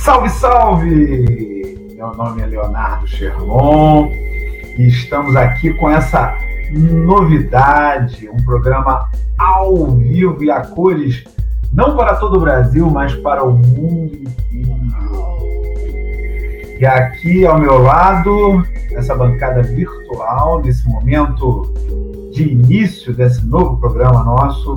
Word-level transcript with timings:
Salve, 0.00 0.30
salve! 0.30 1.94
Meu 1.94 2.14
nome 2.14 2.40
é 2.40 2.46
Leonardo 2.46 3.06
Sherman 3.06 4.10
e 4.78 4.88
estamos 4.88 5.36
aqui 5.36 5.74
com 5.74 5.90
essa 5.90 6.34
novidade, 6.72 8.26
um 8.30 8.42
programa 8.42 9.10
ao 9.36 9.88
vivo 9.88 10.42
e 10.42 10.50
a 10.50 10.62
cores, 10.62 11.22
não 11.70 11.98
para 11.98 12.14
todo 12.16 12.38
o 12.38 12.40
Brasil, 12.40 12.88
mas 12.88 13.14
para 13.16 13.44
o 13.44 13.52
mundo 13.52 14.14
inteiro. 14.14 14.80
E 16.78 16.86
aqui 16.86 17.44
ao 17.44 17.58
meu 17.58 17.76
lado, 17.76 18.64
nessa 18.90 19.14
bancada 19.14 19.62
virtual, 19.62 20.62
nesse 20.62 20.88
momento 20.88 21.74
de 22.32 22.48
início 22.52 23.12
desse 23.12 23.44
novo 23.44 23.76
programa 23.76 24.24
nosso, 24.24 24.76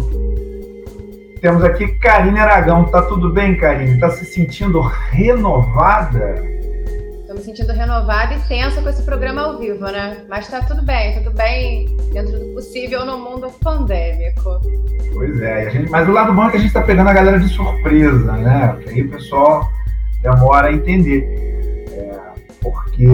temos 1.43 1.61
aqui 1.61 1.89
Karine 1.99 2.39
Aragão. 2.39 2.85
Tá 2.85 3.01
tudo 3.01 3.29
bem, 3.29 3.57
Karine? 3.57 3.99
Tá 3.99 4.09
se 4.09 4.23
sentindo 4.23 4.79
renovada? 4.79 6.41
Tô 7.27 7.33
me 7.33 7.41
sentindo 7.41 7.73
renovada 7.73 8.33
e 8.33 8.39
tensa 8.47 8.81
com 8.81 8.87
esse 8.87 9.03
programa 9.03 9.41
ao 9.41 9.59
vivo, 9.59 9.83
né? 9.83 10.19
Mas 10.29 10.47
tá 10.47 10.61
tudo 10.61 10.81
bem, 10.83 11.21
tudo 11.21 11.31
bem 11.35 11.97
dentro 12.13 12.39
do 12.39 12.53
possível 12.53 13.05
no 13.05 13.17
mundo 13.17 13.51
pandêmico. 13.61 14.61
Pois 15.13 15.41
é, 15.41 15.69
gente, 15.69 15.91
mas 15.91 16.07
o 16.07 16.13
lado 16.13 16.31
bom 16.31 16.45
é 16.45 16.51
que 16.51 16.57
a 16.57 16.59
gente 16.61 16.73
tá 16.73 16.81
pegando 16.81 17.09
a 17.09 17.13
galera 17.13 17.37
de 17.37 17.49
surpresa, 17.49 18.31
né? 18.31 18.69
Porque 18.75 18.89
aí 18.91 19.01
o 19.01 19.09
pessoal 19.09 19.69
demora 20.21 20.69
a 20.69 20.73
entender. 20.73 21.27
É, 21.91 22.19
porque 22.61 23.05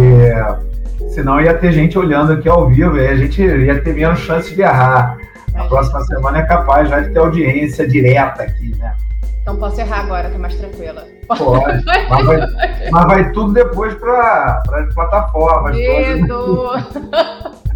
senão 1.15 1.41
ia 1.41 1.55
ter 1.55 1.71
gente 1.71 1.97
olhando 1.97 2.33
aqui 2.33 2.47
ao 2.47 2.69
vivo 2.69 2.95
e 2.95 3.07
a 3.07 3.15
gente 3.15 3.41
ia 3.41 3.81
ter 3.81 3.95
menos 3.95 4.19
chance 4.19 4.53
de 4.53 4.61
errar. 4.61 5.17
A 5.55 5.65
próxima 5.65 6.03
semana 6.05 6.39
é 6.39 6.43
capaz 6.43 6.89
já 6.89 6.99
de 6.99 7.09
ter 7.09 7.19
audiência 7.19 7.87
direta 7.87 8.43
aqui, 8.43 8.75
né? 8.77 8.95
Então 9.41 9.55
posso 9.57 9.81
errar 9.81 10.01
agora, 10.01 10.29
tô 10.29 10.37
mais 10.37 10.55
tranquila. 10.55 11.05
Pode, 11.27 11.83
mas 12.09 12.25
vai, 12.25 12.39
mas 12.91 13.05
vai 13.07 13.31
tudo 13.31 13.53
depois 13.53 13.95
para 13.95 14.61
as 14.73 14.93
plataformas. 14.93 15.75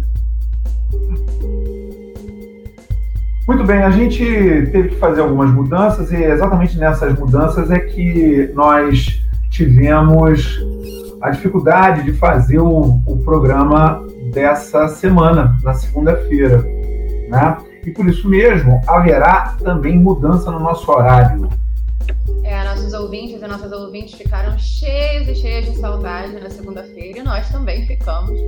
Muito 3.46 3.62
bem, 3.64 3.82
a 3.82 3.90
gente 3.90 4.24
teve 4.72 4.88
que 4.90 4.96
fazer 4.96 5.20
algumas 5.20 5.50
mudanças 5.50 6.10
e 6.10 6.16
exatamente 6.16 6.78
nessas 6.78 7.12
mudanças 7.18 7.70
é 7.70 7.78
que 7.78 8.50
nós 8.54 9.20
tivemos 9.50 10.58
a 11.20 11.28
dificuldade 11.30 12.04
de 12.04 12.12
fazer 12.12 12.58
o, 12.58 13.00
o 13.06 13.18
programa 13.22 14.02
dessa 14.32 14.88
semana, 14.88 15.58
na 15.62 15.74
segunda-feira. 15.74 16.73
Né? 17.34 17.56
E 17.84 17.90
por 17.90 18.06
isso 18.08 18.28
mesmo 18.28 18.80
haverá 18.86 19.56
também 19.62 19.98
mudança 19.98 20.50
no 20.50 20.60
nosso 20.60 20.90
horário. 20.90 21.48
É, 22.42 22.62
nossos 22.64 22.92
ouvintes 22.92 23.42
e 23.42 23.46
nossas 23.46 23.72
ouvintes 23.72 24.14
ficaram 24.14 24.58
cheios 24.58 25.28
e 25.28 25.34
cheias 25.34 25.64
de 25.66 25.78
saudade 25.78 26.32
na 26.32 26.50
segunda-feira 26.50 27.18
e 27.18 27.22
nós 27.22 27.48
também 27.48 27.86
ficamos. 27.86 28.38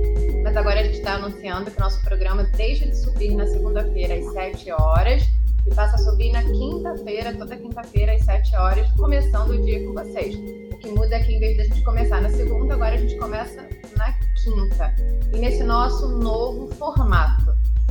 Mas 0.43 0.55
agora 0.55 0.79
a 0.79 0.83
gente 0.83 0.97
está 0.97 1.15
anunciando 1.15 1.71
que 1.71 1.77
o 1.77 1.83
nosso 1.83 2.01
programa 2.03 2.43
deixa 2.55 2.85
de 2.85 2.95
subir 2.95 3.35
na 3.35 3.45
segunda-feira 3.47 4.15
às 4.15 4.31
7 4.33 4.71
horas 4.71 5.23
e 5.65 5.75
passa 5.75 5.95
a 5.95 5.99
subir 5.99 6.31
na 6.31 6.43
quinta-feira, 6.43 7.33
toda 7.35 7.55
quinta-feira 7.55 8.13
às 8.13 8.23
7 8.23 8.55
horas, 8.55 8.91
começando 8.91 9.49
o 9.49 9.61
dia 9.63 9.85
com 9.85 9.93
vocês. 9.93 10.35
O 10.71 10.77
que 10.77 10.89
muda 10.89 11.15
é 11.15 11.19
que 11.19 11.33
em 11.33 11.39
vez 11.39 11.55
de 11.55 11.61
a 11.61 11.65
gente 11.65 11.83
começar 11.83 12.21
na 12.21 12.29
segunda, 12.29 12.75
agora 12.75 12.95
a 12.95 12.97
gente 12.97 13.17
começa 13.17 13.67
na 13.97 14.13
quinta. 14.13 14.93
E 15.33 15.37
nesse 15.37 15.63
nosso 15.63 16.07
novo 16.19 16.67
formato. 16.75 17.46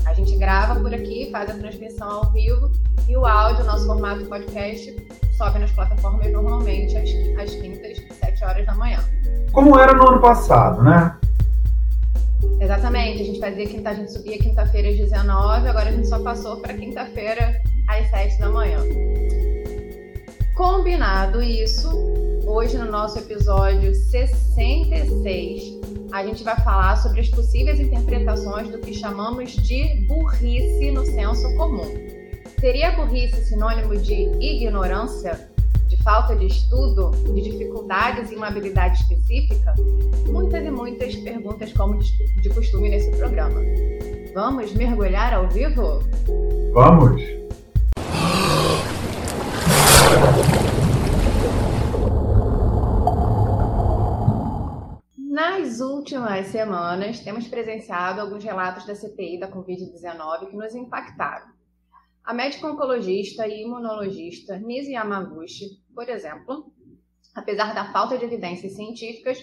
A 0.06 0.14
gente 0.14 0.36
grava 0.36 0.80
por 0.80 0.94
aqui, 0.94 1.28
faz 1.30 1.50
a 1.50 1.54
transmissão 1.54 2.08
ao 2.08 2.32
vivo 2.32 2.70
e 3.08 3.16
o 3.16 3.26
áudio, 3.26 3.64
nosso 3.64 3.86
formato 3.86 4.24
podcast, 4.26 4.96
sobe 5.36 5.58
nas 5.58 5.70
plataformas 5.72 6.32
normalmente 6.32 6.96
às, 6.96 7.10
às 7.40 7.54
quintas, 7.56 7.98
7 8.20 8.44
horas 8.44 8.66
da 8.66 8.74
manhã. 8.74 9.00
Como 9.52 9.78
era 9.78 9.92
no 9.92 10.08
ano 10.08 10.20
passado, 10.20 10.82
né? 10.82 11.16
Exatamente, 12.60 13.22
a 13.22 13.24
gente 13.26 13.40
fazia 13.40 13.66
quinta, 13.66 13.90
a 13.90 13.94
gente 13.94 14.12
subia 14.12 14.38
quinta-feira 14.38 14.88
às 14.88 14.96
19, 14.96 15.68
agora 15.68 15.88
a 15.88 15.92
gente 15.92 16.08
só 16.08 16.18
passou 16.20 16.56
para 16.58 16.72
quinta-feira 16.74 17.60
às 17.88 18.08
7 18.08 18.38
da 18.38 18.48
manhã. 18.48 18.80
Combinado 20.54 21.42
isso, 21.42 21.90
hoje 22.46 22.78
no 22.78 22.90
nosso 22.90 23.18
episódio 23.18 23.94
66, 23.94 25.75
a 26.16 26.24
gente 26.24 26.42
vai 26.42 26.56
falar 26.60 26.96
sobre 26.96 27.20
as 27.20 27.28
possíveis 27.28 27.78
interpretações 27.78 28.70
do 28.70 28.78
que 28.78 28.94
chamamos 28.94 29.52
de 29.52 30.06
burrice 30.06 30.90
no 30.90 31.04
senso 31.04 31.54
comum. 31.58 31.86
Seria 32.58 32.92
burrice 32.92 33.44
sinônimo 33.44 33.94
de 33.98 34.14
ignorância, 34.40 35.50
de 35.86 36.02
falta 36.02 36.34
de 36.34 36.46
estudo, 36.46 37.10
de 37.34 37.42
dificuldades 37.42 38.32
em 38.32 38.36
uma 38.36 38.46
habilidade 38.46 38.98
específica? 39.02 39.74
Muitas 40.26 40.64
e 40.64 40.70
muitas 40.70 41.14
perguntas, 41.16 41.70
como 41.74 41.98
de 41.98 42.48
costume 42.48 42.88
nesse 42.88 43.10
programa. 43.10 43.60
Vamos 44.32 44.72
mergulhar 44.72 45.34
ao 45.34 45.46
vivo? 45.50 46.00
Vamos! 46.72 47.20
Nas 55.36 55.80
últimas 56.06 56.46
semanas, 56.46 57.18
temos 57.18 57.48
presenciado 57.48 58.20
alguns 58.20 58.44
relatos 58.44 58.86
da 58.86 58.94
CPI 58.94 59.40
da 59.40 59.50
Covid-19 59.50 60.50
que 60.50 60.56
nos 60.56 60.72
impactaram. 60.72 61.48
A 62.22 62.32
médica 62.32 62.68
oncologista 62.68 63.44
e 63.48 63.64
imunologista 63.64 64.56
Nise 64.56 64.92
Yamaguchi, 64.92 65.64
por 65.92 66.08
exemplo, 66.08 66.72
apesar 67.34 67.74
da 67.74 67.90
falta 67.92 68.16
de 68.16 68.24
evidências 68.24 68.74
científicas, 68.74 69.38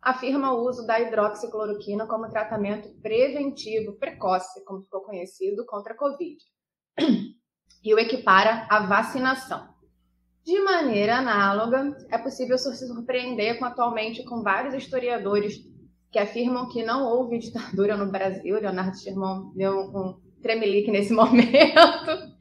afirma 0.00 0.54
o 0.54 0.64
uso 0.64 0.86
da 0.86 1.00
hidroxicloroquina 1.00 2.06
como 2.06 2.30
tratamento 2.30 2.88
preventivo 3.02 3.98
precoce, 3.98 4.64
como 4.64 4.84
ficou 4.84 5.00
conhecido, 5.00 5.66
contra 5.66 5.94
a 5.94 5.96
Covid, 5.96 6.38
e 7.82 7.92
o 7.92 7.98
equipara 7.98 8.68
à 8.70 8.86
vacinação. 8.86 9.74
De 10.44 10.60
maneira 10.60 11.16
análoga, 11.16 11.96
é 12.08 12.18
possível 12.18 12.56
se 12.56 12.86
surpreender 12.86 13.58
com 13.58 13.64
atualmente 13.64 14.22
com 14.22 14.44
vários 14.44 14.74
historiadores 14.74 15.73
que 16.14 16.18
afirmam 16.20 16.68
que 16.68 16.84
não 16.84 17.08
houve 17.08 17.40
ditadura 17.40 17.96
no 17.96 18.06
Brasil. 18.06 18.54
Leonardo 18.54 18.96
Sherman 18.96 19.50
deu 19.52 19.80
um 19.80 20.14
tremelique 20.40 20.88
nesse 20.88 21.10
momento 21.12 22.32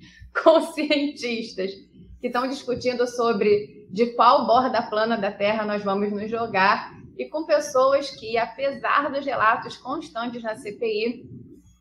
com 0.43 0.61
cientistas 0.61 1.71
que 2.21 2.27
estão 2.27 2.47
discutindo 2.47 3.07
sobre 3.07 3.87
de 3.89 4.13
qual 4.13 4.45
borda 4.45 4.83
plana 4.83 5.17
da 5.17 5.31
Terra 5.31 5.65
nós 5.65 5.83
vamos 5.83 6.11
nos 6.11 6.29
jogar 6.29 6.93
e 7.17 7.25
com 7.25 7.47
pessoas 7.47 8.11
que, 8.11 8.37
apesar 8.37 9.11
dos 9.11 9.25
relatos 9.25 9.75
constantes 9.77 10.43
na 10.43 10.55
CPI, 10.55 11.27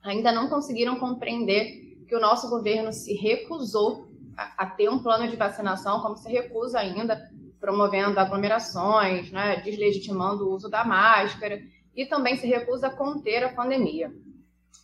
ainda 0.02 0.32
não 0.32 0.48
conseguiram 0.48 0.98
compreender 0.98 1.98
que 2.08 2.16
o 2.16 2.20
nosso 2.20 2.48
governo 2.48 2.90
se 2.90 3.12
recusou 3.12 4.08
a, 4.34 4.64
ter 4.64 4.88
um 4.88 4.98
plano 4.98 5.28
de 5.28 5.36
vacinação, 5.36 6.00
como 6.00 6.16
se 6.16 6.32
recusa 6.32 6.78
ainda, 6.78 7.20
promovendo 7.60 8.18
aglomerações, 8.18 9.30
né, 9.30 9.60
deslegitimando 9.60 10.48
o 10.48 10.54
uso 10.54 10.70
da 10.70 10.86
máscara 10.86 11.60
e 11.96 12.06
também 12.06 12.36
se 12.36 12.46
recusa 12.46 12.88
a 12.88 12.94
conter 12.94 13.44
a 13.44 13.52
pandemia. 13.52 14.12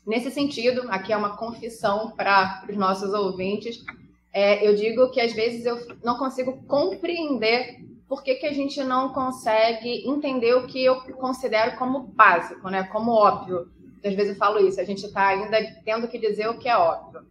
Nesse 0.06 0.30
sentido, 0.30 0.82
aqui 0.90 1.12
é 1.12 1.16
uma 1.16 1.36
confissão 1.36 2.12
para 2.12 2.64
os 2.68 2.76
nossos 2.76 3.12
ouvintes, 3.12 3.84
é, 4.32 4.66
eu 4.66 4.74
digo 4.74 5.10
que 5.10 5.20
às 5.20 5.32
vezes 5.32 5.64
eu 5.64 5.98
não 6.02 6.16
consigo 6.16 6.62
compreender 6.66 7.78
por 8.08 8.22
que, 8.22 8.36
que 8.36 8.46
a 8.46 8.52
gente 8.52 8.82
não 8.82 9.12
consegue 9.12 10.08
entender 10.08 10.54
o 10.54 10.66
que 10.66 10.84
eu 10.84 11.00
considero 11.14 11.76
como 11.76 12.00
básico, 12.00 12.70
né, 12.70 12.84
como 12.84 13.12
óbvio. 13.12 13.68
Às 14.04 14.14
vezes 14.14 14.32
eu 14.32 14.38
falo 14.38 14.66
isso, 14.66 14.80
a 14.80 14.84
gente 14.84 15.04
está 15.04 15.28
ainda 15.28 15.58
tendo 15.84 16.08
que 16.08 16.18
dizer 16.18 16.48
o 16.48 16.58
que 16.58 16.68
é 16.68 16.76
óbvio. 16.76 17.26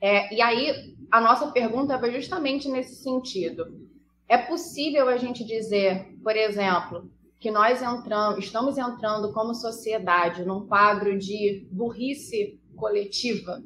É, 0.00 0.34
e 0.34 0.42
aí, 0.42 0.96
a 1.10 1.20
nossa 1.20 1.52
pergunta 1.52 1.98
vai 1.98 2.10
justamente 2.10 2.68
nesse 2.68 2.96
sentido. 2.96 3.80
É 4.28 4.36
possível 4.36 5.08
a 5.08 5.16
gente 5.16 5.44
dizer, 5.44 6.16
por 6.24 6.34
exemplo, 6.34 7.08
que 7.42 7.50
nós 7.50 7.82
entramos, 7.82 8.38
estamos 8.38 8.78
entrando 8.78 9.32
como 9.32 9.52
sociedade 9.52 10.44
num 10.44 10.64
quadro 10.64 11.18
de 11.18 11.66
burrice 11.72 12.60
coletiva? 12.76 13.60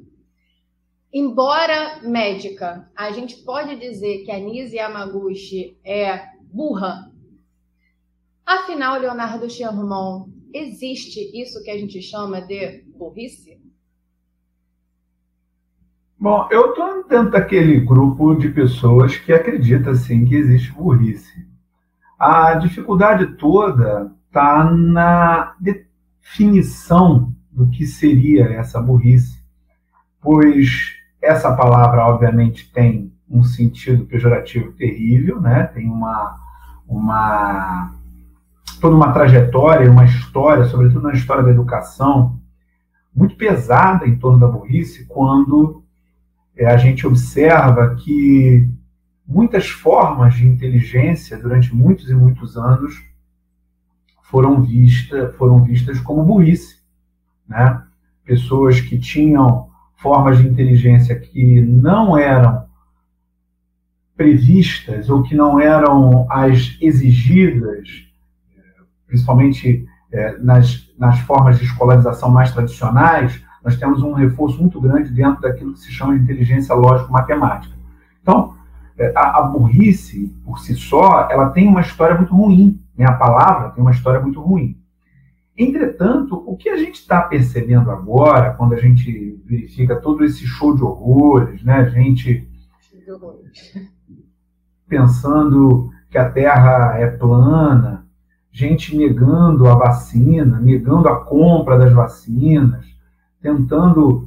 Embora 1.13 2.01
médica, 2.01 2.89
a 2.95 3.11
gente 3.11 3.35
pode 3.43 3.75
dizer 3.75 4.25
que 4.25 4.31
a 4.31 4.39
Nise 4.39 4.77
Yamaguchi 4.77 5.77
é 5.85 6.21
burra? 6.51 7.11
Afinal, 8.43 8.99
Leonardo 8.99 9.47
Sherman, 9.47 10.25
existe 10.51 11.19
isso 11.39 11.63
que 11.63 11.69
a 11.69 11.77
gente 11.77 12.01
chama 12.01 12.41
de 12.41 12.81
burrice? 12.97 13.61
Bom, 16.17 16.47
eu 16.49 16.71
estou 16.71 17.07
dentro 17.07 17.29
daquele 17.29 17.79
grupo 17.79 18.33
de 18.33 18.49
pessoas 18.49 19.15
que 19.17 19.31
acredita 19.31 19.93
sim 19.93 20.25
que 20.25 20.33
existe 20.33 20.71
burrice. 20.71 21.45
A 22.17 22.55
dificuldade 22.55 23.27
toda 23.35 24.11
está 24.27 24.63
na 24.71 25.55
definição 25.59 27.33
do 27.51 27.67
que 27.69 27.85
seria 27.85 28.45
essa 28.45 28.81
burrice, 28.81 29.43
pois 30.21 30.95
essa 31.21 31.55
palavra 31.55 32.05
obviamente 32.05 32.71
tem 32.71 33.11
um 33.29 33.43
sentido 33.43 34.05
pejorativo 34.05 34.71
terrível, 34.73 35.41
né? 35.41 35.63
Tem 35.65 35.87
uma 35.89 36.35
uma 36.87 37.91
toda 38.79 38.95
uma 38.95 39.11
trajetória, 39.11 39.91
uma 39.91 40.05
história, 40.05 40.65
sobretudo 40.65 41.01
na 41.01 41.13
história 41.13 41.43
da 41.43 41.51
educação, 41.51 42.39
muito 43.13 43.35
pesada 43.35 44.07
em 44.07 44.17
torno 44.17 44.39
da 44.39 44.47
burrice, 44.47 45.05
quando 45.05 45.83
é, 46.55 46.67
a 46.67 46.77
gente 46.77 47.05
observa 47.05 47.95
que 47.95 48.69
muitas 49.27 49.67
formas 49.67 50.35
de 50.35 50.47
inteligência 50.47 51.37
durante 51.37 51.75
muitos 51.75 52.09
e 52.09 52.13
muitos 52.13 52.57
anos 52.57 53.03
foram, 54.23 54.61
vista, 54.61 55.33
foram 55.37 55.63
vistas 55.63 55.99
como 55.99 56.23
burrice. 56.23 56.77
Né? 57.47 57.83
Pessoas 58.23 58.79
que 58.79 58.97
tinham 58.97 59.69
formas 59.97 60.37
de 60.37 60.47
inteligência 60.47 61.19
que 61.19 61.61
não 61.61 62.17
eram 62.17 62.65
previstas 64.15 65.09
ou 65.09 65.21
que 65.21 65.35
não 65.35 65.59
eram 65.59 66.25
as 66.29 66.77
exigidas, 66.81 68.07
principalmente 69.05 69.85
é, 70.11 70.37
nas, 70.39 70.89
nas 70.97 71.19
formas 71.19 71.59
de 71.59 71.65
escolarização 71.65 72.29
mais 72.29 72.51
tradicionais, 72.51 73.41
nós 73.63 73.77
temos 73.77 74.01
um 74.01 74.13
reforço 74.13 74.59
muito 74.59 74.79
grande 74.79 75.11
dentro 75.11 75.41
daquilo 75.41 75.73
que 75.73 75.79
se 75.79 75.91
chama 75.91 76.17
de 76.17 76.23
inteligência 76.23 76.73
lógico-matemática. 76.73 77.75
Então, 78.21 78.56
a, 79.15 79.39
a, 79.39 79.41
burrice, 79.43 80.35
por 80.43 80.59
si 80.59 80.75
só, 80.75 81.27
ela 81.29 81.49
tem 81.49 81.67
uma 81.67 81.81
história 81.81 82.15
muito 82.15 82.35
ruim. 82.35 82.79
Né? 82.97 83.05
A 83.05 83.13
palavra 83.13 83.69
tem 83.69 83.81
uma 83.81 83.91
história 83.91 84.19
muito 84.19 84.41
ruim. 84.41 84.77
Entretanto, 85.57 86.35
o 86.45 86.55
que 86.55 86.69
a 86.69 86.77
gente 86.77 86.95
está 86.95 87.21
percebendo 87.21 87.89
agora, 87.89 88.53
quando 88.53 88.73
a 88.73 88.77
gente 88.79 89.41
verifica 89.45 89.95
todo 89.95 90.23
esse 90.23 90.45
show 90.45 90.75
de 90.75 90.83
horrores, 90.83 91.63
né? 91.63 91.75
a 91.75 91.89
gente 91.89 92.47
pensando 94.87 95.89
que 96.09 96.17
a 96.17 96.29
Terra 96.29 96.97
é 96.99 97.07
plana, 97.07 98.05
gente 98.51 98.95
negando 98.95 99.67
a 99.67 99.75
vacina, 99.75 100.59
negando 100.59 101.07
a 101.07 101.23
compra 101.23 101.77
das 101.77 101.93
vacinas, 101.93 102.85
tentando 103.41 104.26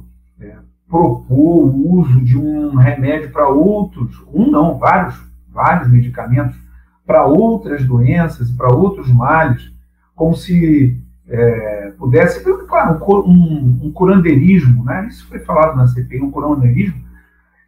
propor 0.91 1.67
o 1.69 1.99
uso 1.99 2.19
de 2.21 2.37
um 2.37 2.75
remédio 2.75 3.31
para 3.31 3.47
outros, 3.47 4.21
um 4.31 4.51
não, 4.51 4.77
vários, 4.77 5.15
vários 5.49 5.89
medicamentos 5.89 6.57
para 7.05 7.25
outras 7.25 7.85
doenças 7.85 8.49
e 8.49 8.53
para 8.53 8.73
outros 8.73 9.09
males, 9.09 9.71
como 10.13 10.35
se 10.35 11.01
é, 11.27 11.93
pudesse, 11.97 12.43
claro, 12.67 12.99
um, 13.25 13.79
um 13.83 13.91
curandeirismo, 13.91 14.83
né? 14.83 15.07
isso 15.07 15.25
foi 15.27 15.39
falado 15.39 15.77
na 15.77 15.87
CPI, 15.87 16.21
um 16.21 16.29
curandeirismo, 16.29 17.01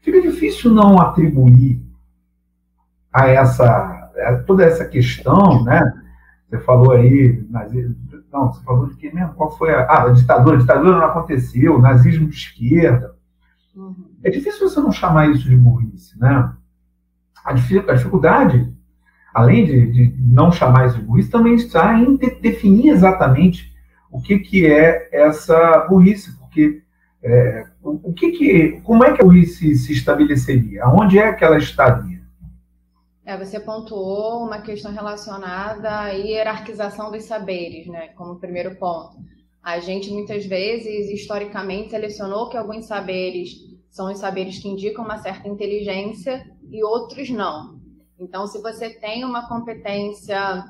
fica 0.02 0.22
difícil 0.22 0.74
não 0.74 1.00
atribuir 1.00 1.82
a 3.12 3.28
essa 3.28 4.04
a 4.28 4.36
toda 4.46 4.64
essa 4.64 4.86
questão, 4.86 5.64
né? 5.64 5.92
Você 6.50 6.60
falou 6.60 6.92
aí, 6.92 7.44
não, 8.34 8.52
você 8.52 8.64
falou 8.64 8.88
de 8.88 8.96
quem 8.96 9.14
mesmo? 9.14 9.36
Qual 9.36 9.56
foi 9.56 9.72
a, 9.72 9.84
ah, 9.84 10.04
a 10.06 10.10
ditadura? 10.10 10.58
A 10.58 10.60
ditadura 10.60 10.98
não 10.98 11.06
aconteceu, 11.06 11.78
nazismo 11.78 12.28
de 12.28 12.36
esquerda. 12.36 13.14
Uhum. 13.76 14.10
É 14.24 14.32
difícil 14.32 14.68
você 14.68 14.80
não 14.80 14.92
chamar 14.92 15.30
isso 15.30 15.48
de 15.48 15.56
burrice, 15.56 16.20
né? 16.20 16.52
A, 17.46 17.54
dificuldade, 17.54 18.74
além 19.34 19.66
de, 19.66 19.92
de, 19.92 20.16
não 20.20 20.52
chamar 20.52 20.88
isso 20.88 20.98
de 20.98 21.04
burrice, 21.04 21.30
também 21.30 21.54
está 21.54 21.94
em 21.94 22.16
de, 22.16 22.32
definir 22.42 22.90
exatamente 22.90 23.72
o 24.10 24.20
que, 24.20 24.40
que 24.40 24.66
é 24.66 25.10
essa 25.12 25.86
burrice, 25.88 26.36
porque 26.40 26.82
é, 27.22 27.68
o, 27.84 28.10
o, 28.10 28.14
que, 28.14 28.32
que, 28.32 28.82
como 28.84 29.04
é 29.04 29.14
que 29.14 29.22
a 29.22 29.26
burrice 29.26 29.76
se 29.76 29.94
estabeleceria? 29.94 30.86
Aonde 30.86 31.20
é 31.20 31.34
que 31.34 31.44
ela 31.44 31.58
estaria? 31.58 32.13
É, 33.26 33.38
você 33.38 33.60
pontuou 33.60 34.44
uma 34.44 34.62
questão 34.62 34.92
relacionada 34.92 35.90
à 35.90 36.10
hierarquização 36.10 37.10
dos 37.10 37.24
saberes, 37.24 37.88
né, 37.88 38.10
como 38.10 38.40
primeiro 38.40 38.76
ponto. 38.76 39.18
A 39.62 39.80
gente 39.80 40.12
muitas 40.12 40.46
vezes, 40.46 41.10
historicamente, 41.10 41.92
selecionou 41.92 42.50
que 42.50 42.58
alguns 42.58 42.86
saberes 42.86 43.52
são 43.90 44.12
os 44.12 44.20
saberes 44.20 44.60
que 44.60 44.68
indicam 44.68 45.06
uma 45.06 45.20
certa 45.20 45.48
inteligência 45.48 46.46
e 46.70 46.84
outros 46.84 47.30
não. 47.30 47.80
Então, 48.20 48.46
se 48.46 48.62
você 48.62 48.90
tem 48.90 49.24
uma 49.24 49.48
competência 49.48 50.66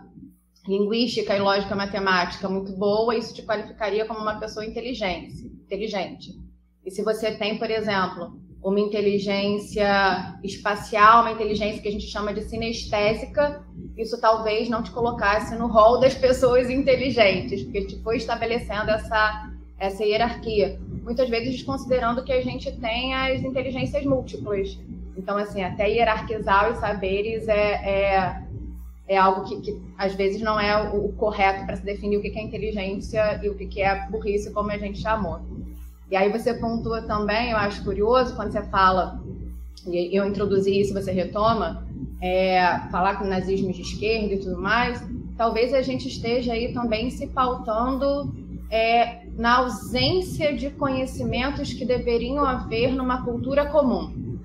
linguística 0.67 1.35
e 1.35 1.39
lógica 1.39 1.75
matemática 1.75 2.47
muito 2.47 2.71
boa, 2.73 3.15
isso 3.15 3.33
te 3.33 3.43
qualificaria 3.43 4.05
como 4.05 4.19
uma 4.19 4.39
pessoa 4.39 4.65
inteligente. 4.65 5.45
inteligente. 5.45 6.31
E 6.85 6.91
se 6.91 7.01
você 7.01 7.35
tem, 7.35 7.57
por 7.57 7.71
exemplo, 7.71 8.39
uma 8.63 8.79
inteligência 8.79 10.39
espacial, 10.41 11.21
uma 11.21 11.31
inteligência 11.31 11.81
que 11.81 11.89
a 11.89 11.91
gente 11.91 12.07
chama 12.07 12.33
de 12.33 12.43
sinestésica, 12.43 13.61
isso 13.97 14.19
talvez 14.19 14.69
não 14.69 14.81
te 14.81 14.89
colocasse 14.91 15.55
no 15.55 15.67
rol 15.67 15.99
das 15.99 16.15
pessoas 16.15 16.69
inteligentes, 16.69 17.63
porque 17.63 17.85
te 17.85 18.01
foi 18.01 18.17
estabelecendo 18.17 18.89
essa, 18.89 19.51
essa 19.77 20.03
hierarquia. 20.03 20.79
Muitas 21.03 21.29
vezes 21.29 21.51
desconsiderando 21.55 22.23
que 22.23 22.31
a 22.31 22.41
gente 22.41 22.71
tem 22.79 23.13
as 23.13 23.41
inteligências 23.41 24.05
múltiplas. 24.05 24.79
Então, 25.17 25.37
assim, 25.37 25.61
até 25.61 25.89
hierarquizar 25.89 26.71
os 26.71 26.77
saberes 26.79 27.47
é, 27.49 27.53
é, 27.53 28.43
é 29.09 29.17
algo 29.17 29.43
que, 29.43 29.59
que, 29.59 29.81
às 29.97 30.15
vezes 30.15 30.41
não 30.41 30.57
é 30.57 30.89
o, 30.89 31.07
o 31.07 31.13
correto 31.13 31.65
para 31.65 31.75
se 31.75 31.83
definir 31.83 32.17
o 32.17 32.21
que 32.21 32.29
é 32.29 32.41
inteligência 32.41 33.41
e 33.43 33.49
o 33.49 33.55
que 33.55 33.81
é 33.81 34.07
burrice, 34.09 34.53
como 34.53 34.71
a 34.71 34.77
gente 34.77 35.01
chamou. 35.01 35.41
E 36.13 36.15
aí 36.15 36.31
você 36.31 36.53
pontua 36.53 37.01
também, 37.01 37.49
eu 37.49 37.57
acho 37.57 37.83
curioso, 37.83 38.35
quando 38.35 38.51
você 38.51 38.61
fala, 38.61 39.19
e 39.87 40.15
eu 40.15 40.27
introduzi 40.27 40.79
isso, 40.79 40.93
você 40.93 41.11
retoma, 41.11 41.87
é, 42.21 42.81
falar 42.91 43.17
com 43.17 43.25
nazismo 43.25 43.73
de 43.73 43.81
esquerda 43.81 44.35
e 44.35 44.37
tudo 44.37 44.61
mais, 44.61 45.03
talvez 45.35 45.73
a 45.73 45.81
gente 45.81 46.07
esteja 46.07 46.53
aí 46.53 46.71
também 46.71 47.09
se 47.09 47.25
pautando 47.25 48.31
é, 48.69 49.25
na 49.35 49.57
ausência 49.57 50.55
de 50.55 50.69
conhecimentos 50.69 51.73
que 51.73 51.83
deveriam 51.83 52.45
haver 52.45 52.93
numa 52.93 53.25
cultura 53.25 53.65
comum. 53.65 54.37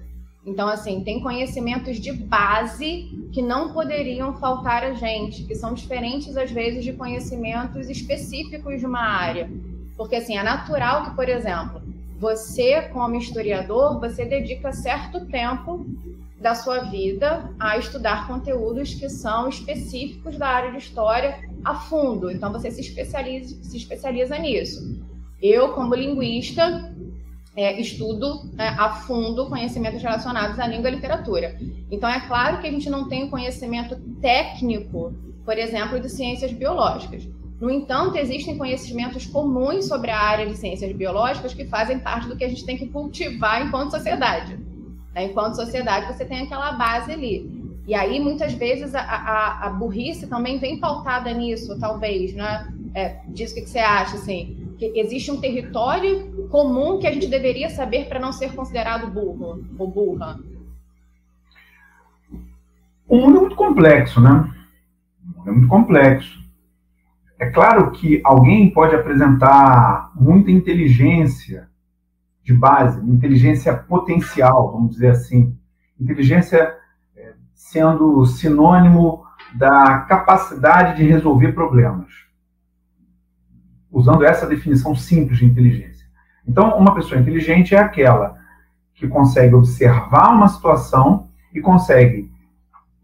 Então, 0.46 0.68
assim, 0.68 1.04
tem 1.04 1.20
conhecimentos 1.20 1.98
de 1.98 2.12
base 2.12 3.28
que 3.30 3.42
não 3.42 3.74
poderiam 3.74 4.32
faltar 4.38 4.84
a 4.84 4.94
gente, 4.94 5.44
que 5.44 5.54
são 5.54 5.74
diferentes, 5.74 6.34
às 6.34 6.50
vezes, 6.50 6.82
de 6.82 6.94
conhecimentos 6.94 7.90
específicos 7.90 8.80
de 8.80 8.86
uma 8.86 9.02
área. 9.02 9.50
Porque, 9.98 10.14
assim, 10.14 10.38
é 10.38 10.42
natural 10.44 11.06
que, 11.06 11.16
por 11.16 11.28
exemplo, 11.28 11.82
você, 12.18 12.82
como 12.82 13.16
historiador, 13.16 13.98
você 13.98 14.24
dedica 14.24 14.72
certo 14.72 15.26
tempo 15.26 15.84
da 16.40 16.54
sua 16.54 16.84
vida 16.84 17.52
a 17.58 17.76
estudar 17.76 18.28
conteúdos 18.28 18.94
que 18.94 19.08
são 19.08 19.48
específicos 19.48 20.38
da 20.38 20.46
área 20.46 20.70
de 20.70 20.78
história 20.78 21.40
a 21.64 21.74
fundo. 21.74 22.30
Então, 22.30 22.52
você 22.52 22.70
se 22.70 22.80
especializa, 22.80 23.56
se 23.60 23.76
especializa 23.76 24.38
nisso. 24.38 25.04
Eu, 25.42 25.72
como 25.72 25.96
linguista, 25.96 26.94
é, 27.56 27.80
estudo 27.80 28.48
é, 28.56 28.68
a 28.68 28.90
fundo 28.90 29.48
conhecimentos 29.48 30.00
relacionados 30.00 30.60
à 30.60 30.66
língua 30.68 30.90
e 30.90 30.94
literatura. 30.94 31.58
Então, 31.90 32.08
é 32.08 32.20
claro 32.20 32.60
que 32.60 32.68
a 32.68 32.70
gente 32.70 32.88
não 32.88 33.08
tem 33.08 33.28
conhecimento 33.28 33.96
técnico, 34.20 35.12
por 35.44 35.58
exemplo, 35.58 35.98
de 35.98 36.08
ciências 36.08 36.52
biológicas. 36.52 37.26
No 37.60 37.70
entanto, 37.70 38.16
existem 38.16 38.56
conhecimentos 38.56 39.26
comuns 39.26 39.86
sobre 39.86 40.10
a 40.10 40.18
área 40.18 40.46
de 40.46 40.56
ciências 40.56 40.92
biológicas 40.92 41.52
que 41.52 41.64
fazem 41.64 41.98
parte 41.98 42.28
do 42.28 42.36
que 42.36 42.44
a 42.44 42.48
gente 42.48 42.64
tem 42.64 42.76
que 42.76 42.86
cultivar 42.86 43.66
enquanto 43.66 43.90
sociedade. 43.90 44.56
Né? 45.12 45.24
Enquanto 45.24 45.56
sociedade, 45.56 46.06
você 46.06 46.24
tem 46.24 46.42
aquela 46.42 46.72
base 46.72 47.10
ali. 47.12 47.58
E 47.86 47.94
aí, 47.94 48.20
muitas 48.20 48.52
vezes, 48.52 48.94
a, 48.94 49.00
a, 49.00 49.66
a 49.66 49.70
burrice 49.70 50.26
também 50.28 50.58
vem 50.58 50.78
pautada 50.78 51.32
nisso, 51.32 51.78
talvez, 51.80 52.34
né? 52.34 52.72
É, 52.94 53.20
disso 53.28 53.54
que, 53.54 53.62
que 53.62 53.70
você 53.70 53.78
acha, 53.78 54.16
assim, 54.16 54.74
que 54.78 54.92
existe 54.94 55.30
um 55.30 55.40
território 55.40 56.48
comum 56.50 56.98
que 56.98 57.06
a 57.06 57.12
gente 57.12 57.26
deveria 57.26 57.70
saber 57.70 58.06
para 58.06 58.20
não 58.20 58.32
ser 58.32 58.54
considerado 58.54 59.10
burro 59.10 59.64
ou 59.78 59.88
burra. 59.88 60.38
O 63.08 63.16
mundo 63.16 63.38
é 63.38 63.40
muito 63.40 63.56
complexo, 63.56 64.20
né? 64.20 64.54
É 65.46 65.50
muito 65.50 65.68
complexo. 65.68 66.38
É 67.38 67.48
claro 67.50 67.92
que 67.92 68.20
alguém 68.24 68.70
pode 68.70 68.96
apresentar 68.96 70.10
muita 70.14 70.50
inteligência 70.50 71.68
de 72.42 72.52
base, 72.52 72.98
inteligência 73.08 73.76
potencial, 73.76 74.72
vamos 74.72 74.92
dizer 74.92 75.10
assim. 75.10 75.56
Inteligência 76.00 76.74
é, 77.16 77.34
sendo 77.54 78.24
sinônimo 78.26 79.22
da 79.54 80.00
capacidade 80.00 80.96
de 80.96 81.08
resolver 81.08 81.52
problemas. 81.52 82.08
Usando 83.90 84.24
essa 84.24 84.46
definição 84.46 84.96
simples 84.96 85.38
de 85.38 85.46
inteligência. 85.46 86.06
Então, 86.46 86.76
uma 86.76 86.94
pessoa 86.94 87.20
inteligente 87.20 87.74
é 87.74 87.78
aquela 87.78 88.36
que 88.94 89.06
consegue 89.06 89.54
observar 89.54 90.30
uma 90.32 90.48
situação 90.48 91.28
e 91.54 91.60
consegue 91.60 92.32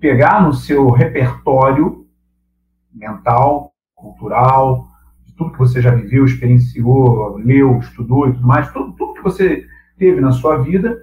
pegar 0.00 0.42
no 0.42 0.52
seu 0.52 0.90
repertório 0.90 2.06
mental, 2.92 3.73
cultural, 4.04 4.86
de 5.24 5.32
tudo 5.34 5.52
que 5.52 5.58
você 5.58 5.80
já 5.80 5.90
viveu, 5.90 6.24
experienciou, 6.24 7.36
leu, 7.38 7.78
estudou 7.78 8.28
e 8.28 8.32
tudo 8.32 8.46
mais, 8.46 8.70
tudo, 8.72 8.92
tudo 8.92 9.14
que 9.14 9.22
você 9.22 9.66
teve 9.98 10.20
na 10.20 10.32
sua 10.32 10.58
vida 10.58 10.98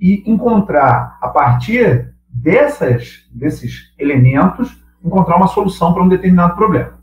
e 0.00 0.22
encontrar 0.30 1.18
a 1.20 1.28
partir 1.28 2.12
dessas, 2.28 3.28
desses 3.32 3.92
elementos 3.98 4.80
encontrar 5.04 5.36
uma 5.36 5.48
solução 5.48 5.92
para 5.92 6.02
um 6.02 6.08
determinado 6.08 6.54
problema. 6.54 6.98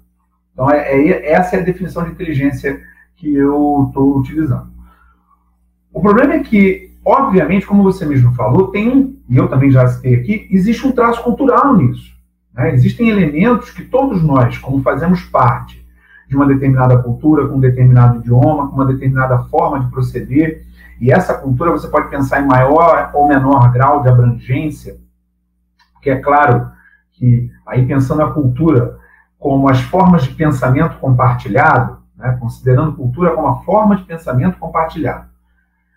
Então, 0.54 0.70
é, 0.72 0.94
é, 0.94 1.32
essa 1.32 1.56
é 1.56 1.60
a 1.60 1.64
definição 1.64 2.04
de 2.04 2.12
inteligência 2.12 2.82
que 3.16 3.34
eu 3.34 3.86
estou 3.88 4.18
utilizando. 4.18 4.70
O 5.92 6.02
problema 6.02 6.34
é 6.34 6.40
que, 6.40 6.96
obviamente, 7.04 7.66
como 7.66 7.84
você 7.84 8.06
mesmo 8.06 8.34
falou, 8.34 8.72
tem 8.72 9.20
e 9.30 9.38
eu 9.38 9.48
também 9.48 9.70
já 9.70 9.88
citei 9.88 10.16
aqui, 10.16 10.48
existe 10.50 10.88
um 10.88 10.92
traço 10.92 11.24
cultural 11.24 11.78
nisso. 11.78 12.18
Né? 12.60 12.74
Existem 12.74 13.10
elementos 13.10 13.72
que 13.72 13.86
todos 13.86 14.22
nós, 14.22 14.58
como 14.58 14.84
fazemos 14.84 15.22
parte 15.24 15.88
de 16.28 16.36
uma 16.36 16.46
determinada 16.46 16.98
cultura, 17.02 17.48
com 17.48 17.56
um 17.56 17.60
determinado 17.60 18.20
idioma, 18.20 18.68
com 18.68 18.76
uma 18.76 18.86
determinada 18.86 19.40
forma 19.46 19.80
de 19.80 19.90
proceder, 19.90 20.66
e 21.00 21.10
essa 21.10 21.34
cultura 21.34 21.72
você 21.72 21.88
pode 21.88 22.10
pensar 22.10 22.42
em 22.42 22.46
maior 22.46 23.12
ou 23.14 23.30
menor 23.30 23.72
grau 23.72 24.04
de 24.04 24.10
abrangência, 24.10 24.98
porque 25.94 26.10
é 26.10 26.18
claro 26.18 26.70
que, 27.14 27.50
aí 27.66 27.86
pensando 27.86 28.22
a 28.22 28.32
cultura 28.32 28.98
como 29.40 29.70
as 29.70 29.80
formas 29.80 30.24
de 30.24 30.34
pensamento 30.36 30.98
compartilhado, 31.00 32.00
né, 32.18 32.38
considerando 32.42 32.92
cultura 32.92 33.34
como 33.34 33.48
a 33.48 33.62
forma 33.62 33.96
de 33.96 34.04
pensamento 34.04 34.58
compartilhado, 34.60 35.30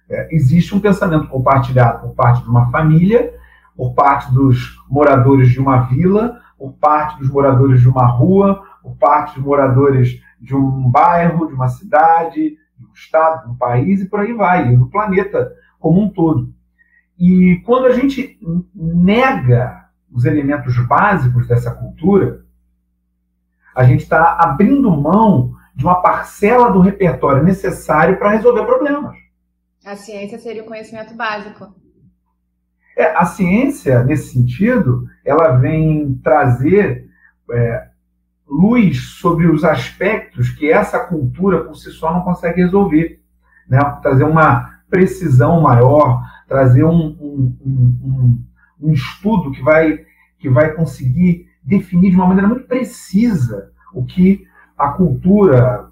é, 0.09 0.29
existe 0.31 0.73
um 0.75 0.81
pensamento 0.81 1.27
compartilhado 1.27 2.07
por 2.07 2.15
parte 2.15 2.45
de 2.45 2.49
uma 2.49 2.71
família, 2.71 3.35
por 3.77 3.95
parte 3.95 4.33
dos 4.33 4.81
moradores 4.89 5.51
de 5.51 5.59
uma 5.59 5.81
vila, 5.81 6.42
por 6.63 6.75
parte 6.75 7.19
dos 7.19 7.29
moradores 7.29 7.81
de 7.81 7.89
uma 7.89 8.07
rua, 8.07 8.63
por 8.81 8.97
parte 8.97 9.35
dos 9.35 9.45
moradores 9.45 10.23
de 10.41 10.55
um 10.55 10.89
bairro, 10.89 11.49
de 11.49 11.55
uma 11.55 11.67
cidade, 11.67 12.57
de 12.79 12.87
um 12.87 12.93
estado, 12.95 13.47
de 13.47 13.51
um 13.51 13.57
país 13.57 14.01
e 14.01 14.09
por 14.09 14.21
aí 14.21 14.33
vai, 14.33 14.73
e 14.73 14.77
do 14.77 14.87
planeta 14.87 15.53
como 15.81 16.01
um 16.01 16.09
todo. 16.09 16.55
E 17.19 17.61
quando 17.67 17.87
a 17.87 17.93
gente 17.93 18.39
nega 18.73 19.89
os 20.09 20.25
elementos 20.25 20.79
básicos 20.87 21.49
dessa 21.49 21.75
cultura, 21.75 22.45
a 23.75 23.83
gente 23.83 24.05
está 24.05 24.37
abrindo 24.39 24.89
mão 24.89 25.57
de 25.75 25.85
uma 25.85 26.01
parcela 26.01 26.71
do 26.71 26.79
repertório 26.79 27.43
necessário 27.43 28.21
para 28.21 28.31
resolver 28.31 28.65
problemas. 28.65 29.17
A 29.85 29.97
ciência 29.97 30.39
seria 30.39 30.63
o 30.63 30.67
conhecimento 30.67 31.13
básico. 31.17 31.75
É, 32.97 33.17
a 33.17 33.25
ciência, 33.25 34.03
nesse 34.05 34.33
sentido, 34.33 35.07
ela 35.25 35.57
vem 35.57 36.15
trazer 36.23 37.09
é, 37.51 37.89
luz 38.47 39.01
sobre 39.21 39.47
os 39.47 39.65
aspectos 39.65 40.51
que 40.51 40.71
essa 40.71 40.99
cultura 41.01 41.65
por 41.65 41.75
si 41.75 41.91
só 41.91 42.13
não 42.13 42.21
consegue 42.21 42.63
resolver. 42.63 43.21
Né? 43.69 43.79
Trazer 44.03 44.25
uma 44.25 44.71
precisão 44.91 45.61
maior, 45.61 46.23
trazer 46.47 46.85
um, 46.85 47.17
um, 47.19 47.57
um, 47.65 48.45
um 48.81 48.93
estudo 48.93 49.51
que 49.53 49.63
vai, 49.63 50.01
que 50.39 50.51
vai 50.51 50.73
conseguir 50.73 51.47
definir 51.63 52.11
de 52.11 52.17
uma 52.17 52.27
maneira 52.27 52.49
muito 52.49 52.67
precisa 52.67 53.71
o 53.95 54.05
que 54.05 54.47
a 54.77 54.89
cultura 54.89 55.87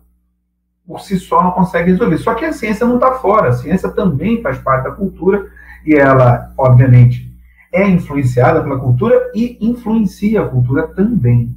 por 0.87 1.01
si 1.01 1.19
só 1.19 1.43
não 1.43 1.53
consegue 1.53 1.93
resolver. 1.93 2.19
Só 2.19 2.35
que 2.35 2.45
a 2.45 2.53
ciência 2.53 2.87
não 2.87 2.97
está 2.97 3.13
fora, 3.13 3.51
a 3.51 3.53
ciência 3.53 3.89
também 3.89 4.43
faz 4.43 4.59
parte 4.59 4.85
da 4.85 4.91
cultura 4.91 5.49
e 5.85 5.95
ela, 5.95 6.53
obviamente, 6.59 7.31
é 7.73 7.89
influenciada 7.89 8.63
pela 8.63 8.81
cultura 8.81 9.31
e 9.35 9.57
influencia 9.61 10.43
a 10.43 10.49
cultura 10.49 10.89
também. 10.89 11.57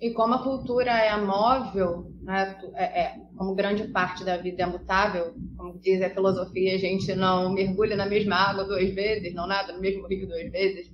E 0.00 0.10
como 0.12 0.34
a 0.34 0.42
cultura 0.42 0.90
é 0.90 1.14
móvel, 1.16 2.10
né, 2.22 2.56
é, 2.74 2.84
é, 2.84 3.16
como 3.36 3.54
grande 3.54 3.84
parte 3.88 4.24
da 4.24 4.36
vida 4.36 4.62
é 4.62 4.66
mutável, 4.66 5.34
como 5.56 5.78
diz 5.78 6.00
a 6.00 6.08
filosofia, 6.08 6.74
a 6.74 6.78
gente 6.78 7.14
não 7.14 7.52
mergulha 7.52 7.96
na 7.96 8.06
mesma 8.06 8.36
água 8.36 8.64
duas 8.64 8.88
vezes, 8.94 9.34
não 9.34 9.46
nada 9.46 9.74
no 9.74 9.80
mesmo 9.80 10.06
rio 10.06 10.26
duas 10.26 10.50
vezes, 10.50 10.90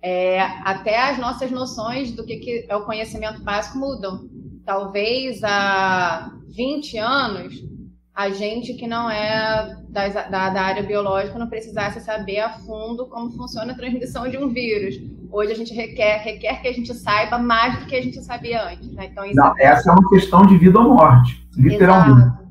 é, 0.00 0.40
até 0.40 1.10
as 1.10 1.18
nossas 1.18 1.50
noções 1.50 2.12
do 2.12 2.24
que, 2.24 2.36
que 2.36 2.66
é 2.68 2.76
o 2.76 2.84
conhecimento 2.84 3.42
básico 3.42 3.78
mudam. 3.78 4.28
Talvez 4.64 5.42
há 5.42 6.30
20 6.48 6.98
anos 6.98 7.73
a 8.14 8.30
gente 8.30 8.74
que 8.74 8.86
não 8.86 9.10
é 9.10 9.76
da, 9.88 10.08
da, 10.08 10.50
da, 10.50 10.62
área 10.62 10.82
biológica 10.84 11.36
não 11.36 11.48
precisasse 11.48 12.00
saber 12.00 12.38
a 12.38 12.50
fundo 12.50 13.06
como 13.06 13.32
funciona 13.32 13.72
a 13.72 13.76
transmissão 13.76 14.28
de 14.28 14.38
um 14.38 14.50
vírus. 14.50 14.94
Hoje 15.32 15.50
a 15.50 15.56
gente 15.56 15.74
requer, 15.74 16.18
requer 16.18 16.62
que 16.62 16.68
a 16.68 16.72
gente 16.72 16.94
saiba 16.94 17.38
mais 17.38 17.80
do 17.80 17.86
que 17.86 17.96
a 17.96 18.02
gente 18.02 18.22
sabia 18.22 18.70
antes. 18.70 18.92
Né? 18.92 19.08
Então, 19.10 19.24
não, 19.34 19.58
é... 19.58 19.64
essa 19.64 19.90
é 19.90 19.92
uma 19.92 20.08
questão 20.08 20.46
de 20.46 20.56
vida 20.56 20.78
ou 20.78 20.94
morte, 20.94 21.44
literalmente. 21.56 22.20
Exato. 22.20 22.44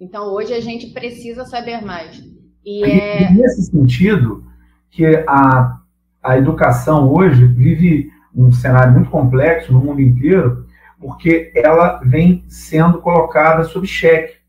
Então 0.00 0.24
hoje 0.34 0.52
a 0.52 0.60
gente 0.60 0.88
precisa 0.88 1.44
saber 1.44 1.84
mais. 1.84 2.20
E, 2.64 2.84
e 2.84 2.90
é... 2.90 3.30
nesse 3.30 3.62
sentido 3.66 4.44
que 4.90 5.06
a, 5.28 5.78
a 6.20 6.36
educação 6.36 7.12
hoje 7.12 7.46
vive 7.46 8.10
um 8.34 8.50
cenário 8.50 8.92
muito 8.92 9.10
complexo 9.10 9.72
no 9.72 9.78
mundo 9.78 10.00
inteiro, 10.00 10.66
porque 10.98 11.52
ela 11.54 12.00
vem 12.04 12.44
sendo 12.48 13.00
colocada 13.00 13.62
sob 13.62 13.86
cheque 13.86 14.39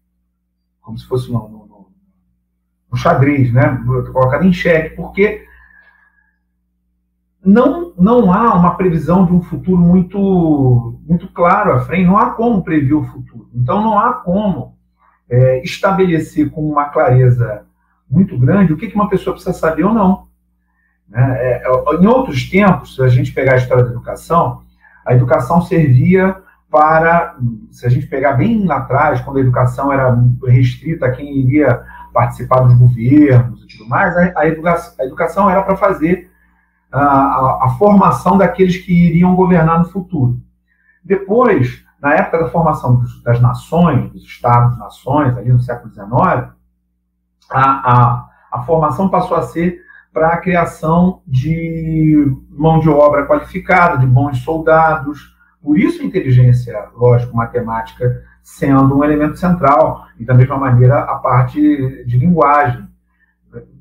como 0.92 1.00
se 1.00 1.08
fosse 1.08 1.32
no, 1.32 1.48
no, 1.48 1.88
no 2.92 2.98
xadrez, 2.98 3.52
né? 3.54 3.82
colocado 4.12 4.44
em 4.44 4.52
xeque, 4.52 4.94
porque 4.96 5.46
não, 7.44 7.94
não 7.98 8.34
há 8.34 8.54
uma 8.54 8.76
previsão 8.76 9.26
de 9.26 9.32
um 9.32 9.42
futuro 9.42 9.78
muito, 9.78 11.00
muito 11.08 11.30
claro 11.30 11.72
à 11.72 11.80
frente, 11.80 12.08
não 12.08 12.18
há 12.18 12.32
como 12.32 12.62
prever 12.62 12.94
o 12.94 13.06
futuro. 13.06 13.50
Então, 13.54 13.82
não 13.82 13.98
há 13.98 14.14
como 14.16 14.76
é, 15.30 15.64
estabelecer 15.64 16.52
com 16.52 16.70
uma 16.70 16.90
clareza 16.90 17.66
muito 18.10 18.38
grande 18.38 18.74
o 18.74 18.78
que, 18.78 18.88
que 18.88 18.96
uma 18.96 19.10
pessoa 19.10 19.34
precisa 19.34 19.58
saber 19.58 19.86
ou 19.86 19.94
não. 19.94 20.28
Né? 21.08 21.38
É, 21.40 21.64
em 22.02 22.06
outros 22.06 22.50
tempos, 22.50 22.96
se 22.96 23.02
a 23.02 23.08
gente 23.08 23.32
pegar 23.32 23.54
a 23.54 23.58
história 23.58 23.86
da 23.86 23.92
educação, 23.92 24.62
a 25.06 25.14
educação 25.14 25.62
servia 25.62 26.36
para, 26.72 27.36
se 27.70 27.86
a 27.86 27.90
gente 27.90 28.08
pegar 28.08 28.34
bem 28.34 28.66
lá 28.66 28.78
atrás, 28.78 29.20
quando 29.20 29.38
a 29.38 29.42
educação 29.42 29.92
era 29.92 30.18
restrita 30.48 31.06
a 31.06 31.12
quem 31.12 31.38
iria 31.38 31.84
participar 32.14 32.62
dos 32.62 32.74
governos 32.74 33.64
e 33.64 33.68
tudo 33.68 33.90
mais, 33.90 34.16
a, 34.16 34.48
educação, 34.48 34.96
a 34.98 35.06
educação, 35.06 35.50
era 35.50 35.62
para 35.64 35.76
fazer 35.76 36.32
a, 36.90 37.00
a, 37.00 37.66
a, 37.66 37.70
formação 37.78 38.38
daqueles 38.38 38.78
que 38.78 38.94
iriam 38.94 39.36
governar 39.36 39.80
no 39.80 39.86
futuro. 39.86 40.40
Depois, 41.04 41.84
na 42.02 42.16
época 42.16 42.40
da 42.40 42.50
formação 42.50 42.96
dos, 42.96 43.22
das 43.22 43.42
nações, 43.42 44.10
dos 44.12 44.24
estados-nações, 44.24 45.38
ali 45.38 45.52
no 45.52 45.60
século 45.60 45.94
XIX, 45.94 46.54
a, 47.52 48.30
a 48.52 48.62
formação 48.64 49.10
passou 49.10 49.36
a 49.36 49.44
ser 49.44 49.82
para 50.14 50.30
a 50.30 50.38
criação 50.38 51.22
de 51.28 52.34
mão 52.50 52.80
de 52.80 52.90
obra 52.90 53.26
qualificada, 53.26 53.98
de 53.98 54.06
bons 54.06 54.40
soldados, 54.40 55.34
por 55.62 55.78
isso 55.78 56.02
a 56.02 56.06
inteligência 56.06 56.90
lógico-matemática 56.96 58.24
sendo 58.44 58.98
um 58.98 59.04
elemento 59.04 59.38
central, 59.38 60.08
e 60.20 60.26
da 60.26 60.34
mesma 60.34 60.58
maneira 60.58 61.00
a 61.00 61.16
parte 61.16 61.60
de 62.06 62.18
linguagem. 62.18 62.88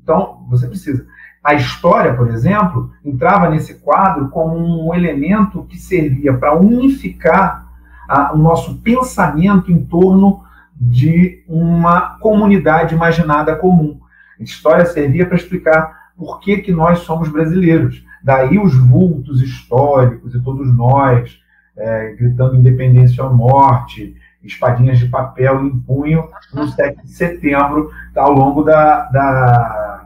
Então, 0.03 0.45
você 0.49 0.67
precisa. 0.67 1.05
A 1.43 1.55
história, 1.55 2.13
por 2.13 2.29
exemplo, 2.29 2.91
entrava 3.03 3.49
nesse 3.49 3.75
quadro 3.75 4.29
como 4.29 4.55
um 4.87 4.93
elemento 4.93 5.63
que 5.63 5.77
servia 5.77 6.37
para 6.37 6.55
unificar 6.55 7.67
a, 8.07 8.33
o 8.33 8.37
nosso 8.37 8.77
pensamento 8.81 9.71
em 9.71 9.83
torno 9.83 10.43
de 10.75 11.43
uma 11.47 12.17
comunidade 12.19 12.93
imaginada 12.93 13.55
comum. 13.55 13.99
A 14.39 14.43
história 14.43 14.85
servia 14.85 15.25
para 15.25 15.37
explicar 15.37 16.11
por 16.15 16.39
que, 16.39 16.57
que 16.57 16.71
nós 16.71 16.99
somos 16.99 17.29
brasileiros. 17.29 18.05
Daí 18.23 18.59
os 18.59 18.75
vultos 18.75 19.41
históricos 19.41 20.35
e 20.35 20.43
todos 20.43 20.75
nós, 20.75 21.40
é, 21.77 22.13
gritando 22.13 22.55
independência 22.55 23.23
ou 23.23 23.33
morte, 23.33 24.15
espadinhas 24.43 24.99
de 24.99 25.07
papel 25.07 25.65
em 25.65 25.79
punho, 25.79 26.27
no 26.53 26.67
7 26.67 27.03
de 27.03 27.11
setembro, 27.11 27.91
ao 28.15 28.31
longo 28.31 28.63
da, 28.63 29.05
da, 29.05 30.05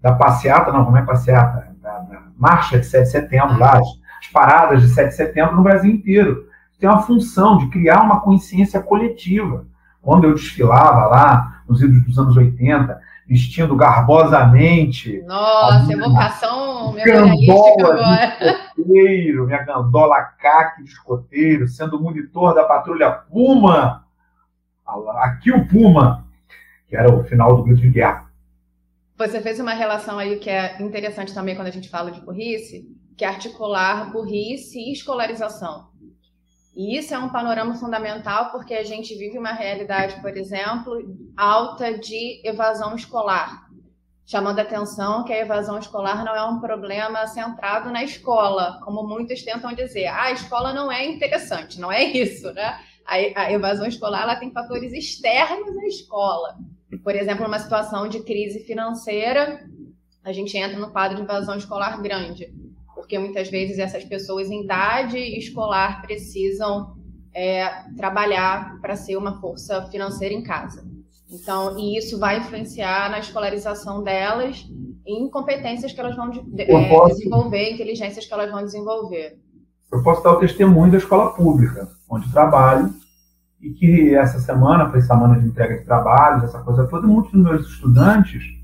da 0.00 0.12
passeata, 0.14 0.72
não, 0.72 0.84
como 0.84 0.96
é 0.96 1.02
passeata? 1.02 1.68
Da, 1.82 1.98
da, 1.98 2.22
marcha 2.36 2.78
de 2.78 2.86
7 2.86 3.04
de 3.04 3.10
setembro, 3.10 3.58
lá, 3.58 3.78
as, 3.78 3.86
as 4.20 4.26
paradas 4.32 4.82
de 4.82 4.88
7 4.88 5.08
de 5.08 5.14
setembro 5.14 5.56
no 5.56 5.62
Brasil 5.62 5.90
inteiro. 5.90 6.46
Tem 6.78 6.88
uma 6.88 7.02
função 7.02 7.58
de 7.58 7.68
criar 7.68 8.00
uma 8.02 8.20
consciência 8.20 8.80
coletiva. 8.80 9.66
Quando 10.00 10.24
eu 10.24 10.34
desfilava 10.34 11.06
lá, 11.06 11.62
nos 11.68 11.82
idos 11.82 12.02
dos 12.04 12.18
anos 12.18 12.36
80, 12.36 12.98
vestindo 13.30 13.76
garbosamente. 13.76 15.22
Nossa, 15.22 15.92
evocação 15.92 16.92
memorialística 16.92 17.86
agora. 17.86 18.36
Escoteiro, 18.76 19.46
minha 19.46 19.62
gandola 19.62 20.20
caque 20.20 20.82
de 20.82 20.90
escoteiro, 20.90 21.68
sendo 21.68 22.02
monitor 22.02 22.52
da 22.52 22.64
patrulha 22.64 23.08
Puma. 23.08 24.04
Aqui 25.18 25.52
o 25.52 25.64
Puma, 25.68 26.26
que 26.88 26.96
era 26.96 27.08
o 27.08 27.22
final 27.22 27.56
do 27.56 27.62
grito 27.62 27.82
de 27.82 27.90
guerra. 27.90 28.28
Você 29.16 29.40
fez 29.40 29.60
uma 29.60 29.74
relação 29.74 30.18
aí 30.18 30.40
que 30.40 30.50
é 30.50 30.82
interessante 30.82 31.32
também 31.32 31.54
quando 31.54 31.68
a 31.68 31.72
gente 31.72 31.88
fala 31.88 32.10
de 32.10 32.20
burrice, 32.20 32.84
que 33.16 33.24
é 33.24 33.28
articular 33.28 34.10
burrice 34.10 34.76
e 34.80 34.92
escolarização. 34.92 35.88
E 36.80 36.96
isso 36.96 37.12
é 37.12 37.18
um 37.18 37.28
panorama 37.28 37.74
fundamental 37.74 38.50
porque 38.50 38.72
a 38.72 38.82
gente 38.82 39.14
vive 39.14 39.36
uma 39.36 39.52
realidade, 39.52 40.18
por 40.22 40.34
exemplo, 40.34 41.14
alta 41.36 41.98
de 41.98 42.40
evasão 42.42 42.96
escolar. 42.96 43.68
chamando 44.24 44.60
a 44.60 44.62
atenção 44.62 45.22
que 45.24 45.32
a 45.32 45.40
evasão 45.40 45.78
escolar 45.78 46.24
não 46.24 46.34
é 46.34 46.42
um 46.42 46.58
problema 46.58 47.26
centrado 47.26 47.90
na 47.90 48.02
escola, 48.02 48.80
como 48.82 49.06
muitos 49.06 49.42
tentam 49.42 49.74
dizer. 49.74 50.06
Ah, 50.06 50.26
a 50.26 50.32
escola 50.32 50.72
não 50.72 50.90
é 50.90 51.04
interessante, 51.06 51.78
não 51.78 51.92
é 51.92 52.02
isso, 52.02 52.50
né? 52.54 52.80
A, 53.04 53.52
evasão 53.52 53.86
escolar 53.86 54.22
ela 54.22 54.36
tem 54.36 54.50
fatores 54.50 54.94
externos 54.94 55.76
à 55.76 55.86
escola. 55.86 56.56
Por 57.04 57.14
exemplo, 57.14 57.44
numa 57.44 57.58
situação 57.58 58.08
de 58.08 58.22
crise 58.22 58.60
financeira, 58.60 59.68
a 60.24 60.32
gente 60.32 60.56
entra 60.56 60.78
no 60.78 60.90
quadro 60.92 61.18
de 61.18 61.24
evasão 61.24 61.58
escolar 61.58 62.00
grande, 62.00 62.54
porque 63.00 63.18
muitas 63.18 63.48
vezes 63.48 63.78
essas 63.78 64.04
pessoas 64.04 64.50
em 64.50 64.62
idade 64.62 65.18
escolar 65.18 66.02
precisam 66.02 66.94
é, 67.34 67.66
trabalhar 67.96 68.78
para 68.80 68.94
ser 68.94 69.16
uma 69.16 69.40
força 69.40 69.82
financeira 69.86 70.34
em 70.34 70.42
casa. 70.42 70.86
Então, 71.30 71.78
e 71.78 71.96
isso 71.96 72.18
vai 72.18 72.38
influenciar 72.38 73.10
na 73.10 73.18
escolarização 73.18 74.02
delas 74.02 74.66
em 75.06 75.30
competências 75.30 75.92
que 75.92 76.00
elas 76.00 76.14
vão 76.14 76.30
de, 76.30 76.40
é, 76.60 76.88
posso, 76.88 77.16
desenvolver, 77.16 77.72
inteligências 77.72 78.26
que 78.26 78.34
elas 78.34 78.50
vão 78.50 78.62
desenvolver. 78.62 79.38
Eu 79.90 80.02
posso 80.02 80.22
dar 80.22 80.32
o 80.32 80.40
testemunho 80.40 80.92
da 80.92 80.98
escola 80.98 81.32
pública, 81.32 81.88
onde 82.08 82.30
trabalho, 82.30 82.92
e 83.60 83.70
que 83.70 84.14
essa 84.14 84.38
semana 84.40 84.90
foi 84.90 85.00
semana 85.00 85.38
de 85.38 85.46
entrega 85.46 85.78
de 85.78 85.84
trabalhos, 85.84 86.44
essa 86.44 86.60
coisa 86.60 86.86
toda, 86.86 87.06
muitos 87.06 87.32
dos 87.32 87.42
meus 87.42 87.66
estudantes 87.66 88.59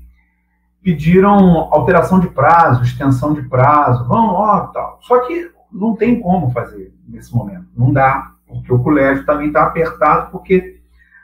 pediram 0.87 1.67
alteração 1.69 2.17
de 2.17 2.29
prazo, 2.29 2.81
extensão 2.81 3.33
de 3.33 3.41
prazo, 3.41 4.07
vão, 4.07 4.27
ó, 4.27 4.67
tal. 4.67 4.97
Só 5.01 5.19
que 5.27 5.51
não 5.69 5.97
tem 5.97 6.17
como 6.17 6.49
fazer 6.51 6.95
nesse 7.05 7.35
momento, 7.35 7.65
não 7.75 7.91
dá, 7.91 8.31
porque 8.47 8.71
o 8.71 8.79
colégio 8.79 9.25
também 9.25 9.47
está 9.47 9.63
apertado, 9.63 10.31
porque 10.31 10.79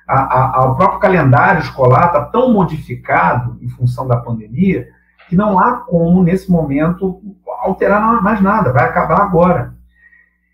a, 0.06 0.58
a, 0.60 0.66
o 0.66 0.76
próprio 0.76 1.00
calendário 1.00 1.62
escolar 1.62 2.08
está 2.08 2.26
tão 2.26 2.52
modificado 2.52 3.58
em 3.62 3.70
função 3.70 4.06
da 4.06 4.18
pandemia 4.18 4.90
que 5.30 5.36
não 5.38 5.58
há 5.58 5.78
como, 5.78 6.22
nesse 6.22 6.52
momento, 6.52 7.22
alterar 7.62 8.22
mais 8.22 8.42
nada, 8.42 8.74
vai 8.74 8.84
acabar 8.84 9.22
agora. 9.22 9.74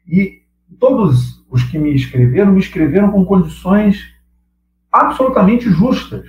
E 0.07 0.43
todos 0.79 1.43
os 1.49 1.63
que 1.63 1.79
me 1.79 1.95
escreveram, 1.95 2.51
me 2.51 2.59
escreveram 2.59 3.11
com 3.11 3.25
condições 3.25 4.13
absolutamente 4.91 5.67
justas. 5.67 6.27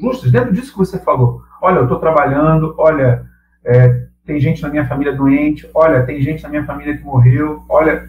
Justas, 0.00 0.32
dentro 0.32 0.52
disso 0.52 0.72
que 0.72 0.78
você 0.78 0.98
falou. 0.98 1.40
Olha, 1.62 1.76
eu 1.76 1.84
estou 1.84 2.00
trabalhando, 2.00 2.74
olha, 2.76 3.24
é, 3.64 4.06
tem 4.26 4.40
gente 4.40 4.60
na 4.60 4.68
minha 4.68 4.84
família 4.84 5.14
doente, 5.14 5.70
olha, 5.72 6.02
tem 6.02 6.20
gente 6.20 6.42
na 6.42 6.48
minha 6.48 6.64
família 6.64 6.96
que 6.96 7.04
morreu, 7.04 7.62
olha. 7.68 8.08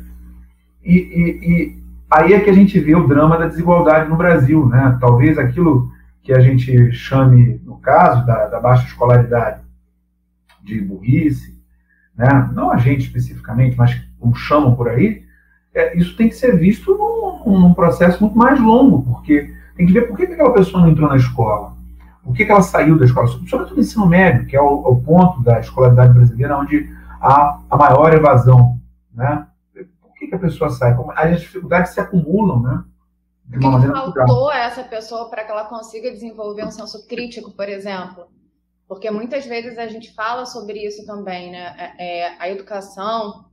E, 0.84 0.98
e, 0.98 1.84
aí 2.10 2.34
é 2.34 2.40
que 2.40 2.50
a 2.50 2.54
gente 2.54 2.80
vê 2.80 2.96
o 2.96 3.08
drama 3.08 3.38
da 3.38 3.48
desigualdade 3.48 4.10
no 4.10 4.18
Brasil, 4.18 4.68
né? 4.68 4.98
Talvez 5.00 5.38
aquilo 5.38 5.88
que 6.24 6.34
a 6.34 6.40
gente 6.40 6.92
chame, 6.94 7.62
no 7.64 7.78
caso 7.78 8.26
da, 8.26 8.48
da 8.48 8.60
baixa 8.60 8.88
escolaridade, 8.88 9.62
de 10.64 10.82
burrice, 10.82 11.56
né? 12.18 12.50
não 12.54 12.72
a 12.72 12.78
gente 12.78 13.02
especificamente, 13.02 13.78
mas 13.78 13.94
como 14.20 14.34
chamam 14.34 14.76
por 14.76 14.88
aí, 14.90 15.24
é, 15.76 15.96
isso 15.96 16.16
tem 16.18 16.28
que 16.28 16.36
ser 16.36 16.58
visto 16.58 16.98
num, 16.98 17.60
num, 17.60 17.74
processo 17.74 18.24
muito 18.24 18.38
mais 18.38 18.60
longo, 18.60 19.04
porque 19.04 19.54
tem 19.76 19.86
que 19.86 19.94
ver 19.94 20.08
por 20.08 20.18
que 20.18 20.24
aquela 20.24 20.54
pessoa 20.54 20.82
não 20.82 20.90
entrou 20.90 21.10
na 21.10 21.18
escola, 21.18 21.76
por 22.24 22.34
que, 22.34 22.46
que 22.46 22.52
ela 22.52 22.62
saiu 22.62 22.98
da 22.98 23.06
escola, 23.06 23.28
sobretudo 23.28 23.76
no 23.76 23.82
ensino 23.82 24.08
médio, 24.08 24.46
que 24.46 24.56
é 24.56 24.62
o, 24.62 24.76
o 24.76 25.02
ponto 25.02 25.42
da 25.42 25.60
escolaridade 25.60 26.14
brasileira 26.14 26.58
onde 26.58 26.90
há 27.22 27.60
a 27.70 27.78
maior 27.78 28.14
evasão, 28.14 28.80
né? 29.14 29.46
que, 30.24 30.28
que 30.28 30.36
a 30.36 30.40
pessoa 30.40 30.70
sai? 30.70 30.96
As 31.16 31.42
dificuldades 31.42 31.94
se 31.94 32.00
acumulam, 32.00 32.62
né? 32.62 32.84
De 33.46 33.58
uma 33.58 33.78
o 33.78 33.82
que 33.82 33.88
faltou 33.88 34.50
a 34.50 34.58
essa 34.58 34.84
pessoa 34.84 35.30
para 35.30 35.44
que 35.44 35.52
ela 35.52 35.66
consiga 35.66 36.12
desenvolver 36.12 36.66
um 36.66 36.72
senso 36.72 37.06
crítico, 37.08 37.52
por 37.52 37.68
exemplo? 37.68 38.26
Porque 38.88 39.10
muitas 39.12 39.46
vezes 39.46 39.78
a 39.78 39.88
gente 39.88 40.14
fala 40.14 40.46
sobre 40.46 40.80
isso 40.80 41.06
também, 41.06 41.52
né? 41.52 41.94
É, 41.98 42.20
é 42.22 42.36
a 42.40 42.50
educação 42.50 43.46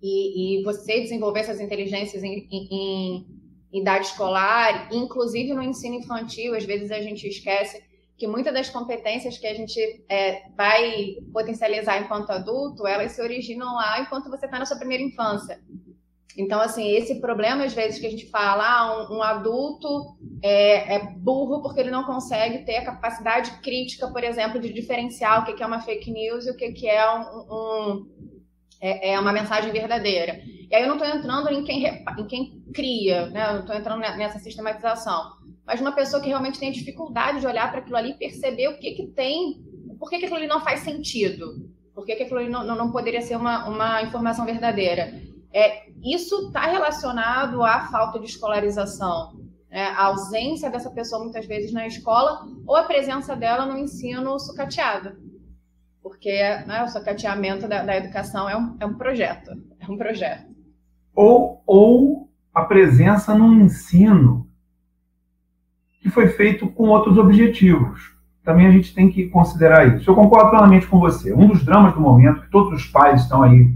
e, 0.00 0.60
e, 0.60 0.64
você 0.64 1.00
desenvolver 1.00 1.40
essas 1.40 1.60
inteligências 1.60 2.22
em, 2.22 2.46
em, 2.50 3.26
em 3.72 3.80
idade 3.80 4.06
escolar, 4.06 4.88
inclusive 4.92 5.52
no 5.52 5.62
ensino 5.62 5.96
infantil, 5.96 6.54
às 6.54 6.64
vezes 6.64 6.92
a 6.92 7.00
gente 7.00 7.26
esquece 7.26 7.82
que 8.18 8.26
muitas 8.26 8.52
das 8.52 8.68
competências 8.68 9.38
que 9.38 9.46
a 9.46 9.54
gente 9.54 10.04
é, 10.08 10.48
vai 10.56 11.16
potencializar 11.32 12.02
enquanto 12.02 12.30
adulto, 12.30 12.86
elas 12.86 13.12
se 13.12 13.22
originam 13.22 13.76
lá 13.76 14.00
enquanto 14.00 14.28
você 14.28 14.46
está 14.46 14.58
na 14.58 14.66
sua 14.66 14.76
primeira 14.76 15.04
infância. 15.04 15.60
Então, 16.36 16.60
assim, 16.60 16.88
esse 16.90 17.20
problema, 17.20 17.64
às 17.64 17.72
vezes, 17.72 17.98
que 17.98 18.06
a 18.06 18.10
gente 18.10 18.28
fala, 18.28 18.64
ah, 18.64 19.08
um, 19.10 19.16
um 19.16 19.22
adulto 19.22 20.16
é, 20.42 20.96
é, 20.96 20.98
burro 21.16 21.62
porque 21.62 21.80
ele 21.80 21.90
não 21.90 22.04
consegue 22.04 22.64
ter 22.64 22.76
a 22.76 22.84
capacidade 22.84 23.60
crítica, 23.60 24.08
por 24.08 24.22
exemplo, 24.22 24.60
de 24.60 24.72
diferenciar 24.72 25.40
o 25.40 25.44
que, 25.44 25.62
é 25.62 25.66
uma 25.66 25.80
fake 25.80 26.10
news 26.10 26.46
e 26.46 26.50
o 26.50 26.56
que, 26.56 26.88
é, 26.88 27.12
um, 27.12 27.22
um 27.22 28.06
é, 28.80 29.12
é, 29.12 29.20
uma 29.20 29.32
mensagem 29.32 29.72
verdadeira. 29.72 30.40
E 30.70 30.74
aí 30.74 30.82
eu 30.82 30.88
não 30.88 30.96
estou 30.96 31.08
entrando 31.08 31.50
em 31.50 31.64
quem, 31.64 31.84
em 31.86 32.26
quem 32.26 32.62
cria, 32.72 33.26
né? 33.30 33.48
eu 33.48 33.52
não 33.54 33.60
estou 33.60 33.74
entrando 33.74 34.00
nessa 34.00 34.38
sistematização. 34.38 35.37
Mas 35.68 35.82
uma 35.82 35.92
pessoa 35.92 36.22
que 36.22 36.30
realmente 36.30 36.58
tem 36.58 36.72
dificuldade 36.72 37.40
de 37.40 37.46
olhar 37.46 37.70
para 37.70 37.80
aquilo 37.80 37.98
ali 37.98 38.12
e 38.12 38.14
perceber 38.14 38.68
o 38.68 38.78
que, 38.78 38.92
que 38.92 39.06
tem, 39.08 39.62
por 39.98 40.08
que, 40.08 40.18
que 40.18 40.24
aquilo 40.24 40.38
ali 40.38 40.46
não 40.46 40.62
faz 40.62 40.80
sentido, 40.80 41.70
por 41.94 42.06
que, 42.06 42.16
que 42.16 42.22
aquilo 42.22 42.38
ali 42.38 42.48
não, 42.48 42.64
não, 42.64 42.90
poderia 42.90 43.20
ser 43.20 43.36
uma, 43.36 43.68
uma 43.68 44.02
informação 44.02 44.46
verdadeira. 44.46 45.12
É, 45.52 45.90
isso 46.02 46.46
está 46.46 46.62
relacionado 46.62 47.62
à 47.62 47.80
falta 47.80 48.18
de 48.18 48.24
escolarização, 48.24 49.38
né? 49.70 49.88
a 49.88 50.06
ausência 50.06 50.70
dessa 50.70 50.90
pessoa 50.90 51.22
muitas 51.22 51.44
vezes 51.44 51.70
na 51.70 51.86
escola 51.86 52.46
ou 52.66 52.74
a 52.74 52.84
presença 52.84 53.36
dela 53.36 53.66
no 53.66 53.76
ensino 53.76 54.38
sucateado. 54.38 55.18
Porque 56.02 56.32
né, 56.66 56.82
o 56.82 56.88
sucateamento 56.88 57.68
da, 57.68 57.82
da 57.82 57.94
educação 57.94 58.48
é 58.48 58.56
um, 58.56 58.74
é 58.80 58.86
um 58.86 58.96
projeto. 58.96 59.50
É 59.78 59.84
um 59.86 59.98
projeto. 59.98 60.46
Ou, 61.14 61.62
ou 61.66 62.30
a 62.54 62.64
presença 62.64 63.34
no 63.34 63.52
ensino 63.52 64.47
que 66.00 66.10
foi 66.10 66.28
feito 66.28 66.68
com 66.68 66.84
outros 66.84 67.18
objetivos. 67.18 68.16
Também 68.44 68.66
a 68.66 68.70
gente 68.70 68.94
tem 68.94 69.10
que 69.10 69.28
considerar 69.28 69.96
isso. 69.96 70.08
Eu 70.08 70.14
concordo 70.14 70.50
plenamente 70.50 70.86
com 70.86 70.98
você. 70.98 71.32
Um 71.34 71.48
dos 71.48 71.64
dramas 71.64 71.94
do 71.94 72.00
momento, 72.00 72.42
que 72.42 72.50
todos 72.50 72.72
os 72.72 72.86
pais 72.86 73.22
estão 73.22 73.42
aí 73.42 73.74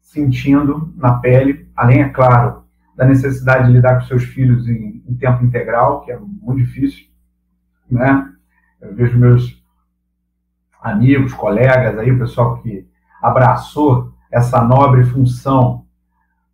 sentindo 0.00 0.92
na 0.96 1.14
pele, 1.14 1.68
além, 1.74 2.02
é 2.02 2.08
claro, 2.08 2.64
da 2.96 3.04
necessidade 3.04 3.66
de 3.66 3.72
lidar 3.72 4.00
com 4.00 4.06
seus 4.06 4.24
filhos 4.24 4.66
em, 4.68 5.02
em 5.06 5.14
tempo 5.14 5.44
integral, 5.44 6.00
que 6.02 6.12
é 6.12 6.18
muito 6.18 6.56
difícil, 6.58 7.06
né? 7.90 8.32
Eu 8.80 8.94
vejo 8.94 9.18
meus 9.18 9.62
amigos, 10.80 11.34
colegas 11.34 11.98
aí, 11.98 12.10
o 12.10 12.18
pessoal 12.18 12.58
que 12.58 12.88
abraçou 13.20 14.12
essa 14.30 14.62
nobre 14.62 15.04
função, 15.04 15.84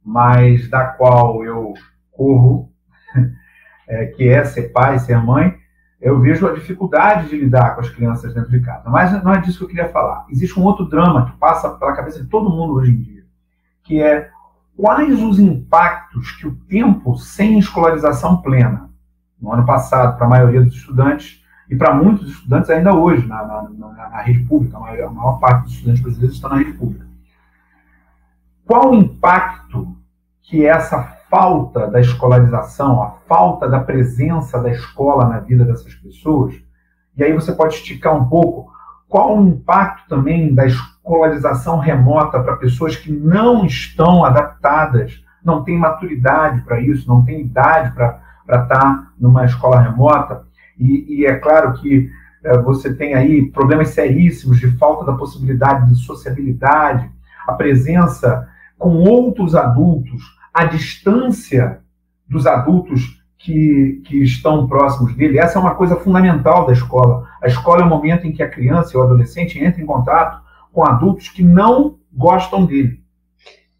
mas 0.04 0.68
da 0.68 0.86
qual 0.86 1.44
eu 1.44 1.74
corro, 2.10 2.71
é, 3.88 4.06
que 4.06 4.28
é 4.28 4.44
ser 4.44 4.72
pai, 4.72 4.98
ser 4.98 5.18
mãe, 5.22 5.56
eu 6.00 6.20
vejo 6.20 6.46
a 6.46 6.52
dificuldade 6.52 7.28
de 7.28 7.36
lidar 7.36 7.74
com 7.74 7.80
as 7.80 7.88
crianças 7.88 8.34
dentro 8.34 8.50
de 8.50 8.60
casa. 8.60 8.90
Mas 8.90 9.12
não 9.22 9.32
é 9.32 9.40
disso 9.40 9.58
que 9.58 9.64
eu 9.64 9.68
queria 9.68 9.88
falar. 9.88 10.26
Existe 10.30 10.58
um 10.58 10.64
outro 10.64 10.84
drama 10.86 11.26
que 11.26 11.36
passa 11.38 11.70
pela 11.70 11.94
cabeça 11.94 12.20
de 12.22 12.28
todo 12.28 12.50
mundo 12.50 12.74
hoje 12.74 12.90
em 12.90 13.00
dia 13.00 13.22
que 13.82 14.00
é 14.00 14.30
quais 14.76 15.22
os 15.22 15.38
impactos 15.38 16.32
que 16.32 16.46
o 16.46 16.54
tempo 16.54 17.16
sem 17.16 17.58
escolarização 17.58 18.40
plena, 18.40 18.90
no 19.40 19.52
ano 19.52 19.66
passado, 19.66 20.16
para 20.16 20.26
a 20.26 20.30
maioria 20.30 20.62
dos 20.62 20.74
estudantes, 20.74 21.42
e 21.68 21.76
para 21.76 21.94
muitos 21.94 22.30
estudantes 22.30 22.70
ainda 22.70 22.94
hoje, 22.94 23.26
na, 23.26 23.44
na, 23.44 23.62
na, 23.68 24.10
na 24.10 24.20
rede 24.22 24.40
pública, 24.44 24.76
a 24.76 24.80
maior, 24.80 25.08
a 25.08 25.10
maior, 25.10 25.38
parte 25.38 25.64
dos 25.64 25.72
estudantes 25.72 26.02
brasileiros 26.02 26.36
estão 26.36 26.50
na 26.50 26.56
rede 26.56 26.72
pública. 26.72 27.06
Qual 28.64 28.90
o 28.90 28.94
impacto 28.94 29.96
que 30.42 30.66
essa 30.66 31.02
falta 31.32 31.88
da 31.88 31.98
escolarização, 31.98 33.02
a 33.02 33.10
falta 33.26 33.66
da 33.66 33.80
presença 33.80 34.60
da 34.60 34.70
escola 34.70 35.26
na 35.26 35.40
vida 35.40 35.64
dessas 35.64 35.94
pessoas, 35.94 36.54
e 37.16 37.24
aí 37.24 37.32
você 37.32 37.52
pode 37.52 37.74
esticar 37.74 38.14
um 38.14 38.28
pouco, 38.28 38.70
qual 39.08 39.38
o 39.38 39.48
impacto 39.48 40.08
também 40.08 40.54
da 40.54 40.66
escola 40.66 40.92
escolarização 41.02 41.78
remota 41.78 42.40
para 42.40 42.56
pessoas 42.56 42.96
que 42.96 43.12
não 43.12 43.66
estão 43.66 44.24
adaptadas, 44.24 45.22
não 45.44 45.64
têm 45.64 45.76
maturidade 45.76 46.62
para 46.62 46.80
isso, 46.80 47.08
não 47.08 47.24
têm 47.24 47.40
idade 47.40 47.92
para 47.92 48.20
estar 48.46 48.66
tá 48.66 49.08
numa 49.18 49.44
escola 49.44 49.80
remota. 49.80 50.44
E, 50.78 51.20
e 51.20 51.26
é 51.26 51.34
claro 51.34 51.72
que 51.74 52.08
é, 52.44 52.56
você 52.58 52.94
tem 52.94 53.14
aí 53.14 53.50
problemas 53.50 53.88
seríssimos 53.88 54.58
de 54.58 54.70
falta 54.78 55.04
da 55.04 55.18
possibilidade 55.18 55.88
de 55.88 55.96
sociabilidade, 55.96 57.10
a 57.46 57.52
presença 57.52 58.48
com 58.78 58.98
outros 58.98 59.56
adultos, 59.56 60.22
a 60.52 60.64
distância 60.64 61.80
dos 62.28 62.46
adultos 62.46 63.22
que, 63.38 64.02
que 64.06 64.22
estão 64.22 64.66
próximos 64.66 65.14
dele. 65.14 65.38
Essa 65.38 65.58
é 65.58 65.60
uma 65.60 65.74
coisa 65.74 65.96
fundamental 65.96 66.66
da 66.66 66.72
escola. 66.72 67.26
A 67.42 67.48
escola 67.48 67.82
é 67.82 67.84
o 67.84 67.88
momento 67.88 68.26
em 68.26 68.32
que 68.32 68.42
a 68.42 68.48
criança 68.48 68.96
ou 68.96 69.02
o 69.02 69.06
adolescente 69.06 69.62
entra 69.62 69.82
em 69.82 69.86
contato 69.86 70.40
com 70.72 70.84
adultos 70.84 71.28
que 71.28 71.42
não 71.42 71.98
gostam 72.12 72.64
dele. 72.64 73.02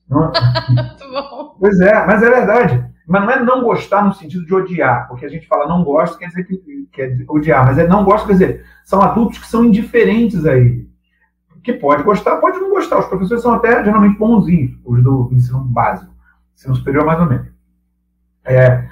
Não... 0.08 0.24
É? 0.24 0.32
Muito 0.68 1.10
bom. 1.10 1.56
Pois 1.58 1.80
é, 1.80 2.06
mas 2.06 2.22
é 2.22 2.30
verdade. 2.30 2.92
Mas 3.06 3.22
não 3.22 3.30
é 3.30 3.42
não 3.42 3.62
gostar 3.62 4.04
no 4.04 4.14
sentido 4.14 4.44
de 4.44 4.54
odiar, 4.54 5.08
porque 5.08 5.26
a 5.26 5.28
gente 5.28 5.46
fala 5.46 5.68
não 5.68 5.82
gosta, 5.82 6.18
quer 6.18 6.26
dizer 6.26 6.44
que 6.44 6.88
quer 6.92 7.24
odiar, 7.28 7.64
mas 7.64 7.78
é 7.78 7.86
não 7.86 8.04
gosta, 8.04 8.26
quer 8.26 8.32
dizer, 8.34 8.66
são 8.84 9.00
adultos 9.00 9.38
que 9.38 9.46
são 9.46 9.64
indiferentes 9.64 10.44
a 10.46 10.56
ele. 10.56 10.90
Que 11.64 11.72
pode 11.72 12.02
gostar, 12.02 12.36
pode 12.36 12.58
não 12.58 12.70
gostar. 12.70 12.98
Os 12.98 13.06
professores 13.06 13.42
são 13.42 13.54
até 13.54 13.84
geralmente 13.84 14.18
bonzinhos, 14.18 14.76
os 14.84 15.02
do 15.02 15.30
ensino 15.32 15.60
básico, 15.60 16.11
ensino 16.54 16.74
superior 16.74 17.04
mais 17.04 17.20
ou 17.20 17.26
menos. 17.26 17.48
É, 18.44 18.84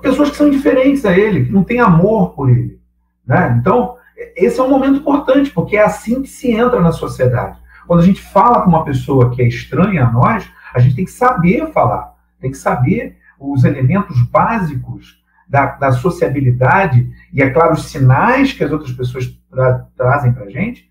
pessoas 0.00 0.30
que 0.30 0.36
são 0.36 0.48
indiferentes 0.48 1.04
a 1.04 1.16
ele, 1.16 1.46
que 1.46 1.52
não 1.52 1.64
têm 1.64 1.80
amor 1.80 2.34
por 2.34 2.50
ele. 2.50 2.80
Né? 3.26 3.56
Então, 3.60 3.96
esse 4.36 4.60
é 4.60 4.62
um 4.62 4.70
momento 4.70 4.98
importante, 4.98 5.50
porque 5.50 5.76
é 5.76 5.82
assim 5.82 6.22
que 6.22 6.28
se 6.28 6.50
entra 6.52 6.80
na 6.80 6.92
sociedade. 6.92 7.58
Quando 7.86 8.00
a 8.00 8.06
gente 8.06 8.20
fala 8.20 8.62
com 8.62 8.68
uma 8.68 8.84
pessoa 8.84 9.30
que 9.30 9.42
é 9.42 9.48
estranha 9.48 10.06
a 10.06 10.10
nós, 10.10 10.48
a 10.74 10.78
gente 10.78 10.96
tem 10.96 11.04
que 11.04 11.10
saber 11.10 11.72
falar, 11.72 12.14
tem 12.40 12.50
que 12.50 12.56
saber 12.56 13.16
os 13.38 13.64
elementos 13.64 14.20
básicos 14.30 15.20
da, 15.48 15.66
da 15.66 15.92
sociabilidade 15.92 17.10
e, 17.32 17.42
é 17.42 17.50
claro, 17.50 17.74
os 17.74 17.90
sinais 17.90 18.52
que 18.52 18.64
as 18.64 18.70
outras 18.70 18.92
pessoas 18.92 19.26
tra 19.50 19.86
trazem 19.96 20.32
para 20.32 20.44
a 20.44 20.50
gente 20.50 20.88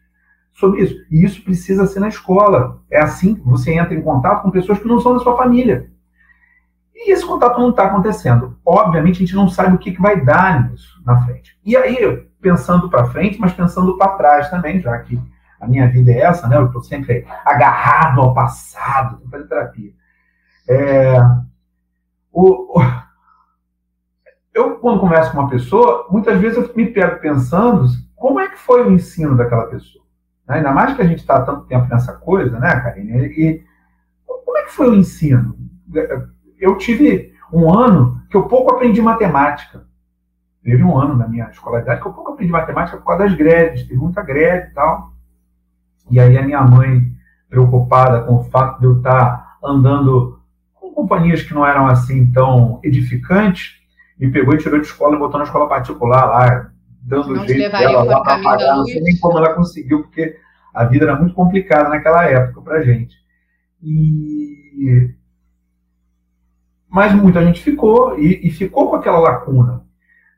sobre 0.53 0.81
isso. 0.81 0.95
E 1.09 1.23
isso 1.23 1.43
precisa 1.43 1.85
ser 1.85 1.99
na 1.99 2.07
escola. 2.07 2.81
É 2.89 2.99
assim 2.99 3.35
que 3.35 3.41
você 3.41 3.73
entra 3.73 3.93
em 3.93 4.01
contato 4.01 4.41
com 4.41 4.51
pessoas 4.51 4.79
que 4.79 4.87
não 4.87 4.99
são 4.99 5.13
da 5.13 5.19
sua 5.19 5.37
família. 5.37 5.89
E 6.93 7.11
esse 7.11 7.25
contato 7.25 7.59
não 7.59 7.71
está 7.71 7.85
acontecendo. 7.85 8.57
Obviamente, 8.65 9.15
a 9.15 9.19
gente 9.19 9.35
não 9.35 9.49
sabe 9.49 9.75
o 9.75 9.79
que, 9.79 9.91
que 9.91 10.01
vai 10.01 10.23
dar 10.23 10.69
nisso 10.69 11.01
na 11.05 11.25
frente. 11.25 11.57
E 11.65 11.75
aí, 11.75 12.27
pensando 12.39 12.89
para 12.89 13.07
frente, 13.07 13.39
mas 13.39 13.53
pensando 13.53 13.97
para 13.97 14.15
trás 14.17 14.49
também, 14.49 14.79
já 14.79 14.97
que 14.99 15.19
a 15.59 15.67
minha 15.67 15.87
vida 15.89 16.11
é 16.11 16.21
essa, 16.21 16.47
né? 16.47 16.57
Eu 16.57 16.67
estou 16.67 16.81
sempre 16.81 17.25
agarrado 17.45 18.21
ao 18.21 18.33
passado, 18.33 19.15
estou 19.15 19.29
fazendo 19.29 19.49
terapia. 19.49 19.91
É, 20.67 21.17
o, 22.31 22.79
eu, 24.53 24.77
quando 24.77 24.99
converso 24.99 25.31
com 25.31 25.39
uma 25.39 25.49
pessoa, 25.49 26.07
muitas 26.09 26.39
vezes 26.39 26.57
eu 26.57 26.75
me 26.75 26.85
pego 26.87 27.19
pensando 27.19 27.85
como 28.15 28.39
é 28.39 28.47
que 28.47 28.57
foi 28.57 28.83
o 28.83 28.91
ensino 28.91 29.35
daquela 29.35 29.67
pessoa. 29.67 30.03
Né? 30.51 30.57
Ainda 30.57 30.71
mais 30.73 30.93
que 30.93 31.01
a 31.01 31.05
gente 31.05 31.19
está 31.19 31.41
tanto 31.41 31.65
tempo 31.65 31.87
nessa 31.89 32.13
coisa, 32.13 32.59
né, 32.59 32.81
Karine? 32.81 33.25
E 33.27 33.63
como 34.25 34.57
é 34.57 34.63
que 34.63 34.73
foi 34.73 34.89
o 34.89 34.95
ensino? 34.95 35.57
Eu 36.59 36.77
tive 36.77 37.33
um 37.51 37.73
ano 37.73 38.21
que 38.29 38.35
eu 38.35 38.43
pouco 38.43 38.73
aprendi 38.73 39.01
matemática. 39.01 39.85
Teve 40.61 40.83
um 40.83 40.97
ano 40.97 41.15
na 41.15 41.27
minha 41.27 41.49
escolaridade 41.49 42.01
que 42.01 42.07
eu 42.07 42.13
pouco 42.13 42.33
aprendi 42.33 42.51
matemática 42.51 42.97
por 42.97 43.05
causa 43.05 43.23
das 43.23 43.33
greves, 43.33 43.83
teve 43.83 43.99
muita 43.99 44.21
greve 44.21 44.67
e 44.67 44.73
tal. 44.73 45.13
E 46.09 46.19
aí 46.19 46.37
a 46.37 46.43
minha 46.43 46.61
mãe, 46.61 47.11
preocupada 47.49 48.21
com 48.23 48.35
o 48.35 48.43
fato 48.43 48.79
de 48.79 48.85
eu 48.85 48.97
estar 48.97 49.57
andando 49.63 50.39
com 50.73 50.93
companhias 50.93 51.41
que 51.41 51.53
não 51.53 51.65
eram 51.65 51.87
assim 51.87 52.31
tão 52.31 52.79
edificantes, 52.83 53.79
me 54.19 54.29
pegou 54.29 54.53
e 54.53 54.57
tirou 54.57 54.79
de 54.79 54.85
escola 54.85 55.15
e 55.15 55.19
botou 55.19 55.37
na 55.37 55.45
escola 55.45 55.67
particular 55.67 56.25
lá, 56.25 56.71
dando 57.01 57.35
não 57.35 57.47
jeito 57.47 57.71
dela 57.71 58.03
lá 58.03 58.21
para 58.21 58.41
pagar. 58.41 58.77
Não 58.77 58.85
sei 58.85 59.01
nem 59.01 59.17
como 59.19 59.37
ela 59.37 59.53
conseguiu, 59.53 60.03
porque 60.03 60.37
a 60.73 60.85
vida 60.85 61.05
era 61.05 61.15
muito 61.15 61.33
complicada 61.33 61.89
naquela 61.89 62.25
época 62.25 62.61
para 62.61 62.83
gente. 62.83 63.15
E... 63.83 65.13
Mas 66.89 67.13
muita 67.13 67.43
gente 67.43 67.61
ficou, 67.61 68.19
e, 68.19 68.47
e 68.47 68.51
ficou 68.51 68.89
com 68.89 68.95
aquela 68.97 69.19
lacuna. 69.19 69.83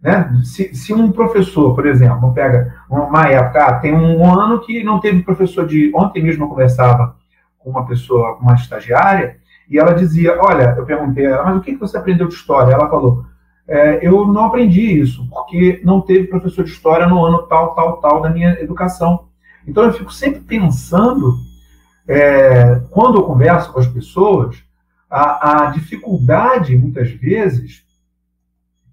Né? 0.02 0.42
Se, 0.44 0.76
se, 0.76 0.94
um 0.94 1.12
professor, 1.12 1.74
por 1.74 1.86
exemplo, 1.86 2.34
pega 2.34 2.76
uma 2.90 3.26
época, 3.28 3.66
ah, 3.66 3.80
tem 3.80 3.94
um 3.94 4.24
ano 4.30 4.60
que 4.60 4.84
não 4.84 5.00
teve 5.00 5.24
professor 5.24 5.66
de. 5.66 5.92
Ontem 5.96 6.22
mesmo 6.22 6.44
eu 6.44 6.50
conversava 6.50 7.16
com 7.58 7.70
uma 7.70 7.86
pessoa, 7.88 8.38
uma 8.38 8.54
estagiária, 8.54 9.38
e 9.70 9.80
ela 9.80 9.94
dizia: 9.94 10.38
Olha, 10.42 10.76
eu 10.78 10.86
perguntei 10.86 11.26
a 11.26 11.30
ela, 11.30 11.46
mas 11.46 11.58
o 11.58 11.62
que 11.62 11.76
você 11.78 11.98
aprendeu 11.98 12.28
de 12.28 12.34
história? 12.34 12.74
Ela 12.74 12.90
falou: 12.90 13.26
é, 13.68 14.06
Eu 14.06 14.28
não 14.28 14.46
aprendi 14.46 15.00
isso, 15.00 15.28
porque 15.30 15.82
não 15.84 16.02
teve 16.02 16.28
professor 16.28 16.64
de 16.64 16.72
história 16.72 17.08
no 17.08 17.24
ano 17.24 17.44
tal, 17.44 17.74
tal, 17.76 17.98
tal 17.98 18.22
da 18.22 18.30
minha 18.30 18.60
educação. 18.62 19.28
Então 19.66 19.84
eu 19.84 19.94
fico 19.94 20.14
sempre 20.14 20.42
pensando, 20.42 21.36
é, 22.08 22.82
quando 22.90 23.18
eu 23.18 23.24
converso 23.24 23.72
com 23.72 23.80
as 23.80 23.88
pessoas, 23.88 24.64
a, 25.10 25.66
a 25.66 25.66
dificuldade, 25.68 26.76
muitas 26.76 27.10
vezes, 27.12 27.86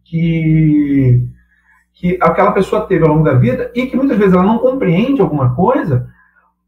que, 0.04 1.26
que 1.94 2.18
aquela 2.20 2.52
pessoa 2.52 2.87
teve 2.87 3.04
ao 3.04 3.11
longo 3.11 3.24
da 3.24 3.35
vida 3.35 3.70
e 3.74 3.87
que 3.87 3.96
muitas 3.96 4.18
vezes 4.18 4.35
ela 4.35 4.42
não 4.42 4.59
compreende 4.59 5.20
alguma 5.20 5.54
coisa 5.54 6.09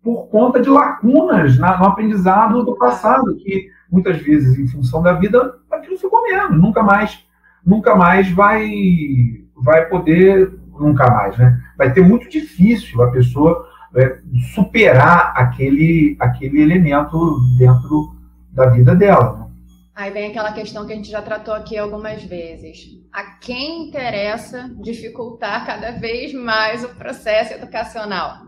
por 0.03 0.29
conta 0.29 0.61
de 0.61 0.69
lacunas 0.69 1.59
na, 1.59 1.79
no 1.79 1.87
aprendizado 1.87 2.65
do 2.65 2.77
passado, 2.77 3.37
que 3.37 3.69
muitas 3.91 4.21
vezes, 4.23 4.59
em 4.59 4.67
função 4.67 5.03
da 5.03 5.13
vida, 5.13 5.59
aquilo 5.71 5.99
ficou 5.99 6.23
mesmo, 6.23 6.57
nunca 6.57 6.83
mais, 6.83 7.25
nunca 7.65 7.95
mais 7.95 8.31
vai, 8.31 8.71
vai 9.57 9.89
poder, 9.89 10.53
nunca 10.79 11.11
mais, 11.11 11.37
né? 11.39 11.61
Vai 11.77 11.93
ter 11.93 12.03
muito 12.03 12.29
difícil 12.29 13.03
a 13.03 13.11
pessoa 13.11 13.69
é, 13.97 14.19
superar 14.55 15.33
aquele, 15.37 16.17
aquele 16.19 16.61
elemento 16.63 17.41
dentro 17.59 18.17
da 18.51 18.67
vida 18.71 18.95
dela. 18.95 19.39
Né? 19.39 19.47
Aí 19.95 20.11
vem 20.11 20.31
aquela 20.31 20.53
questão 20.53 20.87
que 20.87 20.93
a 20.93 20.97
gente 20.97 21.11
já 21.11 21.21
tratou 21.21 21.55
aqui 21.55 21.77
algumas 21.77 22.23
vezes. 22.25 22.99
A 23.13 23.39
quem 23.39 23.89
interessa 23.89 24.71
dificultar 24.81 25.67
cada 25.67 25.91
vez 25.93 26.33
mais 26.33 26.83
o 26.83 26.89
processo 26.89 27.53
educacional? 27.55 28.39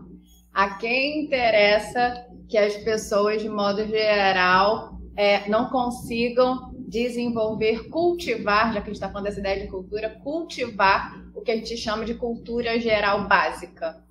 A 0.53 0.71
quem 0.71 1.25
interessa 1.25 2.25
que 2.49 2.57
as 2.57 2.75
pessoas, 2.77 3.41
de 3.41 3.49
modo 3.49 3.85
geral, 3.85 4.99
é, 5.15 5.47
não 5.47 5.69
consigam 5.69 6.74
desenvolver, 6.87 7.89
cultivar, 7.89 8.73
já 8.73 8.81
que 8.81 8.89
a 8.89 8.93
gente 8.93 8.95
está 8.95 9.09
falando 9.09 9.25
dessa 9.25 9.39
ideia 9.39 9.61
de 9.61 9.67
cultura, 9.67 10.09
cultivar 10.23 11.23
o 11.33 11.41
que 11.41 11.51
a 11.51 11.55
gente 11.55 11.75
chama 11.77 12.05
de 12.05 12.13
cultura 12.13 12.79
geral 12.79 13.27
básica. 13.27 14.03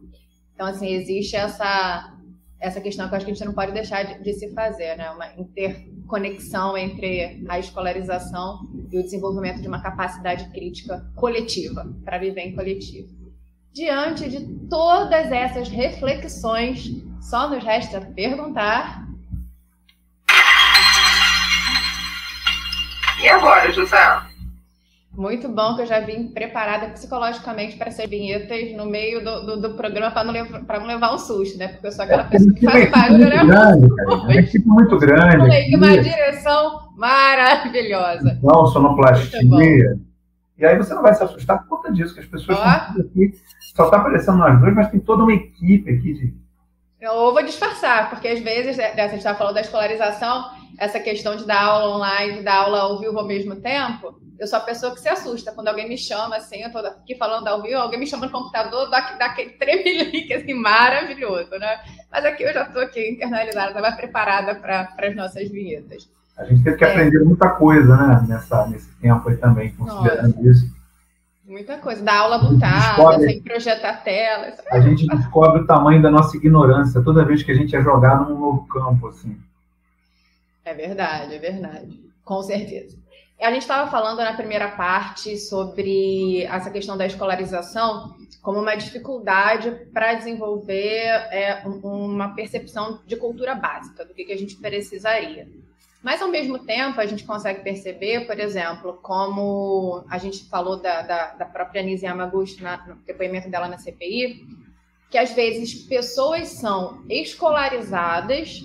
Então, 0.54 0.66
assim, 0.66 0.88
existe 0.88 1.36
essa, 1.36 2.16
essa 2.60 2.80
questão 2.80 3.08
que 3.08 3.14
eu 3.14 3.16
acho 3.16 3.26
que 3.26 3.32
a 3.32 3.34
gente 3.34 3.44
não 3.44 3.54
pode 3.54 3.72
deixar 3.72 4.04
de, 4.04 4.22
de 4.22 4.32
se 4.34 4.52
fazer, 4.52 4.96
né? 4.96 5.10
Uma 5.10 5.32
interconexão 5.36 6.76
entre 6.76 7.44
a 7.48 7.58
escolarização 7.58 8.68
e 8.90 8.98
o 8.98 9.02
desenvolvimento 9.02 9.60
de 9.60 9.68
uma 9.68 9.82
capacidade 9.82 10.48
crítica 10.50 11.10
coletiva, 11.16 11.92
para 12.04 12.18
viver 12.18 12.42
em 12.42 12.54
coletivo. 12.54 13.24
Diante 13.72 14.28
de 14.28 14.46
todas 14.68 15.32
essas 15.32 15.68
reflexões, 15.68 17.04
só 17.20 17.50
nos 17.50 17.64
resta 17.64 18.00
perguntar. 18.00 19.03
E 23.24 23.28
agora, 23.30 23.72
José? 23.72 23.96
Muito 25.16 25.48
bom 25.48 25.74
que 25.74 25.80
eu 25.80 25.86
já 25.86 25.98
vim 26.00 26.28
preparada 26.28 26.88
psicologicamente 26.88 27.74
para 27.74 27.88
essas 27.88 28.06
vinhetas 28.06 28.76
no 28.76 28.84
meio 28.84 29.24
do, 29.24 29.46
do, 29.46 29.60
do 29.62 29.74
programa 29.78 30.10
para 30.10 30.24
não, 30.24 30.32
levar, 30.34 30.60
não 30.78 30.86
levar 30.86 31.14
um 31.14 31.18
susto, 31.18 31.56
né? 31.56 31.68
Porque 31.68 31.86
eu 31.86 31.92
sou 31.92 32.04
aquela 32.04 32.24
é, 32.24 32.26
pessoa 32.26 32.52
que 32.52 32.66
faz 32.66 32.90
barulho, 32.90 33.30
né? 33.30 33.44
Grande, 33.46 33.88
é 33.98 34.14
uma 34.14 34.34
equipe 34.34 34.68
muito 34.68 34.98
grande. 34.98 35.38
Falei, 35.38 35.74
uma 35.74 35.98
direção 36.02 36.90
maravilhosa. 36.98 38.38
Não, 38.42 38.66
sonoplastia. 38.66 39.98
E 40.58 40.66
aí 40.66 40.76
você 40.76 40.92
não 40.92 41.00
vai 41.00 41.14
se 41.14 41.24
assustar 41.24 41.60
por 41.60 41.78
conta 41.78 41.90
disso, 41.94 42.12
que 42.12 42.20
as 42.20 42.26
pessoas 42.26 42.58
estão 42.58 43.00
aqui, 43.00 43.32
só 43.74 43.86
está 43.86 43.96
aparecendo 43.96 44.36
nós 44.36 44.60
dois, 44.60 44.74
mas 44.74 44.90
tem 44.90 45.00
toda 45.00 45.22
uma 45.22 45.32
equipe 45.32 45.90
aqui 45.90 46.12
de. 46.12 46.43
Eu 47.04 47.32
vou 47.32 47.42
disfarçar, 47.42 48.10
porque 48.10 48.28
às 48.28 48.40
vezes, 48.40 48.76
né, 48.76 48.92
a 48.92 49.08
gente 49.08 49.18
estava 49.18 49.38
falando 49.38 49.54
da 49.54 49.60
escolarização, 49.60 50.50
essa 50.78 50.98
questão 50.98 51.36
de 51.36 51.46
dar 51.46 51.62
aula 51.62 51.96
online, 51.96 52.42
dar 52.42 52.56
aula 52.56 52.80
ao 52.80 52.98
vivo 52.98 53.18
ao 53.18 53.26
mesmo 53.26 53.56
tempo 53.56 54.14
eu 54.38 54.46
sou 54.46 54.58
a 54.58 54.62
pessoa 54.62 54.94
que 54.94 55.00
se 55.00 55.08
assusta. 55.08 55.52
Quando 55.52 55.68
alguém 55.68 55.88
me 55.88 55.96
chama, 55.96 56.36
assim, 56.36 56.62
eu 56.62 56.70
tô 56.70 56.78
aqui 56.78 57.14
falando 57.16 57.46
ao 57.48 57.62
vivo, 57.62 57.76
alguém 57.76 57.98
me 57.98 58.06
chama 58.06 58.26
no 58.26 58.32
computador, 58.32 58.90
dá, 58.90 59.16
dá 59.18 59.26
aquele 59.26 59.50
tremelique, 59.58 60.34
assim, 60.34 60.54
maravilhoso, 60.54 61.50
né? 61.58 61.78
Mas 62.10 62.24
aqui 62.24 62.42
eu 62.42 62.52
já 62.52 62.62
estou 62.64 62.82
aqui 62.82 63.10
internalizada, 63.10 63.68
estava 63.68 63.96
preparada 63.96 64.54
para 64.54 64.92
as 64.98 65.16
nossas 65.16 65.48
vinhetas. 65.48 66.08
A 66.36 66.44
gente 66.44 66.64
teve 66.64 66.76
que 66.76 66.84
é. 66.84 66.90
aprender 66.90 67.24
muita 67.24 67.48
coisa, 67.50 67.96
né, 67.96 68.24
nessa, 68.28 68.66
nesse 68.66 68.90
tempo 69.00 69.28
aí 69.28 69.36
também, 69.36 69.70
considerando 69.74 70.34
Nossa. 70.36 70.48
isso. 70.48 70.83
Muita 71.54 71.78
coisa, 71.78 72.02
da 72.02 72.18
aula 72.18 72.38
mutada, 72.38 73.16
sem 73.20 73.40
projetar 73.40 74.02
telas. 74.02 74.58
A 74.72 74.80
gente 74.80 75.06
descobre 75.06 75.60
o 75.60 75.66
tamanho 75.68 76.02
da 76.02 76.10
nossa 76.10 76.36
ignorância 76.36 77.00
toda 77.00 77.24
vez 77.24 77.44
que 77.44 77.52
a 77.52 77.54
gente 77.54 77.76
é 77.76 77.80
jogado 77.80 78.28
num 78.28 78.40
novo 78.40 78.66
campo, 78.66 79.06
assim. 79.06 79.38
É 80.64 80.74
verdade, 80.74 81.32
é 81.32 81.38
verdade. 81.38 82.00
Com 82.24 82.42
certeza. 82.42 82.98
A 83.40 83.52
gente 83.52 83.62
estava 83.62 83.88
falando 83.88 84.18
na 84.18 84.32
primeira 84.32 84.68
parte 84.72 85.38
sobre 85.38 86.42
essa 86.42 86.72
questão 86.72 86.96
da 86.96 87.06
escolarização 87.06 88.16
como 88.42 88.58
uma 88.58 88.74
dificuldade 88.74 89.70
para 89.92 90.14
desenvolver 90.14 91.06
é, 91.30 91.62
uma 91.84 92.34
percepção 92.34 92.98
de 93.06 93.14
cultura 93.14 93.54
básica, 93.54 94.04
do 94.04 94.12
que, 94.12 94.24
que 94.24 94.32
a 94.32 94.38
gente 94.38 94.56
precisaria. 94.56 95.46
Mas, 96.04 96.20
ao 96.20 96.28
mesmo 96.28 96.58
tempo, 96.58 97.00
a 97.00 97.06
gente 97.06 97.24
consegue 97.24 97.62
perceber, 97.62 98.26
por 98.26 98.38
exemplo, 98.38 98.98
como 99.02 100.04
a 100.10 100.18
gente 100.18 100.44
falou 100.50 100.76
da, 100.76 101.00
da, 101.00 101.32
da 101.32 101.46
própria 101.46 101.82
Nise 101.82 102.04
Yamaguchi 102.04 102.62
na, 102.62 102.86
no 102.86 102.96
depoimento 102.96 103.48
dela 103.48 103.68
na 103.68 103.78
CPI, 103.78 104.46
que 105.10 105.16
às 105.16 105.32
vezes 105.32 105.72
pessoas 105.86 106.48
são 106.48 107.02
escolarizadas 107.08 108.60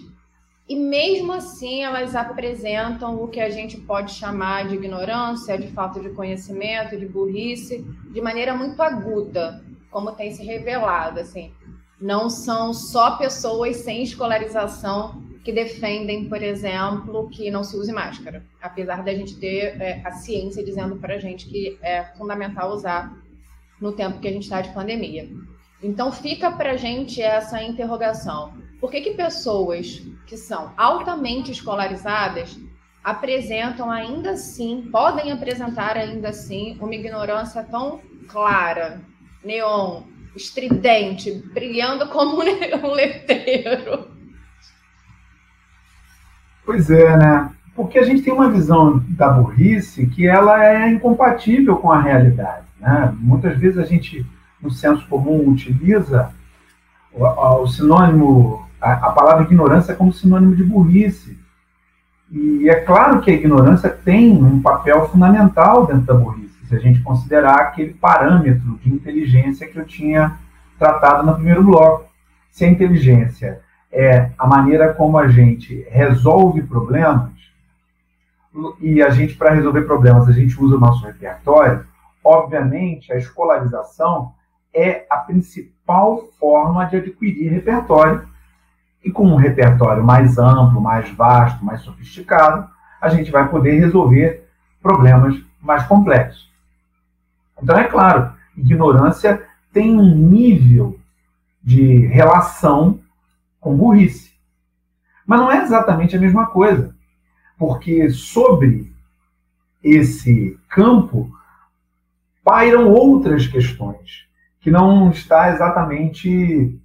e 0.68 0.76
mesmo 0.76 1.32
assim 1.32 1.82
elas 1.82 2.14
apresentam 2.14 3.24
o 3.24 3.30
que 3.30 3.40
a 3.40 3.50
gente 3.50 3.78
pode 3.78 4.12
chamar 4.12 4.68
de 4.68 4.76
ignorância, 4.76 5.58
de 5.58 5.68
falta 5.68 6.02
de 6.02 6.10
conhecimento, 6.10 6.98
de 6.98 7.06
burrice, 7.06 7.86
de 8.12 8.20
maneira 8.20 8.54
muito 8.54 8.82
aguda, 8.82 9.64
como 9.90 10.12
tem 10.12 10.34
se 10.34 10.44
revelado, 10.44 11.22
assim. 11.22 11.54
Não 12.02 12.30
são 12.30 12.74
só 12.74 13.16
pessoas 13.16 13.78
sem 13.78 14.04
escolarização 14.04 15.29
que 15.44 15.52
defendem, 15.52 16.28
por 16.28 16.42
exemplo, 16.42 17.30
que 17.30 17.50
não 17.50 17.64
se 17.64 17.76
use 17.78 17.92
máscara, 17.92 18.44
apesar 18.62 19.04
da 19.04 19.14
gente 19.14 19.36
ter 19.38 19.82
é, 19.82 20.02
a 20.04 20.12
ciência 20.12 20.64
dizendo 20.64 20.98
para 20.98 21.16
a 21.16 21.20
gente 21.20 21.48
que 21.48 21.78
é 21.82 22.04
fundamental 22.18 22.72
usar 22.72 23.16
no 23.80 23.94
tempo 23.94 24.20
que 24.20 24.28
a 24.28 24.32
gente 24.32 24.44
está 24.44 24.62
de 24.62 24.74
pandemia. 24.74 25.30
Então 25.82 26.12
fica 26.12 26.52
para 26.52 26.72
a 26.72 26.78
gente 26.78 27.22
essa 27.22 27.64
interrogação: 27.64 28.54
por 28.80 28.92
que, 28.92 29.02
que 29.02 29.12
pessoas 29.12 30.02
que 30.28 30.36
são 30.36 30.74
altamente 30.76 31.52
escolarizadas 31.52 32.58
apresentam 33.02 33.90
ainda 33.90 34.32
assim, 34.32 34.90
podem 34.92 35.32
apresentar 35.32 35.98
ainda 35.98 36.30
assim, 36.30 36.78
uma 36.82 36.94
ignorância 36.94 37.64
tão 37.64 38.02
clara, 38.28 39.02
neon, 39.44 40.04
estridente, 40.36 41.32
brilhando 41.32 42.10
como 42.10 42.42
um 42.84 42.92
letreiro? 42.92 44.19
Pois 46.70 46.88
é, 46.92 47.18
né? 47.18 47.50
Porque 47.76 47.98
a 47.98 48.04
gente 48.04 48.22
tem 48.22 48.32
uma 48.32 48.48
visão 48.48 49.04
da 49.10 49.28
burrice 49.28 50.06
que 50.06 50.28
ela 50.28 50.64
é 50.64 50.88
incompatível 50.88 51.78
com 51.78 51.92
a 51.92 52.00
realidade. 52.00 52.68
Né? 52.80 53.12
Muitas 53.18 53.58
vezes 53.58 53.80
a 53.80 53.86
gente, 53.86 54.24
no 54.62 54.70
senso 54.70 55.04
comum, 55.08 55.50
utiliza 55.50 56.30
o, 57.12 57.26
o 57.26 57.68
sinônimo, 57.68 58.68
a, 58.80 58.92
a, 58.92 59.12
palavra 59.14 59.46
ignorância 59.46 59.96
como 59.96 60.14
sinônimo 60.14 60.56
de 60.56 60.64
burrice. 60.64 61.40
E 62.32 62.70
é 62.70 62.76
claro 62.76 63.20
que 63.22 63.32
a 63.32 63.34
ignorância 63.34 63.90
tem 63.90 64.32
um 64.32 64.62
papel 64.62 65.10
fundamental 65.10 65.88
dentro 65.88 66.04
da 66.04 66.14
burrice, 66.14 66.68
se 66.68 66.76
a 66.76 66.80
gente 66.80 67.02
considerar 67.02 67.56
aquele 67.56 67.96
parâmetro 67.96 68.80
de 68.84 68.94
inteligência 68.94 69.68
que 69.68 69.76
eu 69.76 69.86
tinha 69.86 70.38
tratado 70.78 71.26
no 71.26 71.34
primeiro 71.34 71.64
bloco. 71.64 72.06
Se 72.52 72.64
a 72.64 72.70
inteligência 72.70 73.60
é 73.92 74.32
a 74.38 74.46
maneira 74.46 74.94
como 74.94 75.18
a 75.18 75.28
gente 75.28 75.86
resolve 75.90 76.62
problemas, 76.64 77.32
e 78.80 79.02
a 79.02 79.10
gente, 79.10 79.36
para 79.36 79.54
resolver 79.54 79.84
problemas, 79.84 80.28
a 80.28 80.32
gente 80.32 80.60
usa 80.62 80.76
o 80.76 80.80
nosso 80.80 81.06
repertório, 81.06 81.86
obviamente, 82.24 83.12
a 83.14 83.18
escolarização 83.18 84.34
é 84.74 85.06
a 85.10 85.18
principal 85.18 86.30
forma 86.40 86.86
de 86.86 86.98
adquirir 86.98 87.52
repertório. 87.52 88.28
E 89.04 89.10
com 89.12 89.26
um 89.28 89.36
repertório 89.36 90.04
mais 90.04 90.38
amplo, 90.38 90.82
mais 90.82 91.10
vasto, 91.12 91.64
mais 91.64 91.82
sofisticado, 91.82 92.70
a 93.00 93.08
gente 93.08 93.32
vai 93.32 93.48
poder 93.48 93.80
resolver 93.80 94.46
problemas 94.82 95.42
mais 95.62 95.84
complexos. 95.84 96.50
Então, 97.62 97.78
é 97.78 97.86
claro, 97.86 98.34
ignorância 98.58 99.42
tem 99.72 99.96
um 99.96 100.16
nível 100.16 101.00
de 101.64 102.08
relação 102.08 103.00
com 103.60 103.76
burrice. 103.76 104.34
Mas 105.26 105.40
não 105.40 105.52
é 105.52 105.62
exatamente 105.64 106.16
a 106.16 106.20
mesma 106.20 106.48
coisa, 106.48 106.96
porque 107.58 108.10
sobre 108.10 108.94
esse 109.84 110.58
campo 110.70 111.32
pairam 112.44 112.90
outras 112.92 113.48
questões 113.48 114.28
que 114.60 114.72
não 114.72 115.10
está 115.12 115.52
exatamente 115.52 116.80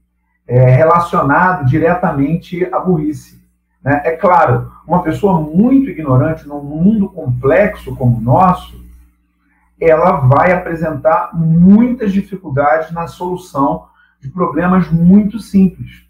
é, 0.47 0.71
relacionado 0.71 1.67
diretamente 1.67 2.65
à 2.73 2.79
burrice. 2.79 3.43
Né? 3.83 4.01
É 4.05 4.13
claro, 4.13 4.71
uma 4.87 5.03
pessoa 5.03 5.41
muito 5.41 5.91
ignorante 5.91 6.47
num 6.47 6.63
mundo 6.63 7.09
complexo 7.09 7.97
como 7.97 8.19
o 8.19 8.21
nosso, 8.21 8.85
ela 9.81 10.13
vai 10.21 10.53
apresentar 10.53 11.31
muitas 11.35 12.13
dificuldades 12.13 12.93
na 12.93 13.07
solução 13.07 13.87
de 14.21 14.29
problemas 14.29 14.91
muito 14.91 15.39
simples. 15.39 16.04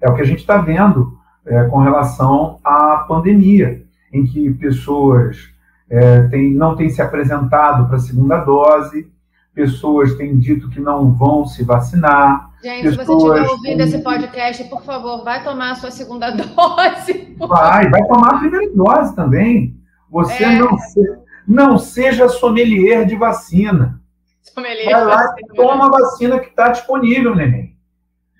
É 0.00 0.08
o 0.08 0.14
que 0.14 0.22
a 0.22 0.24
gente 0.24 0.40
está 0.40 0.58
vendo 0.58 1.18
é, 1.48 1.64
com 1.64 1.78
relação 1.78 2.58
à 2.62 3.04
pandemia, 3.08 3.82
em 4.12 4.24
que 4.24 4.50
pessoas 4.54 5.48
é, 5.90 6.22
tem, 6.28 6.52
não 6.52 6.76
têm 6.76 6.88
se 6.88 7.02
apresentado 7.02 7.86
para 7.86 7.96
a 7.96 8.00
segunda 8.00 8.38
dose, 8.38 9.10
pessoas 9.54 10.14
têm 10.14 10.38
dito 10.38 10.68
que 10.70 10.80
não 10.80 11.12
vão 11.12 11.46
se 11.46 11.64
vacinar. 11.64 12.50
Gente, 12.62 12.90
se 12.90 12.96
você 12.96 13.12
estiver 13.12 13.48
ouvindo 13.48 13.80
esse 13.82 13.98
podcast, 13.98 14.64
por 14.64 14.82
favor, 14.82 15.24
vai 15.24 15.42
tomar 15.42 15.72
a 15.72 15.74
sua 15.74 15.90
segunda 15.90 16.30
dose. 16.30 17.36
Vai, 17.38 17.88
vai 17.88 18.06
tomar 18.06 18.34
a 18.34 18.38
primeira 18.38 18.72
dose 18.74 19.16
também. 19.16 19.76
Você 20.10 20.44
é. 20.44 20.58
não, 20.58 20.78
se, 20.78 21.18
não 21.46 21.78
seja 21.78 22.28
sommelier 22.28 23.04
de 23.04 23.16
vacina. 23.16 24.00
Sommelier 24.42 24.92
vai 24.92 25.04
lá 25.04 25.34
e 25.38 25.54
toma 25.54 25.86
a 25.86 25.90
vacina 25.90 26.38
que 26.38 26.48
está 26.48 26.68
disponível, 26.68 27.34
neném 27.34 27.67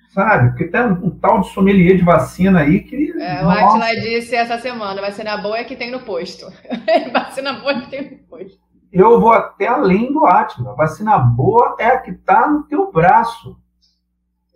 sabe? 0.09 0.49
Porque 0.49 0.65
tem 0.65 0.81
um, 0.81 1.09
tal 1.11 1.41
de 1.41 1.49
sommelier 1.49 1.97
de 1.97 2.03
vacina 2.03 2.61
aí 2.61 2.81
que. 2.81 3.11
É, 3.19 3.43
o 3.43 3.49
Atila 3.49 3.95
disse 3.95 4.35
essa 4.35 4.57
semana: 4.59 5.01
vacina 5.01 5.37
boa 5.37 5.57
é 5.57 5.63
que 5.63 5.75
tem 5.75 5.91
no 5.91 6.01
posto. 6.01 6.45
vacina 7.13 7.53
boa 7.53 7.71
é 7.71 7.81
que 7.81 7.89
tem 7.89 8.11
no 8.11 8.17
posto. 8.27 8.59
Eu 8.91 9.19
vou 9.19 9.31
até 9.31 9.67
além 9.67 10.11
do 10.11 10.25
Atila. 10.25 10.75
Vacina 10.75 11.17
boa 11.17 11.75
é 11.79 11.87
a 11.87 11.99
que 11.99 12.11
está 12.11 12.47
no 12.47 12.63
teu 12.63 12.91
braço. 12.91 13.57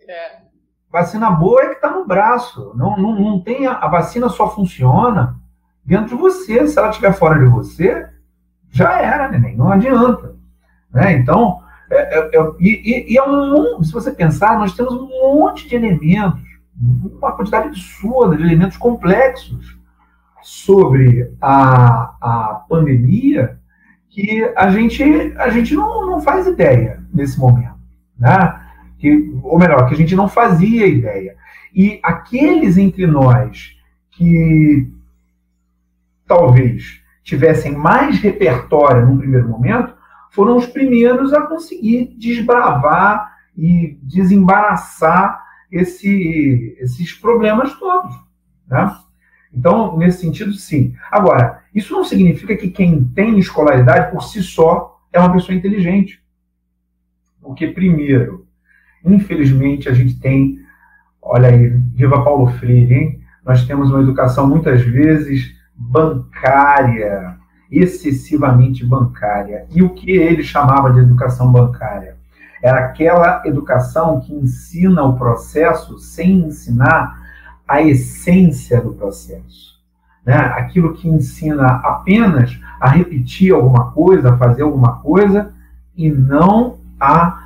É. 0.07 0.43
Vacina 0.91 1.29
boa 1.29 1.61
é 1.61 1.67
que 1.69 1.75
está 1.75 1.89
no 1.91 2.05
braço. 2.05 2.73
Não, 2.75 2.97
não, 2.97 3.13
não 3.13 3.39
tem 3.41 3.67
a, 3.67 3.73
a 3.73 3.87
vacina 3.87 4.29
só 4.29 4.49
funciona 4.49 5.39
dentro 5.85 6.15
de 6.15 6.15
você. 6.15 6.67
Se 6.67 6.77
ela 6.77 6.89
estiver 6.89 7.13
fora 7.13 7.37
de 7.37 7.45
você, 7.45 8.09
já 8.71 8.99
era, 8.99 9.29
neném. 9.29 9.55
Não 9.55 9.71
adianta. 9.71 10.35
Né? 10.91 11.13
Então, 11.13 11.62
é, 11.93 12.19
é, 12.19 12.37
é, 12.37 12.51
e, 12.59 13.13
e, 13.13 13.17
é 13.17 13.23
um, 13.23 13.83
se 13.83 13.91
você 13.91 14.11
pensar, 14.11 14.57
nós 14.57 14.75
temos 14.75 14.93
um 14.93 15.07
monte 15.07 15.67
de 15.67 15.75
elementos, 15.75 16.41
uma 17.19 17.31
quantidade 17.33 17.67
absurda 17.67 18.35
de 18.35 18.43
elementos 18.43 18.77
complexos 18.77 19.77
sobre 20.41 21.31
a, 21.41 22.15
a 22.21 22.65
pandemia 22.67 23.59
que 24.09 24.43
a 24.55 24.69
gente, 24.69 25.03
a 25.37 25.49
gente 25.49 25.73
não, 25.73 26.05
não 26.05 26.21
faz 26.21 26.45
ideia 26.45 27.01
nesse 27.13 27.39
momento. 27.39 27.73
Né? 28.17 28.61
Que, 28.99 29.33
ou 29.41 29.57
melhor, 29.57 29.87
que 29.87 29.93
a 29.93 29.97
gente 29.97 30.15
não 30.15 30.27
fazia 30.27 30.85
ideia. 30.85 31.35
E 31.73 31.99
aqueles 32.03 32.77
entre 32.77 33.07
nós 33.07 33.75
que 34.11 34.87
talvez 36.27 37.01
tivessem 37.23 37.71
mais 37.71 38.19
repertório 38.19 39.05
num 39.05 39.17
primeiro 39.17 39.47
momento, 39.47 39.95
foram 40.33 40.57
os 40.57 40.65
primeiros 40.65 41.31
a 41.31 41.41
conseguir 41.43 42.15
desbravar 42.17 43.37
e 43.55 43.99
desembaraçar 44.01 45.43
esse, 45.71 46.75
esses 46.79 47.13
problemas 47.13 47.71
todos. 47.75 48.15
Né? 48.67 48.97
Então, 49.53 49.95
nesse 49.95 50.21
sentido, 50.21 50.51
sim. 50.53 50.95
Agora, 51.11 51.61
isso 51.73 51.93
não 51.93 52.03
significa 52.03 52.57
que 52.57 52.71
quem 52.71 53.03
tem 53.03 53.37
escolaridade 53.37 54.11
por 54.11 54.23
si 54.23 54.41
só 54.41 54.99
é 55.13 55.19
uma 55.19 55.31
pessoa 55.31 55.55
inteligente. 55.55 56.19
Porque, 57.39 57.67
primeiro, 57.67 58.47
infelizmente, 59.05 59.87
a 59.87 59.93
gente 59.93 60.19
tem, 60.19 60.59
olha 61.21 61.49
aí, 61.49 61.69
viva 61.93 62.23
Paulo 62.23 62.47
Freire, 62.53 62.93
hein? 62.93 63.23
Nós 63.45 63.67
temos 63.67 63.91
uma 63.91 64.01
educação 64.01 64.47
muitas 64.47 64.81
vezes 64.81 65.53
bancária, 65.75 67.37
excessivamente 67.79 68.85
bancária. 68.85 69.65
E 69.71 69.81
o 69.81 69.89
que 69.89 70.11
ele 70.11 70.43
chamava 70.43 70.91
de 70.91 70.99
educação 70.99 71.51
bancária? 71.51 72.15
Era 72.61 72.85
aquela 72.85 73.41
educação 73.45 74.21
que 74.21 74.33
ensina 74.33 75.03
o 75.03 75.17
processo 75.17 75.97
sem 75.99 76.45
ensinar 76.45 77.21
a 77.67 77.81
essência 77.81 78.79
do 78.79 78.93
processo. 78.93 79.73
Né? 80.25 80.35
Aquilo 80.35 80.93
que 80.93 81.09
ensina 81.09 81.67
apenas 81.67 82.57
a 82.79 82.87
repetir 82.87 83.53
alguma 83.53 83.91
coisa, 83.91 84.33
a 84.33 84.37
fazer 84.37 84.61
alguma 84.61 84.99
coisa, 84.99 85.53
e 85.95 86.09
não 86.09 86.77
a 86.99 87.39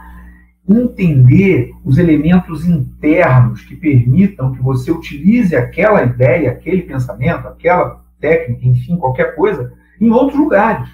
entender 0.68 1.72
os 1.84 1.98
elementos 1.98 2.68
internos 2.68 3.62
que 3.62 3.76
permitam 3.76 4.52
que 4.52 4.62
você 4.62 4.92
utilize 4.92 5.56
aquela 5.56 6.04
ideia, 6.04 6.52
aquele 6.52 6.82
pensamento, 6.82 7.48
aquela 7.48 8.02
técnica, 8.20 8.68
enfim, 8.68 8.98
qualquer 8.98 9.36
coisa, 9.36 9.72
em 10.00 10.10
outros 10.10 10.40
lugares. 10.40 10.90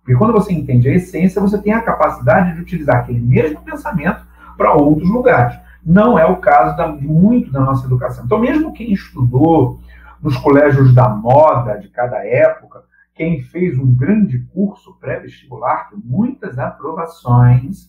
Porque 0.00 0.16
quando 0.16 0.32
você 0.32 0.52
entende 0.52 0.88
a 0.88 0.94
essência, 0.94 1.40
você 1.40 1.60
tem 1.60 1.72
a 1.72 1.82
capacidade 1.82 2.54
de 2.54 2.60
utilizar 2.60 2.96
aquele 2.96 3.20
mesmo 3.20 3.60
pensamento 3.62 4.26
para 4.56 4.72
outros 4.72 5.08
lugares. 5.08 5.58
Não 5.84 6.18
é 6.18 6.24
o 6.26 6.36
caso 6.36 6.76
da, 6.76 6.88
de 6.88 7.06
muito 7.06 7.50
da 7.50 7.60
nossa 7.60 7.86
educação. 7.86 8.24
Então, 8.24 8.38
mesmo 8.38 8.72
quem 8.72 8.92
estudou 8.92 9.80
nos 10.22 10.36
colégios 10.36 10.94
da 10.94 11.08
moda 11.08 11.78
de 11.78 11.88
cada 11.88 12.18
época, 12.26 12.82
quem 13.14 13.42
fez 13.42 13.78
um 13.78 13.94
grande 13.94 14.38
curso 14.54 14.96
pré-vestibular, 15.00 15.90
com 15.90 15.96
muitas 15.96 16.58
aprovações, 16.58 17.88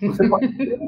você 0.00 0.28
pode 0.28 0.48
ter 0.56 0.78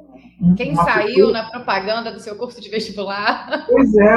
quem 0.56 0.74
saiu 0.76 1.28
pessoa... 1.28 1.32
na 1.32 1.50
propaganda 1.50 2.12
do 2.12 2.20
seu 2.20 2.36
curso 2.36 2.60
de 2.60 2.70
vestibular. 2.70 3.66
Pois 3.66 3.94
é. 3.96 4.16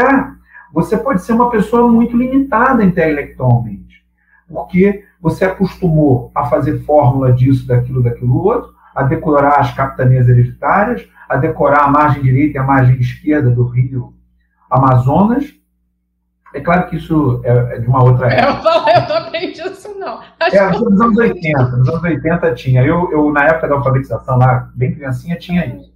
você 0.74 0.98
pode 0.98 1.22
ser 1.22 1.34
uma 1.34 1.50
pessoa 1.50 1.90
muito 1.90 2.18
limitada 2.18 2.84
intelectualmente, 2.84 3.87
porque 4.48 5.04
você 5.20 5.46
acostumou 5.46 6.32
a 6.34 6.46
fazer 6.46 6.80
fórmula 6.84 7.34
disso, 7.34 7.68
daquilo, 7.68 8.02
daquilo 8.02 8.44
outro, 8.44 8.74
a 8.96 9.04
decorar 9.04 9.60
as 9.60 9.74
capitanias 9.74 10.28
hereditárias, 10.28 11.08
a 11.28 11.36
decorar 11.36 11.84
a 11.84 11.88
margem 11.88 12.24
direita 12.24 12.58
e 12.58 12.60
a 12.60 12.64
margem 12.64 12.98
esquerda 13.00 13.50
do 13.50 13.66
rio 13.68 14.14
Amazonas. 14.70 15.54
É 16.54 16.62
claro 16.62 16.90
que 16.90 16.96
isso 16.96 17.42
é 17.44 17.80
de 17.80 17.88
uma 17.88 18.04
outra 18.04 18.28
época. 18.28 18.70
Eu, 18.70 19.02
eu 19.02 19.10
não 19.10 19.18
aprendi 19.18 19.62
isso, 19.62 20.00
não. 20.00 20.22
Acho 20.40 20.56
é, 20.56 20.72
nos 20.72 21.02
anos 21.02 21.18
80. 21.18 21.64
Nos 21.78 21.90
anos 21.90 22.04
80 22.04 22.56
tinha. 22.56 22.84
Eu, 22.84 23.12
eu, 23.12 23.32
na 23.32 23.46
época 23.46 23.68
da 23.68 23.76
alfabetização, 23.76 24.38
lá, 24.38 24.70
bem 24.74 24.96
criancinha, 24.96 25.38
tinha 25.38 25.66
isso. 25.66 25.94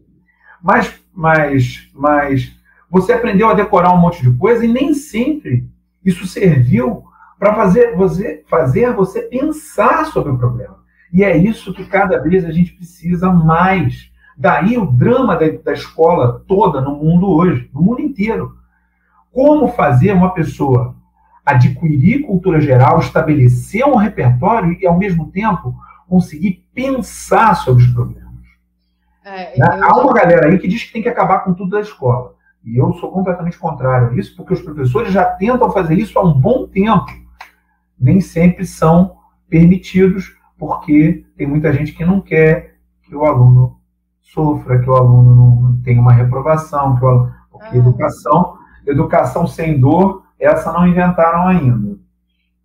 Mas, 0.62 0.94
mas, 1.14 1.90
mas 1.94 2.52
você 2.90 3.14
aprendeu 3.14 3.50
a 3.50 3.54
decorar 3.54 3.94
um 3.94 3.98
monte 3.98 4.22
de 4.22 4.38
coisa 4.38 4.66
e 4.66 4.68
nem 4.68 4.94
sempre 4.94 5.68
isso 6.04 6.28
serviu 6.28 7.06
para 7.42 7.56
fazer 7.56 7.96
você, 7.96 8.44
fazer 8.48 8.94
você 8.94 9.24
pensar 9.24 10.06
sobre 10.06 10.32
o 10.32 10.38
problema. 10.38 10.78
E 11.12 11.24
é 11.24 11.36
isso 11.36 11.74
que 11.74 11.88
cada 11.88 12.20
vez 12.20 12.46
a 12.46 12.52
gente 12.52 12.74
precisa 12.74 13.34
mais. 13.34 14.12
Daí 14.38 14.78
o 14.78 14.86
drama 14.86 15.36
da, 15.36 15.48
da 15.50 15.74
escola 15.74 16.44
toda 16.48 16.80
no 16.82 16.96
mundo 16.98 17.28
hoje, 17.28 17.68
no 17.74 17.82
mundo 17.82 18.00
inteiro. 18.00 18.56
Como 19.32 19.70
fazer 19.70 20.14
uma 20.14 20.36
pessoa 20.36 20.96
adquirir 21.44 22.28
cultura 22.28 22.62
geral, 22.62 23.00
estabelecer 23.00 23.84
um 23.88 23.96
repertório 23.96 24.78
e, 24.80 24.86
ao 24.86 24.96
mesmo 24.96 25.32
tempo, 25.32 25.74
conseguir 26.08 26.64
pensar 26.76 27.56
sobre 27.56 27.86
os 27.86 27.90
problemas. 27.90 28.46
É, 29.26 29.58
né? 29.58 29.80
Há 29.82 29.98
uma 30.00 30.14
galera 30.14 30.46
aí 30.46 30.60
que 30.60 30.68
diz 30.68 30.84
que 30.84 30.94
tem 30.94 31.02
que 31.02 31.10
acabar 31.10 31.40
com 31.40 31.56
tudo 31.56 31.72
da 31.72 31.82
escola. 31.82 32.36
E 32.64 32.78
eu 32.78 32.94
sou 32.94 33.12
completamente 33.12 33.58
contrário 33.58 34.12
a 34.12 34.16
isso, 34.16 34.36
porque 34.36 34.54
os 34.54 34.62
professores 34.62 35.12
já 35.12 35.26
tentam 35.26 35.72
fazer 35.72 35.96
isso 35.98 36.20
há 36.20 36.24
um 36.24 36.40
bom 36.40 36.68
tempo. 36.68 37.21
Nem 38.02 38.20
sempre 38.20 38.66
são 38.66 39.16
permitidos, 39.48 40.36
porque 40.58 41.26
tem 41.38 41.46
muita 41.46 41.72
gente 41.72 41.94
que 41.94 42.04
não 42.04 42.20
quer 42.20 42.78
que 43.04 43.16
o 43.16 43.26
aluno 43.26 43.80
sofra, 44.22 44.80
que 44.82 44.90
o 44.90 44.96
aluno 44.96 45.36
não 45.36 45.82
tenha 45.82 46.02
uma 46.02 46.14
reprovação, 46.14 46.96
que 46.98 47.04
o 47.04 47.08
aluno, 47.08 47.36
porque 47.52 47.76
ah, 47.76 47.78
educação, 47.78 48.58
educação 48.88 49.46
sem 49.46 49.80
dor, 49.80 50.26
essa 50.40 50.72
não 50.72 50.88
inventaram 50.88 51.48
ainda. 51.48 52.00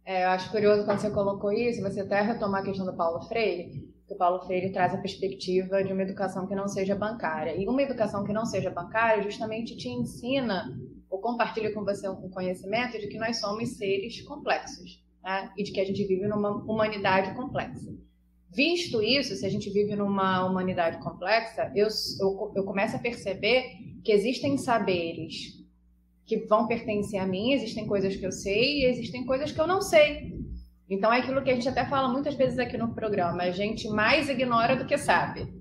É, 0.05 0.25
eu 0.25 0.29
acho 0.29 0.51
curioso 0.51 0.85
quando 0.85 1.01
você 1.01 1.11
colocou 1.11 1.53
isso, 1.53 1.83
você 1.83 2.01
até 2.01 2.22
retomar 2.22 2.61
a 2.61 2.64
questão 2.64 2.87
do 2.87 2.94
Paulo 2.94 3.20
Freire, 3.22 3.92
que 4.07 4.14
o 4.14 4.16
Paulo 4.16 4.40
Freire 4.46 4.72
traz 4.72 4.94
a 4.94 4.99
perspectiva 4.99 5.83
de 5.83 5.92
uma 5.92 6.03
educação 6.03 6.46
que 6.46 6.55
não 6.55 6.68
seja 6.68 6.94
bancária. 6.94 7.57
E 7.57 7.68
uma 7.68 7.83
educação 7.83 8.22
que 8.22 8.33
não 8.33 8.46
seja 8.46 8.70
bancária 8.70 9.20
justamente 9.22 9.77
te 9.77 9.88
ensina 9.88 10.64
ou 11.11 11.20
compartilha 11.20 11.75
com 11.75 11.85
você 11.85 12.09
um 12.09 12.31
conhecimento 12.31 12.92
de 13.01 13.09
que 13.09 13.18
nós 13.18 13.40
somos 13.40 13.77
seres 13.77 14.22
complexos 14.22 15.05
né? 15.27 15.51
e 15.57 15.65
de 15.65 15.73
que 15.73 15.81
a 15.81 15.85
gente 15.85 16.05
vive 16.05 16.29
numa 16.29 16.51
humanidade 16.51 17.35
complexa. 17.35 17.93
Visto 18.49 19.03
isso, 19.03 19.35
se 19.35 19.45
a 19.45 19.49
gente 19.49 19.69
vive 19.71 19.97
numa 19.97 20.47
humanidade 20.47 21.03
complexa, 21.03 21.73
eu, 21.75 21.89
eu, 22.21 22.53
eu 22.55 22.65
começo 22.65 22.95
a 22.95 23.01
perceber 23.01 23.73
que 24.05 24.12
existem 24.12 24.57
saberes 24.57 25.57
que 26.25 26.39
vão 26.47 26.69
pertencer 26.69 27.21
a 27.21 27.27
mim, 27.27 27.53
existem 27.53 27.87
coisas 27.87 28.15
que 28.15 28.25
eu 28.25 28.31
sei 28.31 28.81
e 28.81 28.85
existem 28.85 29.27
coisas 29.27 29.51
que 29.51 29.61
eu 29.61 29.67
não 29.67 29.83
sei. 29.83 30.33
Então 30.89 31.12
é 31.12 31.19
aquilo 31.19 31.43
que 31.43 31.51
a 31.51 31.55
gente 31.55 31.69
até 31.69 31.85
fala 31.85 32.09
muitas 32.09 32.37
vezes 32.37 32.59
aqui 32.61 32.79
no 32.79 32.95
programa, 32.95 33.43
a 33.43 33.51
gente 33.51 33.89
mais 33.89 34.29
ignora 34.29 34.77
do 34.77 34.87
que 34.87 34.97
sabe. 34.97 35.53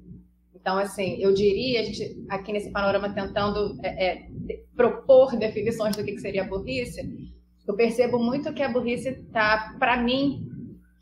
Então, 0.53 0.77
assim, 0.77 1.17
eu 1.19 1.33
diria, 1.33 1.81
a 1.81 1.83
gente 1.83 2.25
aqui 2.29 2.51
nesse 2.51 2.71
panorama 2.71 3.13
tentando 3.13 3.79
é, 3.83 4.05
é, 4.05 4.27
propor 4.75 5.35
definições 5.37 5.95
do 5.95 6.03
que, 6.03 6.13
que 6.13 6.21
seria 6.21 6.43
burrice, 6.43 7.34
eu 7.67 7.75
percebo 7.75 8.19
muito 8.19 8.53
que 8.53 8.61
a 8.61 8.69
burrice 8.69 9.09
está, 9.09 9.75
para 9.79 9.97
mim, 9.97 10.45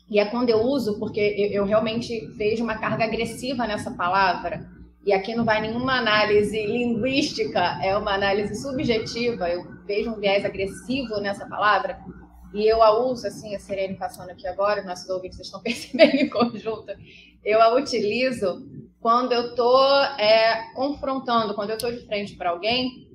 e 0.08 0.18
é 0.18 0.24
quando 0.24 0.50
eu 0.50 0.62
uso, 0.62 0.98
porque 0.98 1.20
eu, 1.20 1.62
eu 1.62 1.64
realmente 1.64 2.26
vejo 2.36 2.62
uma 2.62 2.78
carga 2.78 3.04
agressiva 3.04 3.66
nessa 3.66 3.90
palavra, 3.90 4.66
e 5.04 5.12
aqui 5.12 5.34
não 5.34 5.44
vai 5.44 5.60
nenhuma 5.60 5.98
análise 5.98 6.64
linguística, 6.66 7.60
é 7.82 7.96
uma 7.96 8.14
análise 8.14 8.54
subjetiva, 8.60 9.48
eu 9.48 9.62
vejo 9.86 10.10
um 10.10 10.18
viés 10.18 10.44
agressivo 10.44 11.20
nessa 11.20 11.46
palavra, 11.46 11.98
e 12.54 12.66
eu 12.66 12.82
a 12.82 13.04
uso, 13.04 13.26
assim, 13.26 13.54
a 13.54 13.58
Serene 13.58 13.96
passando 13.96 14.30
aqui 14.30 14.46
agora, 14.46 14.82
nossos 14.82 15.08
ouvintes 15.10 15.40
estão 15.40 15.60
percebendo 15.62 16.14
em 16.14 16.28
conjunto, 16.28 16.92
eu 17.44 17.60
a 17.60 17.74
utilizo 17.74 18.66
quando 19.00 19.32
eu 19.32 19.50
estou 19.50 19.86
é, 20.18 20.72
confrontando, 20.74 21.54
quando 21.54 21.70
eu 21.70 21.76
estou 21.76 21.92
de 21.92 22.06
frente 22.06 22.36
para 22.36 22.50
alguém 22.50 23.06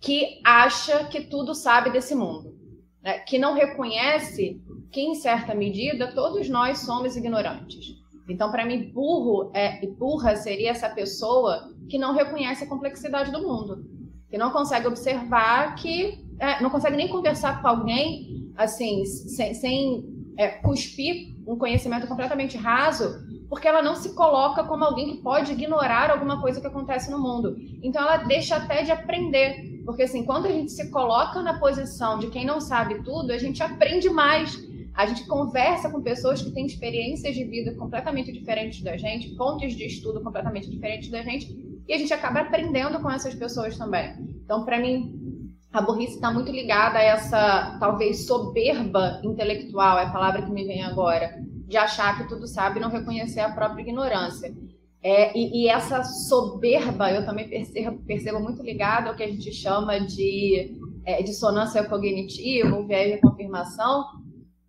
que 0.00 0.40
acha 0.42 1.04
que 1.04 1.20
tudo 1.20 1.54
sabe 1.54 1.90
desse 1.90 2.14
mundo, 2.14 2.56
né? 3.02 3.18
que 3.20 3.38
não 3.38 3.54
reconhece 3.54 4.60
que, 4.90 5.00
em 5.00 5.14
certa 5.14 5.54
medida, 5.54 6.12
todos 6.12 6.48
nós 6.48 6.78
somos 6.78 7.16
ignorantes. 7.16 7.96
Então, 8.28 8.50
para 8.50 8.66
mim, 8.66 8.90
burro 8.92 9.50
é, 9.54 9.82
e 9.82 9.88
burra 9.88 10.36
seria 10.36 10.70
essa 10.70 10.88
pessoa 10.90 11.72
que 11.88 11.98
não 11.98 12.14
reconhece 12.14 12.64
a 12.64 12.68
complexidade 12.68 13.32
do 13.32 13.42
mundo, 13.42 13.84
que 14.30 14.36
não 14.36 14.50
consegue 14.50 14.86
observar 14.86 15.74
que 15.76 16.24
é, 16.38 16.62
não 16.62 16.70
consegue 16.70 16.96
nem 16.96 17.08
conversar 17.08 17.60
com 17.62 17.68
alguém 17.68 18.52
assim, 18.56 19.04
sem, 19.04 19.54
sem 19.54 20.04
é, 20.36 20.48
cuspir 20.48 21.34
um 21.46 21.56
conhecimento 21.56 22.06
completamente 22.06 22.56
raso, 22.56 23.26
porque 23.48 23.66
ela 23.66 23.82
não 23.82 23.94
se 23.94 24.14
coloca 24.14 24.62
como 24.64 24.84
alguém 24.84 25.16
que 25.16 25.22
pode 25.22 25.52
ignorar 25.52 26.10
alguma 26.10 26.40
coisa 26.40 26.60
que 26.60 26.66
acontece 26.66 27.10
no 27.10 27.18
mundo. 27.18 27.56
Então 27.82 28.02
ela 28.02 28.18
deixa 28.18 28.56
até 28.56 28.82
de 28.82 28.92
aprender, 28.92 29.77
porque 29.88 30.02
assim, 30.02 30.22
quando 30.22 30.44
a 30.44 30.52
gente 30.52 30.70
se 30.70 30.90
coloca 30.90 31.40
na 31.40 31.58
posição 31.58 32.18
de 32.18 32.26
quem 32.26 32.44
não 32.44 32.60
sabe 32.60 33.02
tudo, 33.02 33.32
a 33.32 33.38
gente 33.38 33.62
aprende 33.62 34.10
mais. 34.10 34.54
A 34.92 35.06
gente 35.06 35.26
conversa 35.26 35.88
com 35.88 36.02
pessoas 36.02 36.42
que 36.42 36.50
têm 36.50 36.66
experiências 36.66 37.34
de 37.34 37.42
vida 37.44 37.74
completamente 37.74 38.30
diferentes 38.30 38.82
da 38.82 38.98
gente, 38.98 39.34
fontes 39.34 39.74
de 39.74 39.86
estudo 39.86 40.20
completamente 40.20 40.68
diferentes 40.68 41.08
da 41.08 41.22
gente, 41.22 41.80
e 41.88 41.94
a 41.94 41.96
gente 41.96 42.12
acaba 42.12 42.40
aprendendo 42.40 43.00
com 43.00 43.10
essas 43.10 43.34
pessoas 43.34 43.78
também. 43.78 44.12
Então, 44.44 44.62
para 44.62 44.78
mim, 44.78 45.50
a 45.72 45.80
burrice 45.80 46.16
está 46.16 46.30
muito 46.30 46.52
ligada 46.52 46.98
a 46.98 47.02
essa, 47.02 47.78
talvez, 47.80 48.26
soberba 48.26 49.22
intelectual, 49.24 49.98
é 49.98 50.02
a 50.04 50.10
palavra 50.10 50.42
que 50.42 50.50
me 50.50 50.66
vem 50.66 50.82
agora, 50.82 51.42
de 51.66 51.78
achar 51.78 52.18
que 52.18 52.28
tudo 52.28 52.46
sabe 52.46 52.78
e 52.78 52.82
não 52.82 52.90
reconhecer 52.90 53.40
a 53.40 53.52
própria 53.52 53.80
ignorância. 53.80 54.54
É, 55.02 55.36
e, 55.36 55.62
e, 55.62 55.68
essa 55.68 56.02
soberba 56.02 57.12
eu 57.12 57.24
também 57.24 57.48
percebo, 57.48 57.98
percebo, 58.04 58.40
muito 58.40 58.62
ligada 58.62 59.08
ao 59.08 59.16
que 59.16 59.22
a 59.22 59.28
gente 59.28 59.52
chama 59.52 60.00
de 60.00 60.76
é, 61.04 61.22
dissonância 61.22 61.84
cognitiva, 61.84 62.76
ou 62.76 62.86
viés 62.86 63.14
de 63.14 63.20
confirmação, 63.20 64.04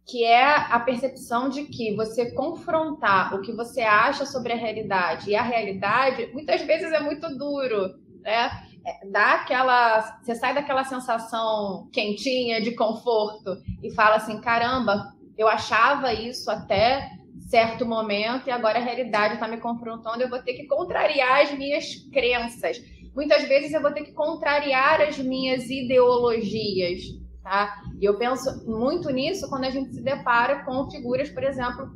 que 0.06 0.24
é 0.24 0.46
a 0.46 0.80
percepção 0.80 1.50
de 1.50 1.66
que 1.66 1.96
você 1.96 2.32
confrontar 2.32 3.34
o 3.34 3.42
que 3.42 3.52
você 3.52 3.82
acha 3.82 4.26
sobre 4.26 4.54
a 4.54 4.56
realidade 4.56 5.32
e 5.32 5.36
a 5.36 5.42
realidade, 5.42 6.32
muitas 6.32 6.62
vezes 6.62 6.92
é 6.92 7.00
muito 7.00 7.28
duro, 7.36 7.96
né? 8.22 8.50
É, 8.86 9.08
dá 9.08 9.34
aquela. 9.34 10.20
Você 10.22 10.36
sai 10.36 10.54
daquela 10.54 10.84
sensação 10.84 11.90
quentinha 11.92 12.62
de 12.62 12.72
conforto 12.76 13.58
e 13.84 13.92
fala 13.94 14.16
assim: 14.16 14.40
caramba, 14.40 15.14
eu 15.38 15.48
achava 15.48 16.14
isso 16.14 16.50
até 16.50 17.19
certo 17.50 17.84
momento 17.86 18.48
e 18.48 18.52
agora 18.52 18.78
a 18.78 18.82
realidade 18.82 19.34
está 19.34 19.48
me 19.48 19.58
confrontando, 19.58 20.22
eu 20.22 20.30
vou 20.30 20.40
ter 20.40 20.54
que 20.54 20.68
contrariar 20.68 21.42
as 21.42 21.52
minhas 21.58 21.96
crenças. 22.14 22.80
Muitas 23.16 23.44
vezes 23.48 23.74
eu 23.74 23.82
vou 23.82 23.92
ter 23.92 24.04
que 24.04 24.14
contrariar 24.14 25.02
as 25.02 25.18
minhas 25.18 25.68
ideologias, 25.68 27.02
tá? 27.44 27.82
E 28.00 28.06
eu 28.06 28.18
penso 28.20 28.66
muito 28.70 29.10
nisso 29.10 29.50
quando 29.50 29.66
a 29.66 29.72
gente 29.72 29.92
se 29.96 30.02
depara 30.02 30.64
com 30.64 30.90
figuras, 30.92 31.30
por 31.30 31.44
exemplo, 31.44 31.90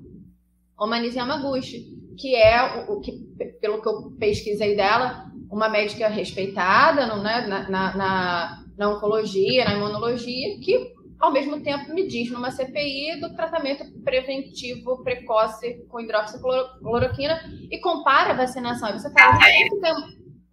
como 0.75 0.95
a 0.95 0.97
Yamaguchi, 0.97 1.85
que 2.17 2.35
é 2.35 2.85
o, 2.89 2.99
que, 2.99 3.11
pelo 3.61 3.79
que 3.79 3.87
eu 3.87 4.11
pesquisei 4.19 4.75
dela, 4.75 5.31
uma 5.51 5.69
médica 5.69 6.07
respeitada 6.07 7.05
no, 7.05 7.21
né, 7.21 7.45
na, 7.47 7.69
na, 7.69 7.95
na, 7.95 8.63
na 8.75 8.89
oncologia, 8.89 9.65
na 9.65 9.75
imunologia, 9.75 10.59
que 10.59 10.92
ao 11.23 11.31
mesmo 11.31 11.62
tempo 11.62 11.93
me 11.93 12.05
diz 12.05 12.29
numa 12.29 12.51
CPI 12.51 13.21
do 13.21 13.33
tratamento 13.33 13.86
preventivo 14.03 15.01
precoce 15.05 15.81
com 15.88 16.01
hidroxicloroquina 16.01 17.39
e 17.71 17.79
compara 17.79 18.31
a 18.31 18.36
vacinação. 18.36 18.89
E 18.89 18.99
você 18.99 19.09
fala, 19.09 19.39
tem 19.39 19.69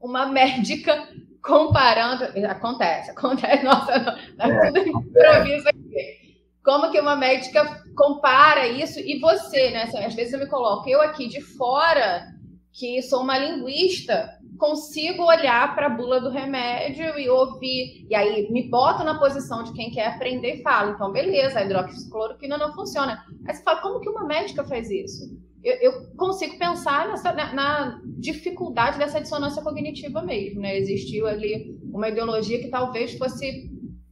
uma 0.01 0.27
médica 0.27 1.09
comparando. 1.43 2.23
Acontece, 2.49 3.11
acontece, 3.11 3.64
nossa, 3.66 4.16
tá 4.39 4.49
é, 4.49 4.66
tudo 4.66 4.79
improviso 4.79 5.68
aqui. 5.68 6.39
Como 6.64 6.93
que 6.93 7.01
uma 7.01 7.16
médica 7.16 7.83
compara 7.97 8.68
isso 8.68 9.01
e 9.01 9.18
você, 9.18 9.73
né? 9.73 9.83
Assim, 9.83 9.99
às 9.99 10.14
vezes 10.14 10.35
eu 10.35 10.39
me 10.39 10.47
coloco, 10.47 10.89
eu 10.89 11.03
aqui 11.03 11.27
de 11.27 11.41
fora, 11.41 12.29
que 12.73 13.03
sou 13.03 13.23
uma 13.23 13.37
linguista, 13.37 14.39
consigo 14.61 15.25
olhar 15.25 15.75
para 15.75 15.87
a 15.87 15.91
bula 15.91 16.21
do 16.21 16.29
remédio 16.29 17.19
e 17.19 17.29
ouvir, 17.29 18.07
e 18.09 18.15
aí 18.15 18.53
me 18.53 18.69
boto 18.69 19.03
na 19.03 19.19
posição 19.19 19.65
de 19.65 19.73
quem 19.73 19.91
quer 19.91 20.09
aprender 20.09 20.57
e 20.57 20.63
falo, 20.63 20.93
então 20.93 21.11
beleza, 21.11 21.59
a 21.59 21.65
hidroxicloroquina 21.65 22.59
não 22.59 22.75
funciona. 22.75 23.25
Aí 23.49 23.55
você 23.55 23.63
fala, 23.63 23.81
como 23.81 23.99
que 23.99 24.09
uma 24.09 24.25
médica 24.25 24.63
faz 24.63 24.91
isso? 24.91 25.37
Eu, 25.65 25.75
eu 25.81 25.93
consigo 26.17 26.59
pensar 26.59 27.09
nessa, 27.09 27.33
na, 27.33 27.53
na, 27.53 28.01
dificuldade 28.19 28.99
dessa 28.99 29.21
dissonância 29.21 29.63
cognitiva 29.63 30.23
mesmo, 30.23 30.61
né? 30.61 30.77
Existiu 30.79 31.27
ali 31.27 31.79
uma 31.93 32.09
ideologia 32.09 32.61
que 32.61 32.69
talvez 32.69 33.17
fosse 33.19 33.71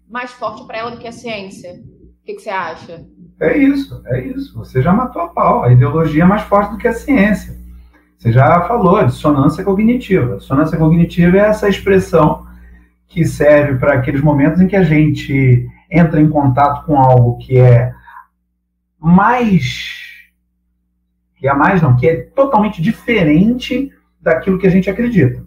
mais 0.08 0.30
forte 0.30 0.66
para 0.66 0.78
ela 0.78 0.90
do 0.90 0.98
que 0.98 1.06
a 1.06 1.12
ciência. 1.12 1.72
O 1.72 2.24
que, 2.24 2.34
que 2.34 2.40
você 2.40 2.50
acha? 2.50 3.06
É 3.40 3.56
isso, 3.56 4.02
é 4.06 4.26
isso. 4.26 4.54
Você 4.58 4.82
já 4.82 4.92
matou 4.92 5.22
a 5.22 5.28
pau. 5.28 5.62
A 5.62 5.72
ideologia 5.72 6.22
é 6.22 6.26
mais 6.26 6.42
forte 6.42 6.72
do 6.72 6.78
que 6.78 6.88
a 6.88 6.92
ciência. 6.92 7.56
Você 8.18 8.32
já 8.32 8.62
falou, 8.62 9.06
dissonância 9.06 9.62
cognitiva. 9.62 10.38
Dissonância 10.38 10.76
cognitiva 10.76 11.36
é 11.36 11.40
essa 11.40 11.68
expressão 11.68 12.44
que 13.06 13.24
serve 13.24 13.78
para 13.78 13.94
aqueles 13.94 14.20
momentos 14.20 14.60
em 14.60 14.66
que 14.66 14.74
a 14.74 14.82
gente 14.82 15.68
entra 15.88 16.20
em 16.20 16.28
contato 16.28 16.84
com 16.84 16.98
algo 16.98 17.38
que 17.38 17.56
é 17.56 17.94
mais 18.98 19.96
que 21.36 21.46
é 21.46 21.54
mais 21.54 21.80
não, 21.80 21.94
que 21.94 22.08
é 22.08 22.16
totalmente 22.34 22.82
diferente 22.82 23.92
daquilo 24.20 24.58
que 24.58 24.66
a 24.66 24.70
gente 24.70 24.90
acredita. 24.90 25.44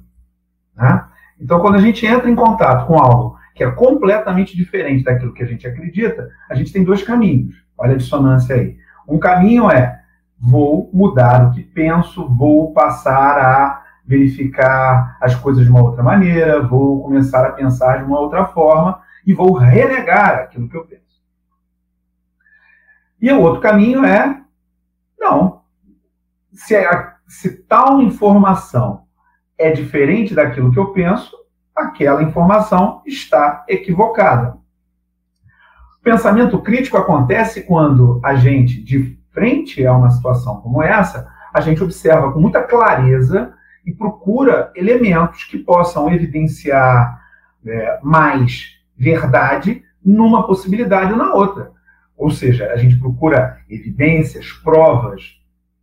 Né? 0.73 1.03
Então, 1.37 1.59
quando 1.59 1.75
a 1.75 1.81
gente 1.81 2.05
entra 2.05 2.29
em 2.29 2.35
contato 2.35 2.87
com 2.87 2.97
algo 2.97 3.37
que 3.53 3.61
é 3.61 3.69
completamente 3.69 4.55
diferente 4.55 5.03
daquilo 5.03 5.33
que 5.33 5.43
a 5.43 5.45
gente 5.45 5.67
acredita, 5.67 6.29
a 6.49 6.55
gente 6.55 6.71
tem 6.71 6.85
dois 6.85 7.03
caminhos. 7.03 7.53
Olha 7.77 7.95
a 7.95 7.97
dissonância 7.97 8.55
aí. 8.55 8.77
Um 9.05 9.19
caminho 9.19 9.69
é 9.69 10.00
vou 10.41 10.89
mudar 10.91 11.45
o 11.45 11.51
que 11.51 11.61
penso, 11.61 12.27
vou 12.27 12.73
passar 12.73 13.37
a 13.37 13.83
verificar 14.03 15.15
as 15.21 15.35
coisas 15.35 15.63
de 15.63 15.69
uma 15.69 15.83
outra 15.83 16.01
maneira, 16.01 16.67
vou 16.67 17.03
começar 17.03 17.45
a 17.45 17.51
pensar 17.51 17.99
de 17.99 18.05
uma 18.05 18.19
outra 18.19 18.45
forma 18.45 18.99
e 19.25 19.33
vou 19.33 19.53
renegar 19.53 20.39
aquilo 20.39 20.67
que 20.67 20.75
eu 20.75 20.85
penso. 20.85 21.21
E 23.21 23.31
o 23.31 23.39
outro 23.39 23.61
caminho 23.61 24.03
é 24.03 24.41
não. 25.19 25.61
Se, 26.51 26.75
se 27.27 27.63
tal 27.63 28.01
informação 28.01 29.03
é 29.57 29.69
diferente 29.69 30.33
daquilo 30.33 30.71
que 30.71 30.79
eu 30.79 30.91
penso, 30.91 31.37
aquela 31.75 32.23
informação 32.23 33.03
está 33.05 33.63
equivocada. 33.69 34.57
Pensamento 36.01 36.57
crítico 36.59 36.97
acontece 36.97 37.61
quando 37.61 38.19
a 38.25 38.33
gente, 38.33 38.81
de 38.83 39.20
frente 39.31 39.85
a 39.85 39.95
uma 39.95 40.09
situação 40.09 40.61
como 40.61 40.81
essa, 40.83 41.27
a 41.53 41.61
gente 41.61 41.83
observa 41.83 42.31
com 42.31 42.39
muita 42.39 42.61
clareza 42.61 43.53
e 43.85 43.91
procura 43.91 44.71
elementos 44.75 45.43
que 45.43 45.57
possam 45.57 46.11
evidenciar 46.13 47.19
é, 47.65 47.99
mais 48.01 48.77
verdade 48.97 49.83
numa 50.03 50.45
possibilidade 50.45 51.11
ou 51.11 51.17
na 51.17 51.33
outra. 51.33 51.71
Ou 52.17 52.29
seja, 52.29 52.71
a 52.71 52.77
gente 52.77 52.97
procura 52.97 53.57
evidências, 53.69 54.51
provas 54.63 55.39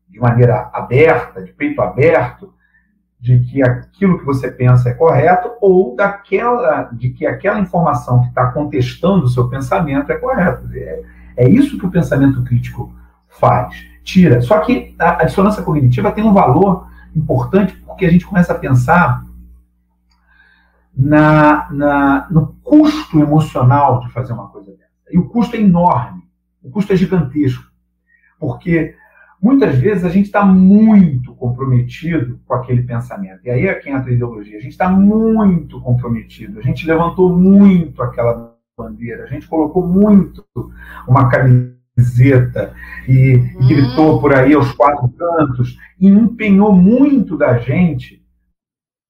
de 0.08 0.18
maneira 0.20 0.70
aberta, 0.72 1.42
de 1.42 1.52
peito 1.52 1.80
aberto, 1.82 2.54
de 3.20 3.40
que 3.40 3.62
aquilo 3.62 4.18
que 4.18 4.24
você 4.24 4.50
pensa 4.50 4.90
é 4.90 4.94
correto 4.94 5.50
ou 5.60 5.96
daquela 5.96 6.82
de 6.92 7.10
que 7.10 7.26
aquela 7.26 7.58
informação 7.58 8.22
que 8.22 8.28
está 8.28 8.46
contestando 8.52 9.24
o 9.24 9.28
seu 9.28 9.48
pensamento 9.48 10.12
é 10.12 10.16
correta. 10.16 10.62
É, 10.72 11.02
é 11.36 11.48
isso 11.48 11.78
que 11.78 11.86
o 11.86 11.90
pensamento 11.90 12.42
crítico 12.44 12.94
faz. 13.38 13.74
Tira. 14.02 14.40
Só 14.40 14.60
que 14.60 14.94
a, 14.98 15.22
a 15.22 15.24
dissonância 15.24 15.62
cognitiva 15.62 16.12
tem 16.12 16.24
um 16.24 16.32
valor 16.32 16.88
importante 17.14 17.74
porque 17.86 18.06
a 18.06 18.10
gente 18.10 18.26
começa 18.26 18.52
a 18.52 18.58
pensar 18.58 19.24
na, 20.96 21.70
na, 21.70 22.26
no 22.30 22.54
custo 22.62 23.20
emocional 23.20 24.00
de 24.00 24.10
fazer 24.10 24.32
uma 24.32 24.48
coisa 24.48 24.72
dessa. 24.72 24.88
E 25.10 25.18
o 25.18 25.28
custo 25.28 25.54
é 25.56 25.60
enorme, 25.60 26.22
o 26.62 26.70
custo 26.70 26.92
é 26.92 26.96
gigantesco. 26.96 27.64
Porque 28.38 28.96
muitas 29.40 29.76
vezes 29.78 30.04
a 30.04 30.08
gente 30.08 30.26
está 30.26 30.44
muito 30.44 31.34
comprometido 31.34 32.40
com 32.46 32.54
aquele 32.54 32.82
pensamento. 32.82 33.40
E 33.44 33.50
aí 33.50 33.66
é 33.66 33.74
quem 33.74 33.94
entra 33.94 34.10
a 34.10 34.12
ideologia. 34.12 34.58
A 34.58 34.60
gente 34.60 34.72
está 34.72 34.88
muito 34.88 35.80
comprometido, 35.80 36.58
a 36.58 36.62
gente 36.62 36.86
levantou 36.86 37.36
muito 37.36 38.02
aquela 38.02 38.56
bandeira, 38.76 39.24
a 39.24 39.26
gente 39.26 39.46
colocou 39.46 39.86
muito 39.86 40.44
uma 41.06 41.28
camiseta 41.98 42.72
e, 43.06 43.34
uhum. 43.34 43.68
gritou 43.68 44.20
por 44.20 44.34
aí 44.34 44.54
aos 44.54 44.72
quatro 44.72 45.08
cantos 45.08 45.76
e 45.98 46.06
empenhou 46.06 46.72
muito 46.72 47.36
da 47.36 47.58
gente 47.58 48.22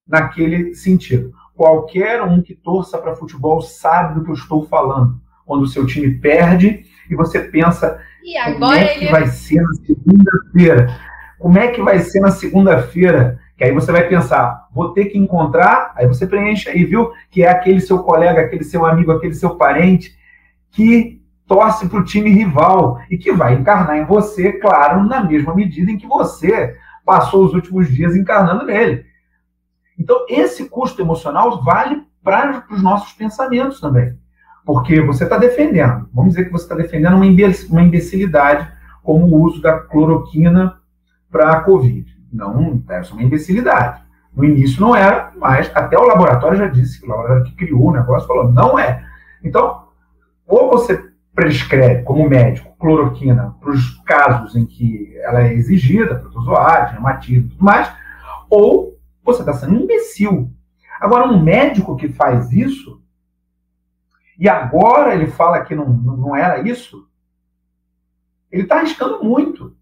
naquele 0.07 0.75
sentido. 0.75 1.33
Qualquer 1.55 2.23
um 2.23 2.41
que 2.41 2.55
torça 2.55 2.97
para 2.97 3.17
futebol 3.17 3.61
sabe 3.61 4.15
do 4.15 4.25
que 4.25 4.31
eu 4.31 4.35
estou 4.35 4.67
falando. 4.67 5.21
Quando 5.45 5.63
o 5.63 5.67
seu 5.67 5.85
time 5.87 6.15
perde 6.19 6.85
e 7.11 7.15
você 7.15 7.41
pensa 7.41 8.01
e 8.23 8.39
como 8.53 8.73
é 8.73 8.89
que 8.89 9.05
ele... 9.05 9.11
vai 9.11 9.27
ser 9.27 9.61
na 9.63 9.73
segunda-feira? 9.75 11.01
Como 11.39 11.59
é 11.59 11.69
que 11.69 11.83
vai 11.83 11.99
ser 12.01 12.21
na 12.21 12.31
segunda-feira? 12.31 13.39
Que 13.57 13.65
aí 13.65 13.73
você 13.73 13.91
vai 13.91 14.09
pensar, 14.09 14.69
vou 14.73 14.93
ter 14.93 15.07
que 15.07 15.19
encontrar, 15.19 15.93
aí 15.97 16.07
você 16.07 16.27
preenche 16.27 16.69
aí, 16.69 16.85
viu? 16.85 17.11
Que 17.31 17.43
é 17.43 17.51
aquele 17.51 17.81
seu 17.81 18.01
colega, 18.01 18.41
aquele 18.41 18.63
seu 18.63 18.87
amigo, 18.87 19.11
aquele 19.11 19.35
seu 19.35 19.57
parente 19.57 20.17
que 20.71 21.18
torce 21.49 21.89
para 21.89 21.99
o 21.99 22.05
time 22.05 22.31
rival 22.31 23.01
e 23.11 23.17
que 23.19 23.33
vai 23.33 23.55
encarnar 23.55 23.97
em 23.97 24.05
você, 24.05 24.53
claro, 24.53 25.03
na 25.03 25.25
mesma 25.25 25.55
medida 25.55 25.91
em 25.91 25.97
que 25.97 26.07
você 26.07 26.77
passou 27.05 27.45
os 27.47 27.55
últimos 27.55 27.89
dias 27.89 28.15
encarnando 28.15 28.67
nele. 28.67 29.07
Então, 29.99 30.27
esse 30.29 30.69
custo 30.69 31.01
emocional 31.03 31.65
vale 31.65 32.07
para 32.23 32.65
os 32.71 32.83
nossos 32.83 33.15
pensamentos 33.15 33.81
também. 33.81 34.17
Porque 34.65 35.01
você 35.01 35.25
está 35.25 35.39
defendendo, 35.39 36.09
vamos 36.13 36.35
dizer 36.35 36.45
que 36.45 36.53
você 36.53 36.65
está 36.65 36.75
defendendo 36.75 37.17
uma 37.17 37.83
imbecilidade, 37.83 38.71
como 39.03 39.25
o 39.25 39.43
uso 39.43 39.63
da 39.63 39.79
cloroquina 39.79 40.79
para 41.31 41.53
a 41.53 41.61
Covid. 41.63 42.15
Não, 42.31 42.83
é 42.91 43.01
uma 43.11 43.23
imbecilidade. 43.23 44.03
No 44.37 44.45
início 44.45 44.81
não 44.83 44.95
era, 44.95 45.33
mas 45.37 45.75
até 45.75 45.99
o 45.99 46.07
laboratório 46.07 46.59
já 46.59 46.67
disse, 46.67 47.03
o 47.03 47.09
laboratório 47.09 47.45
que 47.45 47.57
criou 47.57 47.87
o 47.87 47.93
negócio 47.93 48.29
falou, 48.29 48.53
não 48.53 48.79
é. 48.79 49.03
Então, 49.43 49.89
ou 50.47 50.71
você 50.71 51.08
prescreve, 51.39 52.03
como 52.03 52.29
médico, 52.29 52.77
cloroquina 52.81 53.55
para 53.61 53.71
os 53.71 53.91
casos 54.01 54.57
em 54.57 54.67
que 54.67 55.17
ela 55.19 55.43
é 55.43 55.55
exigida, 55.55 56.17
protozoário, 56.17 56.95
reumatismo 56.95 57.47
e 57.47 57.49
tudo 57.51 57.65
mais, 57.65 57.89
ou 58.51 58.99
você 59.23 59.43
está 59.43 59.53
sendo 59.53 59.75
um 59.75 59.83
imbecil. 59.83 60.53
Agora, 61.01 61.29
um 61.29 61.41
médico 61.41 61.95
que 61.95 62.09
faz 62.09 62.51
isso, 62.51 63.01
e 64.37 64.49
agora 64.49 65.15
ele 65.15 65.29
fala 65.29 65.63
que 65.63 65.77
não, 65.77 65.87
não 65.89 66.35
era 66.35 66.69
isso, 66.69 67.09
ele 68.51 68.65
está 68.65 68.79
arriscando 68.79 69.23
muito. 69.23 69.77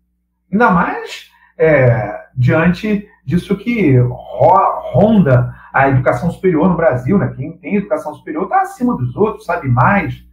Ainda 0.52 0.70
mais 0.70 1.30
é, 1.57 2.26
diante 2.36 3.09
disso 3.24 3.57
que 3.57 3.96
ronda 3.98 5.54
a 5.72 5.88
educação 5.88 6.30
superior 6.30 6.68
no 6.68 6.76
Brasil. 6.76 7.16
Né? 7.16 7.32
Quem 7.34 7.57
tem 7.57 7.76
educação 7.76 8.14
superior 8.14 8.44
está 8.44 8.61
acima 8.61 8.94
dos 8.94 9.16
outros, 9.16 9.46
sabe 9.46 9.68
mais. 9.68 10.26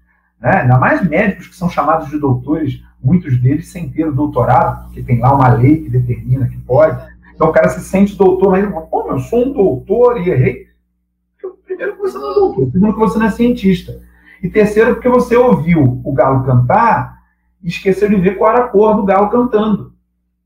Né? 0.44 0.64
Ainda 0.64 0.78
mais 0.78 1.08
médicos 1.08 1.48
que 1.48 1.56
são 1.56 1.70
chamados 1.70 2.10
de 2.10 2.20
doutores, 2.20 2.84
muitos 3.02 3.40
deles 3.40 3.72
sem 3.72 3.90
ter 3.90 4.06
o 4.06 4.12
doutorado, 4.12 4.84
porque 4.84 5.02
tem 5.02 5.22
lá 5.22 5.34
uma 5.34 5.48
lei 5.48 5.84
que 5.84 5.90
determina 5.90 6.50
que 6.50 6.58
pode. 6.58 7.02
Então 7.34 7.48
o 7.48 7.54
cara 7.54 7.70
se 7.70 7.80
sente 7.80 8.18
doutor, 8.18 8.52
mas 8.52 8.62
ele 8.62 8.74
fala, 8.74 8.86
pô, 8.86 9.10
eu 9.10 9.20
sou 9.20 9.48
um 9.48 9.54
doutor 9.54 10.20
e 10.20 10.30
errei. 10.30 10.68
Primeiro 11.66 11.94
que 11.94 12.02
você 12.02 12.18
não 12.18 12.32
é 12.32 12.34
doutor, 12.34 12.70
segundo 12.70 12.94
que 12.94 13.00
você 13.00 13.18
não 13.18 13.26
é 13.26 13.32
cientista. 13.32 14.02
E 14.44 14.50
terceiro, 14.50 14.96
porque 14.96 15.08
você 15.08 15.38
ouviu 15.38 16.02
o 16.04 16.12
galo 16.12 16.44
cantar 16.44 17.20
e 17.64 17.70
esqueceu 17.70 18.10
de 18.10 18.18
ver 18.18 18.38
qual 18.38 18.52
era 18.52 18.66
a 18.66 18.68
cor 18.68 18.98
do 18.98 19.06
galo 19.06 19.30
cantando. 19.30 19.94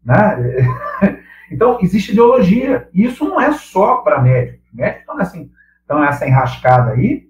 Né? 0.05 0.63
Então, 1.49 1.77
existe 1.81 2.11
ideologia. 2.11 2.89
E 2.93 3.05
isso 3.05 3.23
não 3.23 3.39
é 3.39 3.53
só 3.53 3.99
para 3.99 4.21
médicos. 4.21 4.67
Médicos 4.73 4.99
estão, 4.99 5.17
assim, 5.17 5.49
estão 5.79 6.01
nessa 6.01 6.27
enrascada 6.27 6.91
aí, 6.91 7.29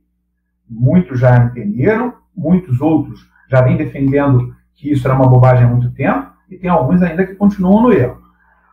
muitos 0.67 1.19
já 1.19 1.37
entenderam, 1.37 2.15
muitos 2.37 2.79
outros 2.79 3.27
já 3.49 3.61
vêm 3.61 3.75
defendendo 3.75 4.55
que 4.75 4.91
isso 4.91 5.07
era 5.07 5.15
uma 5.15 5.27
bobagem 5.27 5.65
há 5.65 5.67
muito 5.67 5.91
tempo, 5.91 6.31
e 6.49 6.57
tem 6.57 6.69
alguns 6.69 7.01
ainda 7.01 7.25
que 7.25 7.35
continuam 7.35 7.81
no 7.81 7.91
erro. 7.91 8.21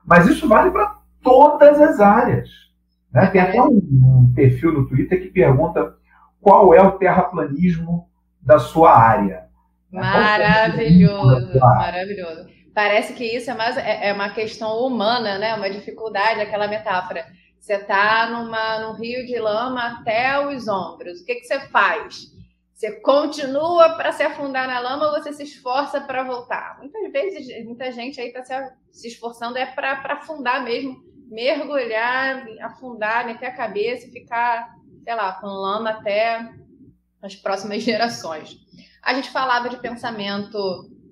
Mas 0.04 0.28
isso 0.28 0.46
vale 0.46 0.70
para 0.70 0.98
todas 1.22 1.80
as 1.80 1.98
áreas. 1.98 2.48
Né? 3.12 3.26
Tem 3.28 3.40
até 3.40 3.60
um, 3.62 3.76
um, 3.76 4.32
perfil 4.34 4.72
no 4.72 4.86
Twitter 4.86 5.20
que 5.20 5.28
pergunta 5.28 5.94
qual 6.40 6.74
é 6.74 6.82
o 6.82 6.92
terraplanismo 6.92 8.08
da 8.40 8.58
sua 8.58 8.96
área. 8.96 9.44
Maravilhoso, 9.90 11.58
maravilhoso. 11.58 12.48
Parece 12.74 13.14
que 13.14 13.24
isso 13.24 13.50
é 13.50 13.54
mais 13.54 13.76
é, 13.76 14.08
é, 14.08 14.12
uma 14.12 14.30
questão 14.30 14.84
humana, 14.84 15.38
né? 15.38 15.54
Uma 15.54 15.70
dificuldade, 15.70 16.40
aquela 16.40 16.66
metáfora. 16.66 17.24
Você 17.58 17.74
está 17.74 18.28
num 18.28 18.92
rio 18.94 19.24
de 19.24 19.38
lama 19.38 20.00
até 20.00 20.46
os 20.46 20.68
ombros. 20.68 21.20
O 21.20 21.24
que, 21.24 21.36
que 21.36 21.46
você 21.46 21.60
faz? 21.68 22.33
Você 22.74 23.00
continua 23.00 23.96
para 23.96 24.10
se 24.10 24.24
afundar 24.24 24.66
na 24.66 24.80
lama 24.80 25.06
ou 25.06 25.12
você 25.12 25.32
se 25.32 25.44
esforça 25.44 26.00
para 26.00 26.24
voltar? 26.24 26.76
Muitas 26.80 27.12
vezes, 27.12 27.64
muita 27.64 27.92
gente 27.92 28.20
aí 28.20 28.28
está 28.28 28.42
se, 28.42 28.52
se, 28.90 29.08
esforçando 29.08 29.56
é 29.56 29.64
para 29.64 30.14
afundar 30.14 30.64
mesmo, 30.64 30.96
mergulhar, 31.30 32.44
afundar, 32.60 33.26
meter 33.26 33.46
a 33.46 33.54
cabeça 33.54 34.08
e 34.08 34.10
ficar, 34.10 34.74
sei 35.04 35.14
lá, 35.14 35.34
com 35.34 35.46
lama 35.46 35.90
até 35.90 36.52
as 37.22 37.36
próximas 37.36 37.80
gerações. 37.84 38.56
A 39.04 39.14
gente 39.14 39.30
falava 39.30 39.68
de 39.68 39.76
pensamento 39.76 40.58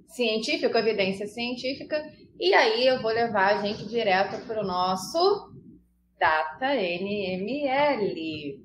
científico, 0.08 0.76
evidência 0.76 1.28
científica, 1.28 2.02
e 2.40 2.52
aí 2.54 2.88
eu 2.88 3.00
vou 3.00 3.12
levar 3.12 3.54
a 3.54 3.62
gente 3.62 3.86
direto 3.86 4.44
para 4.48 4.60
o 4.60 4.66
nosso 4.66 5.52
Data 6.18 6.74
NML. 6.74 8.60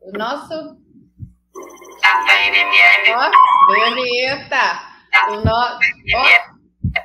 O 0.00 0.12
nosso 0.16 0.78
Ó, 3.14 3.94
vinheta. 3.94 4.88
O 5.30 5.36
no... 5.36 5.52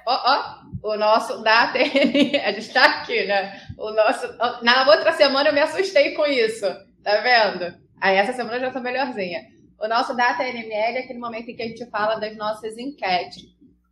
ó, 0.08 0.34
ó, 0.34 0.64
o 0.84 0.98
nosso 0.98 1.42
da 1.42 1.72
TN, 1.72 2.38
a 2.44 2.52
gente 2.52 2.74
tá 2.74 2.86
aqui, 2.86 3.26
né? 3.26 3.62
O 3.78 3.92
nosso, 3.92 4.28
na 4.62 4.88
outra 4.90 5.14
semana 5.14 5.50
eu 5.50 5.54
me 5.54 5.62
assustei 5.62 6.14
com 6.14 6.26
isso, 6.26 6.66
tá 7.04 7.22
vendo? 7.22 7.74
Aí 8.02 8.18
essa 8.18 8.34
semana 8.34 8.58
eu 8.58 8.62
já 8.62 8.72
tô 8.72 8.80
melhorzinha. 8.82 9.42
O 9.80 9.88
nosso 9.88 10.16
Data 10.16 10.44
NML 10.44 10.98
é 10.98 11.00
aquele 11.00 11.20
momento 11.20 11.50
em 11.50 11.56
que 11.56 11.64
a 11.64 11.68
gente 11.68 11.90
fala 11.90 12.16
das 12.16 12.36
nossas 12.38 12.78
enquetes 12.78 13.44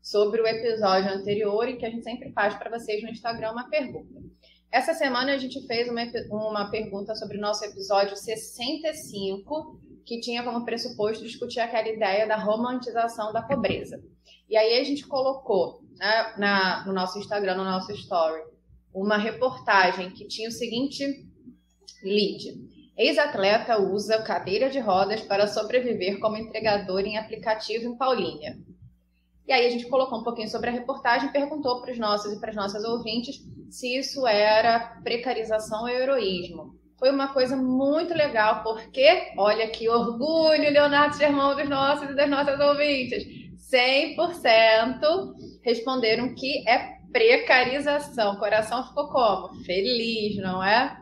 sobre 0.02 0.42
o 0.42 0.48
episódio 0.48 1.12
anterior 1.12 1.68
e 1.68 1.78
que 1.78 1.86
a 1.86 1.90
gente 1.90 2.04
sempre 2.04 2.32
faz 2.32 2.56
para 2.56 2.70
vocês 2.70 3.02
no 3.04 3.10
Instagram 3.10 3.52
uma 3.52 3.70
pergunta. 3.70 4.22
Essa 4.72 4.94
semana 4.94 5.34
a 5.34 5.38
gente 5.38 5.66
fez 5.68 5.90
uma, 5.90 6.02
uma 6.30 6.72
pergunta 6.72 7.14
sobre 7.16 7.38
o 7.38 7.42
nosso 7.42 7.64
episódio 7.66 8.16
65, 8.16 9.80
que 10.06 10.20
tinha 10.20 10.44
como 10.44 10.66
pressuposto 10.66 11.24
discutir 11.24 11.60
aquela 11.60 11.88
ideia 11.88 12.28
da 12.28 12.38
romantização 12.38 13.32
da 13.32 13.42
pobreza. 13.42 14.02
E 14.50 14.58
aí 14.58 14.80
a 14.80 14.84
gente 14.84 15.08
colocou 15.08 15.82
né, 15.98 16.34
na, 16.38 16.86
no 16.86 16.94
nosso 16.94 17.20
Instagram, 17.20 17.56
no 17.56 17.64
nosso 17.64 17.92
story, 17.94 18.42
uma 18.94 19.18
reportagem 19.18 20.12
que 20.12 20.28
tinha 20.28 20.50
o 20.50 20.52
seguinte 20.52 21.06
lead. 22.04 22.70
Ex-atleta 22.98 23.82
usa 23.82 24.22
cadeira 24.22 24.70
de 24.70 24.80
rodas 24.80 25.22
para 25.22 25.48
sobreviver 25.48 26.20
como 26.20 26.38
entregador 26.38 27.00
em 27.02 27.18
aplicativo 27.18 27.86
em 27.86 27.98
Paulínia. 27.98 28.58
E 29.48 29.54
aí 29.54 29.66
a 29.66 29.70
gente 29.70 29.88
colocou 29.88 30.20
um 30.20 30.24
pouquinho 30.24 30.50
sobre 30.50 30.70
a 30.70 30.74
reportagem 30.74 31.30
e 31.30 31.32
perguntou 31.32 31.82
para 31.82 31.92
os 31.92 31.98
nossos 31.98 32.34
e 32.34 32.40
para 32.40 32.50
as 32.50 32.56
nossas 32.56 32.84
ouvintes 32.84 33.42
se 33.70 33.98
isso 33.98 34.28
era 34.28 35.00
precarização 35.02 35.84
ou 35.84 35.90
heroísmo. 35.90 36.76
Foi 37.02 37.10
uma 37.10 37.30
coisa 37.30 37.58
muito 37.58 38.14
legal, 38.14 38.62
porque, 38.62 39.34
olha 39.36 39.68
que 39.72 39.90
orgulho, 39.90 40.72
Leonardo 40.72 41.18
Germão, 41.18 41.56
dos 41.56 41.68
nossos 41.68 42.08
e 42.12 42.14
das 42.14 42.30
nossas 42.30 42.60
ouvintes. 42.60 43.26
100% 43.74 45.34
responderam 45.64 46.36
que 46.36 46.64
é 46.70 47.00
precarização. 47.12 48.34
O 48.34 48.38
coração 48.38 48.88
ficou 48.88 49.08
como? 49.08 49.64
Feliz, 49.64 50.38
não 50.38 50.64
é? 50.64 50.96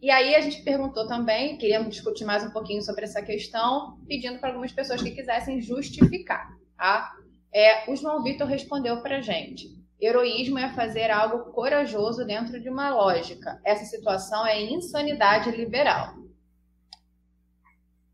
E 0.00 0.10
aí 0.10 0.34
a 0.34 0.40
gente 0.40 0.62
perguntou 0.62 1.06
também, 1.06 1.58
queríamos 1.58 1.90
discutir 1.90 2.24
mais 2.24 2.42
um 2.42 2.50
pouquinho 2.50 2.80
sobre 2.80 3.04
essa 3.04 3.20
questão, 3.20 3.98
pedindo 4.08 4.38
para 4.38 4.48
algumas 4.48 4.72
pessoas 4.72 5.02
que 5.02 5.10
quisessem 5.10 5.60
justificar. 5.60 6.48
Tá? 6.78 7.12
É, 7.52 7.90
o 7.90 7.94
João 7.94 8.22
Vitor 8.22 8.46
respondeu 8.46 9.02
para 9.02 9.18
a 9.18 9.20
gente. 9.20 9.79
Heroísmo 10.00 10.58
é 10.58 10.72
fazer 10.72 11.10
algo 11.10 11.52
corajoso 11.52 12.24
dentro 12.24 12.60
de 12.60 12.70
uma 12.70 12.90
lógica. 12.90 13.60
Essa 13.64 13.84
situação 13.84 14.46
é 14.46 14.60
insanidade 14.62 15.50
liberal. 15.50 16.14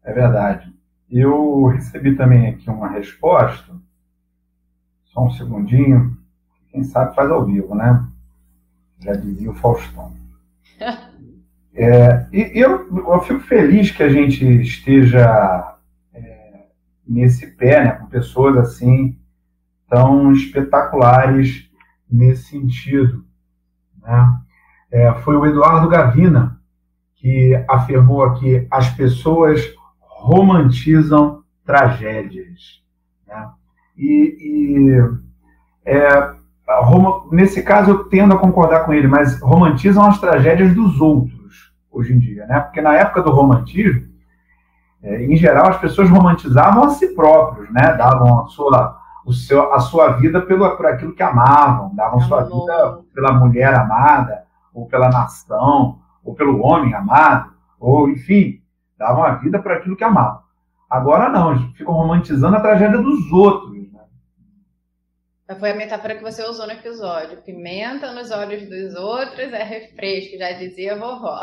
É 0.02 0.12
verdade. 0.12 0.74
Eu 1.10 1.66
recebi 1.66 2.16
também 2.16 2.48
aqui 2.48 2.68
uma 2.68 2.88
resposta. 2.88 3.72
Só 5.04 5.24
um 5.24 5.30
segundinho. 5.30 6.16
Quem 6.70 6.82
sabe 6.82 7.14
faz 7.14 7.30
ao 7.30 7.44
vivo, 7.44 7.74
né? 7.74 8.04
Já 8.98 9.12
dizia 9.12 9.50
o 9.50 9.54
Faustão. 9.54 10.12
É, 11.78 12.26
e 12.32 12.58
eu, 12.58 12.88
eu, 13.06 13.20
fico 13.20 13.40
feliz 13.40 13.90
que 13.90 14.02
a 14.02 14.08
gente 14.08 14.42
esteja 14.62 15.76
é, 16.14 16.68
nesse 17.06 17.48
pé, 17.48 17.84
né, 17.84 17.90
com 17.90 18.06
pessoas 18.06 18.56
assim 18.56 19.14
tão 19.86 20.32
espetaculares 20.32 21.65
nesse 22.10 22.44
sentido. 22.44 23.24
Né? 24.02 24.38
É, 24.90 25.14
foi 25.14 25.36
o 25.36 25.46
Eduardo 25.46 25.88
Gavina 25.88 26.60
que 27.16 27.54
afirmou 27.68 28.24
aqui: 28.24 28.66
as 28.70 28.88
pessoas 28.90 29.60
romantizam 30.00 31.42
tragédias. 31.64 32.82
Né? 33.26 33.50
E, 33.96 34.36
e 34.40 35.16
é, 35.84 36.34
nesse 37.30 37.62
caso 37.62 37.90
eu 37.90 38.04
tendo 38.04 38.34
a 38.34 38.38
concordar 38.38 38.84
com 38.84 38.92
ele, 38.92 39.06
mas 39.06 39.40
romantizam 39.40 40.04
as 40.06 40.20
tragédias 40.20 40.74
dos 40.74 41.00
outros 41.00 41.72
hoje 41.90 42.12
em 42.12 42.18
dia, 42.18 42.46
né? 42.46 42.60
Porque 42.60 42.80
na 42.80 42.94
época 42.94 43.22
do 43.22 43.30
romantismo, 43.30 44.06
é, 45.02 45.24
em 45.24 45.36
geral, 45.36 45.68
as 45.68 45.78
pessoas 45.78 46.10
romantizavam 46.10 46.84
a 46.84 46.90
si 46.90 47.14
próprios, 47.14 47.70
né? 47.72 47.94
Davam 47.96 48.44
a 48.44 48.46
sua, 48.48 48.98
o 49.26 49.32
seu, 49.32 49.74
a 49.74 49.80
sua 49.80 50.12
vida 50.12 50.40
pelo, 50.40 50.76
por 50.76 50.86
aquilo 50.86 51.12
que 51.12 51.22
amavam, 51.22 51.92
davam 51.96 52.20
a 52.20 52.22
sua 52.22 52.44
vida 52.44 53.02
pela 53.12 53.32
mulher 53.32 53.74
amada, 53.74 54.46
ou 54.72 54.86
pela 54.86 55.08
nação, 55.08 55.98
ou 56.24 56.32
pelo 56.32 56.64
homem 56.64 56.94
amado, 56.94 57.52
ou 57.80 58.08
enfim, 58.08 58.62
davam 58.96 59.24
a 59.24 59.34
vida 59.34 59.60
por 59.60 59.72
aquilo 59.72 59.96
que 59.96 60.04
amavam. 60.04 60.40
Agora 60.88 61.28
não, 61.28 61.52
eles 61.52 61.76
ficam 61.76 61.92
romantizando 61.92 62.56
a 62.56 62.60
tragédia 62.60 62.98
dos 62.98 63.32
outros. 63.32 63.76
Foi 65.60 65.70
a 65.70 65.76
metáfora 65.76 66.16
que 66.16 66.22
você 66.22 66.42
usou 66.42 66.66
no 66.66 66.72
episódio. 66.72 67.40
Pimenta 67.42 68.12
nos 68.12 68.32
olhos 68.32 68.68
dos 68.68 68.96
outros 68.96 69.52
é 69.52 69.62
refresco, 69.62 70.38
já 70.38 70.52
dizia 70.52 70.94
a 70.94 70.98
vovó. 70.98 71.40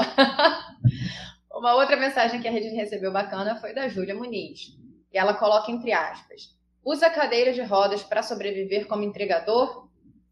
Uma 1.51 1.75
outra 1.75 1.95
mensagem 1.95 2.41
que 2.41 2.47
a 2.47 2.51
rede 2.51 2.75
recebeu 2.75 3.13
bacana 3.13 3.55
foi 3.55 3.73
da 3.73 3.87
Júlia 3.87 4.13
Muniz. 4.13 4.77
E 5.11 5.17
ela 5.17 5.33
coloca 5.33 5.71
entre 5.71 5.93
aspas: 5.93 6.53
usa 6.83 7.09
cadeira 7.09 7.53
de 7.53 7.61
rodas 7.61 8.03
para 8.03 8.23
sobreviver 8.23 8.87
como 8.87 9.03
entregador? 9.03 9.87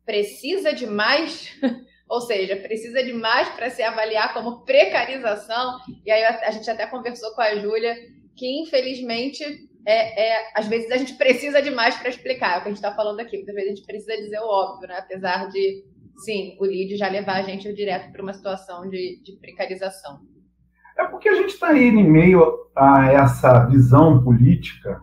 Precisa 0.05 0.73
de 0.73 0.85
mais? 0.85 1.51
Ou 2.09 2.19
seja, 2.19 2.57
precisa 2.57 3.01
de 3.03 3.13
mais 3.13 3.47
para 3.49 3.69
se 3.69 3.81
avaliar 3.81 4.33
como 4.33 4.65
precarização? 4.65 5.79
E 6.05 6.11
aí 6.11 6.23
a 6.25 6.51
gente 6.51 6.69
até 6.69 6.85
conversou 6.85 7.33
com 7.33 7.41
a 7.41 7.55
Júlia 7.55 7.95
que, 8.35 8.61
infelizmente, 8.61 9.43
é, 9.85 10.29
é, 10.29 10.51
às 10.55 10.67
vezes 10.67 10.91
a 10.91 10.97
gente 10.97 11.13
precisa 11.15 11.61
de 11.61 11.71
mais 11.71 11.95
para 11.95 12.09
explicar 12.09 12.55
é 12.55 12.57
o 12.57 12.61
que 12.61 12.67
a 12.67 12.71
gente 12.71 12.83
está 12.83 12.93
falando 12.93 13.19
aqui. 13.19 13.37
Muitas 13.37 13.55
vezes 13.55 13.71
a 13.71 13.75
gente 13.75 13.85
precisa 13.85 14.17
dizer 14.17 14.39
o 14.39 14.47
óbvio, 14.47 14.87
né? 14.87 14.95
Apesar 14.97 15.47
de, 15.49 15.83
sim, 16.17 16.55
o 16.59 16.65
lead 16.65 16.95
já 16.97 17.07
levar 17.07 17.37
a 17.37 17.41
gente 17.41 17.73
direto 17.73 18.11
para 18.11 18.21
uma 18.21 18.33
situação 18.33 18.89
de, 18.89 19.21
de 19.23 19.37
precarização. 19.39 20.19
É 20.97 21.05
porque 21.05 21.29
a 21.29 21.35
gente 21.35 21.49
está 21.49 21.69
aí 21.69 21.87
em 21.87 22.03
meio 22.03 22.69
a 22.75 23.11
essa 23.11 23.65
visão 23.65 24.23
política, 24.23 25.01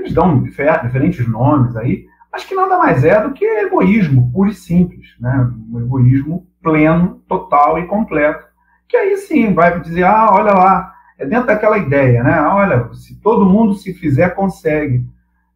eles 0.00 0.12
dão 0.12 0.42
diferentes 0.42 1.26
nomes 1.28 1.76
aí, 1.76 2.06
mas 2.32 2.44
que 2.44 2.54
nada 2.54 2.78
mais 2.78 3.04
é 3.04 3.20
do 3.20 3.32
que 3.32 3.44
egoísmo 3.44 4.30
puro 4.32 4.50
e 4.50 4.54
simples, 4.54 5.14
né? 5.20 5.50
Um 5.70 5.80
egoísmo 5.80 6.46
pleno, 6.62 7.22
total 7.28 7.78
e 7.78 7.86
completo. 7.86 8.44
Que 8.88 8.96
aí 8.96 9.16
sim 9.16 9.52
vai 9.52 9.80
dizer, 9.80 10.04
ah, 10.04 10.28
olha 10.32 10.52
lá, 10.52 10.94
é 11.18 11.26
dentro 11.26 11.46
daquela 11.46 11.78
ideia, 11.78 12.22
né? 12.22 12.40
Olha, 12.40 12.92
se 12.94 13.14
todo 13.16 13.44
mundo 13.44 13.74
se 13.74 13.92
fizer, 13.92 14.34
consegue. 14.34 15.04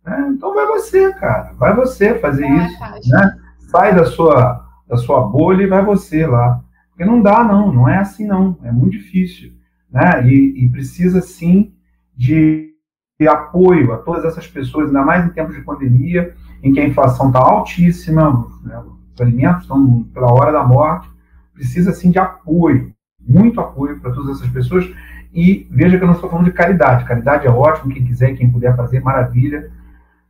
Né? 0.05 0.29
Então 0.31 0.55
vai 0.55 0.67
você, 0.67 1.13
cara. 1.15 1.53
Vai 1.55 1.75
você 1.75 2.19
fazer 2.19 2.45
é, 2.45 2.67
isso. 2.67 3.11
Né? 3.11 3.39
Sai 3.71 3.95
da 3.95 4.05
sua, 4.05 4.65
da 4.87 4.97
sua 4.97 5.21
bolha 5.23 5.63
e 5.63 5.69
vai 5.69 5.85
você 5.85 6.27
lá. 6.27 6.61
Porque 6.91 7.05
não 7.05 7.23
dá, 7.23 7.43
não. 7.43 7.73
Não 7.73 7.89
é 7.89 7.99
assim, 7.99 8.27
não. 8.27 8.59
É 8.63 8.71
muito 8.71 8.93
difícil. 8.93 9.53
Né? 9.91 10.27
E, 10.27 10.65
e 10.65 10.69
precisa, 10.69 11.21
sim, 11.21 11.73
de, 12.17 12.74
de 13.19 13.29
apoio 13.29 13.93
a 13.93 13.99
todas 13.99 14.25
essas 14.25 14.47
pessoas, 14.47 14.89
ainda 14.89 15.05
mais 15.05 15.25
em 15.25 15.31
tempos 15.31 15.55
de 15.55 15.63
pandemia, 15.63 16.35
em 16.63 16.73
que 16.73 16.81
a 16.81 16.87
inflação 16.87 17.29
está 17.29 17.39
altíssima, 17.39 18.47
né? 18.63 18.83
os 19.15 19.21
alimentos 19.21 19.63
estão 19.63 20.03
pela 20.13 20.33
hora 20.33 20.53
da 20.53 20.65
morte. 20.65 21.09
Precisa, 21.53 21.93
sim, 21.93 22.11
de 22.11 22.19
apoio. 22.19 22.93
Muito 23.21 23.61
apoio 23.61 24.01
para 24.01 24.13
todas 24.13 24.37
essas 24.37 24.51
pessoas 24.51 24.91
e 25.33 25.67
veja 25.71 25.97
que 25.97 26.05
eu 26.05 26.07
não 26.07 26.15
estou 26.15 26.31
falando 26.31 26.47
de 26.47 26.53
caridade. 26.53 27.05
Caridade 27.05 27.47
é 27.47 27.51
ótimo, 27.51 27.93
quem 27.93 28.05
quiser 28.05 28.37
quem 28.37 28.51
puder 28.51 28.77
fazer, 28.77 29.01
maravilha. 29.01 29.71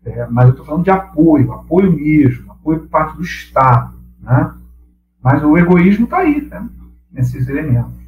É, 0.05 0.27
mas 0.27 0.47
eu 0.47 0.51
estou 0.53 0.67
falando 0.67 0.85
de 0.85 0.91
apoio, 0.91 1.53
apoio 1.53 1.93
mesmo, 1.93 2.53
apoio 2.53 2.81
por 2.81 2.89
parte 2.89 3.17
do 3.17 3.23
Estado. 3.23 3.95
Né? 4.21 4.55
Mas 5.23 5.43
o 5.43 5.57
egoísmo 5.57 6.05
está 6.05 6.19
aí, 6.19 6.43
né? 6.43 6.69
nesses 7.11 7.49
elementos. 7.49 8.04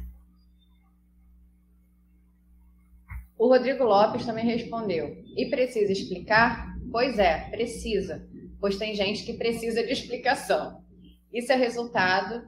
O 3.37 3.47
Rodrigo 3.47 3.83
Lopes 3.83 4.25
também 4.25 4.45
respondeu. 4.45 5.15
E 5.35 5.49
precisa 5.49 5.91
explicar? 5.91 6.75
Pois 6.91 7.19
é, 7.19 7.49
precisa, 7.49 8.27
pois 8.59 8.77
tem 8.77 8.95
gente 8.95 9.23
que 9.23 9.33
precisa 9.33 9.83
de 9.83 9.91
explicação. 9.91 10.81
Isso 11.31 11.51
é 11.51 11.55
resultado 11.55 12.41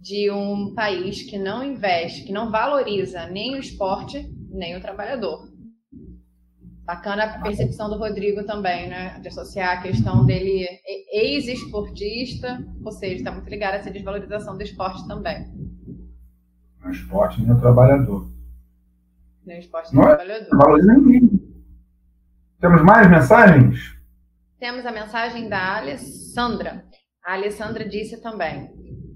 de 0.00 0.30
um 0.30 0.72
país 0.74 1.22
que 1.22 1.38
não 1.38 1.64
investe, 1.64 2.24
que 2.24 2.32
não 2.32 2.50
valoriza 2.50 3.26
nem 3.26 3.54
o 3.54 3.58
esporte, 3.58 4.30
nem 4.50 4.76
o 4.76 4.80
trabalhador. 4.80 5.50
Bacana 6.84 7.24
a 7.24 7.42
percepção 7.42 7.88
do 7.88 7.98
Rodrigo 7.98 8.44
também, 8.44 8.88
né? 8.88 9.18
De 9.20 9.28
associar 9.28 9.78
a 9.78 9.82
questão 9.82 10.24
dele 10.24 10.66
ex-esportista, 11.12 12.64
ou 12.84 12.92
seja, 12.92 13.16
está 13.16 13.30
muito 13.30 13.48
ligado 13.48 13.74
a 13.74 13.76
essa 13.76 13.90
desvalorização 13.90 14.56
do 14.56 14.62
esporte 14.62 15.06
também. 15.06 15.46
O 16.84 16.90
esporte 16.90 17.40
nem 17.42 17.52
o 17.52 17.60
trabalhador. 17.60 18.39
Nem 19.50 19.58
o 19.58 19.60
esporte 19.60 19.92
nem 19.92 20.00
o 20.00 20.08
é 20.08 20.16
trabalhador. 20.16 20.58
Valoriza 20.58 20.92
ninguém. 20.94 21.30
Temos 22.60 22.82
mais 22.84 23.10
mensagens? 23.10 23.96
Temos 24.60 24.86
a 24.86 24.92
mensagem 24.92 25.48
da 25.48 25.78
Alessandra. 25.78 26.84
A 27.24 27.32
Alessandra 27.32 27.88
disse 27.88 28.22
também: 28.22 28.70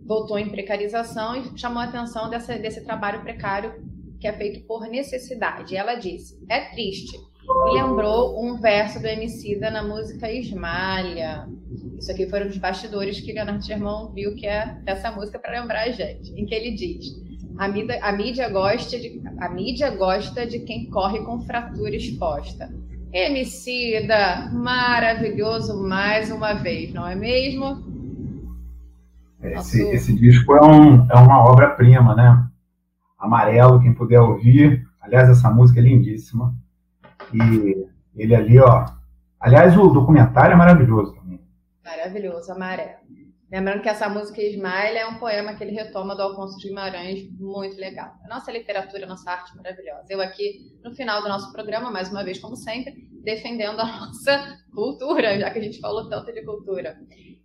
voltou 0.04 0.36
em 0.36 0.50
precarização 0.50 1.36
e 1.36 1.56
chamou 1.56 1.80
a 1.80 1.84
atenção 1.84 2.28
dessa, 2.28 2.58
desse 2.58 2.84
trabalho 2.84 3.22
precário 3.22 3.74
que 4.20 4.26
é 4.26 4.32
feito 4.32 4.66
por 4.66 4.88
necessidade. 4.88 5.76
Ela 5.76 5.94
disse: 5.94 6.44
é 6.50 6.72
triste. 6.72 7.16
E 7.16 7.80
lembrou 7.80 8.42
um 8.42 8.56
verso 8.56 8.98
do 8.98 9.06
Emicida 9.06 9.70
na 9.70 9.84
música 9.84 10.32
Esmalha. 10.32 11.46
Isso 11.96 12.10
aqui 12.10 12.28
foram 12.28 12.48
os 12.48 12.58
bastidores 12.58 13.20
que 13.20 13.32
Leonardo 13.32 13.64
Germão 13.64 14.10
viu 14.12 14.34
que 14.34 14.48
é 14.48 14.80
essa 14.84 15.12
música 15.12 15.38
para 15.38 15.60
lembrar 15.60 15.82
a 15.82 15.90
gente, 15.92 16.32
em 16.32 16.44
que 16.44 16.54
ele 16.56 16.72
diz: 16.72 17.23
a 17.58 17.68
mídia, 17.68 17.98
a 18.02 18.12
mídia 18.12 18.48
gosta 18.48 18.98
de 18.98 19.22
a 19.38 19.48
mídia 19.48 19.90
gosta 19.90 20.46
de 20.46 20.60
quem 20.60 20.90
corre 20.90 21.20
com 21.20 21.40
fratura 21.40 21.94
exposta. 21.94 22.68
Emicida, 23.12 24.50
maravilhoso 24.52 25.80
mais 25.82 26.30
uma 26.30 26.54
vez, 26.54 26.92
não 26.92 27.06
é 27.06 27.14
mesmo? 27.14 27.94
Esse, 29.40 29.82
esse 29.90 30.14
disco 30.14 30.54
é, 30.56 30.64
um, 30.64 31.06
é 31.10 31.14
uma 31.14 31.44
obra-prima, 31.44 32.14
né? 32.14 32.48
Amarelo, 33.18 33.80
quem 33.80 33.92
puder 33.94 34.20
ouvir. 34.20 34.84
Aliás, 35.00 35.28
essa 35.28 35.50
música 35.50 35.80
é 35.80 35.82
lindíssima. 35.82 36.54
E 37.32 37.86
ele 38.16 38.34
ali, 38.34 38.58
ó. 38.58 38.86
Aliás, 39.38 39.76
o 39.76 39.88
documentário 39.88 40.54
é 40.54 40.56
maravilhoso 40.56 41.14
também. 41.14 41.40
Maravilhoso, 41.84 42.50
amarelo. 42.50 43.04
Lembrando 43.54 43.82
que 43.82 43.88
essa 43.88 44.08
música 44.08 44.42
Smile 44.42 44.98
é 44.98 45.06
um 45.06 45.14
poema 45.14 45.54
que 45.54 45.62
ele 45.62 45.70
retoma 45.70 46.16
do 46.16 46.22
Alfonso 46.22 46.58
de 46.58 46.66
Guimarães, 46.66 47.30
muito 47.38 47.76
legal. 47.76 48.12
A 48.24 48.28
nossa 48.28 48.50
literatura, 48.50 49.04
a 49.04 49.08
nossa 49.08 49.30
arte 49.30 49.56
maravilhosa. 49.56 50.06
Eu 50.10 50.20
aqui, 50.20 50.72
no 50.82 50.92
final 50.92 51.22
do 51.22 51.28
nosso 51.28 51.52
programa, 51.52 51.88
mais 51.88 52.10
uma 52.10 52.24
vez, 52.24 52.40
como 52.40 52.56
sempre, 52.56 53.08
defendendo 53.22 53.78
a 53.78 53.86
nossa 54.08 54.58
cultura, 54.74 55.38
já 55.38 55.52
que 55.52 55.60
a 55.60 55.62
gente 55.62 55.78
falou 55.78 56.08
tanto 56.08 56.32
de 56.32 56.44
cultura. 56.44 56.98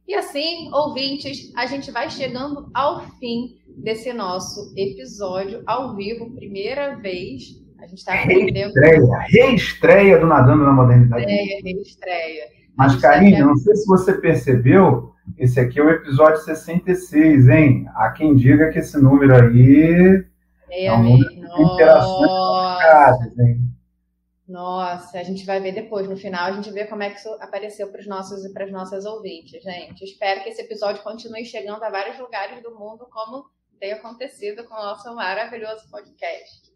E 0.07 0.16
assim, 0.16 0.74
ouvintes, 0.74 1.53
a 1.55 1.68
gente 1.68 1.91
vai 1.91 2.10
chegando 2.10 2.72
ao 2.74 3.01
fim 3.20 3.60
desse 3.78 4.12
nosso 4.12 4.74
episódio 4.76 5.62
ao 5.68 5.95
vivo, 5.95 6.34
primeira 6.34 6.95
vez. 6.95 7.43
A 7.78 7.86
gente 7.86 7.99
está 7.99 8.20
aprendendo. 8.20 8.74
Reestreia, 8.74 9.20
reestreia 9.28 10.18
do 10.18 10.26
Nadando 10.26 10.64
na 10.64 10.74
Modernidade. 10.74 11.24
Reestreia, 11.24 11.62
reestreia. 11.64 12.59
Mas, 12.80 12.96
Karine, 12.96 13.40
tá 13.40 13.46
não 13.46 13.58
sei 13.58 13.76
se 13.76 13.86
você 13.86 14.14
percebeu, 14.14 15.14
esse 15.38 15.60
aqui 15.60 15.82
é 15.82 15.84
o 15.84 15.90
episódio 15.90 16.38
66, 16.38 17.50
hein? 17.50 17.86
Há 17.94 18.12
quem 18.12 18.34
diga 18.34 18.72
que 18.72 18.80
esse 18.80 18.98
número 18.98 19.36
aí 19.36 20.26
é 20.72 20.94
um 20.94 21.04
número 21.04 21.30
de 21.30 21.62
interações 21.62 23.38
hein? 23.38 23.60
Nossa, 24.48 25.20
a 25.20 25.24
gente 25.24 25.46
vai 25.46 25.60
ver 25.60 25.74
depois. 25.74 26.08
No 26.08 26.16
final, 26.16 26.46
a 26.46 26.54
gente 26.54 26.72
vê 26.72 26.86
como 26.86 27.04
é 27.04 27.10
que 27.10 27.18
isso 27.18 27.28
apareceu 27.42 27.92
para 27.92 28.00
os 28.00 28.08
nossos 28.08 28.46
e 28.46 28.54
para 28.54 28.64
as 28.64 28.72
nossas 28.72 29.04
ouvintes, 29.04 29.62
gente. 29.62 30.02
Espero 30.06 30.42
que 30.42 30.48
esse 30.48 30.62
episódio 30.62 31.04
continue 31.04 31.44
chegando 31.44 31.84
a 31.84 31.90
vários 31.90 32.18
lugares 32.18 32.64
do 32.64 32.74
mundo, 32.80 33.06
como 33.12 33.44
tem 33.78 33.92
acontecido 33.92 34.64
com 34.64 34.74
o 34.74 34.82
nosso 34.82 35.14
maravilhoso 35.14 35.84
podcast. 35.92 36.72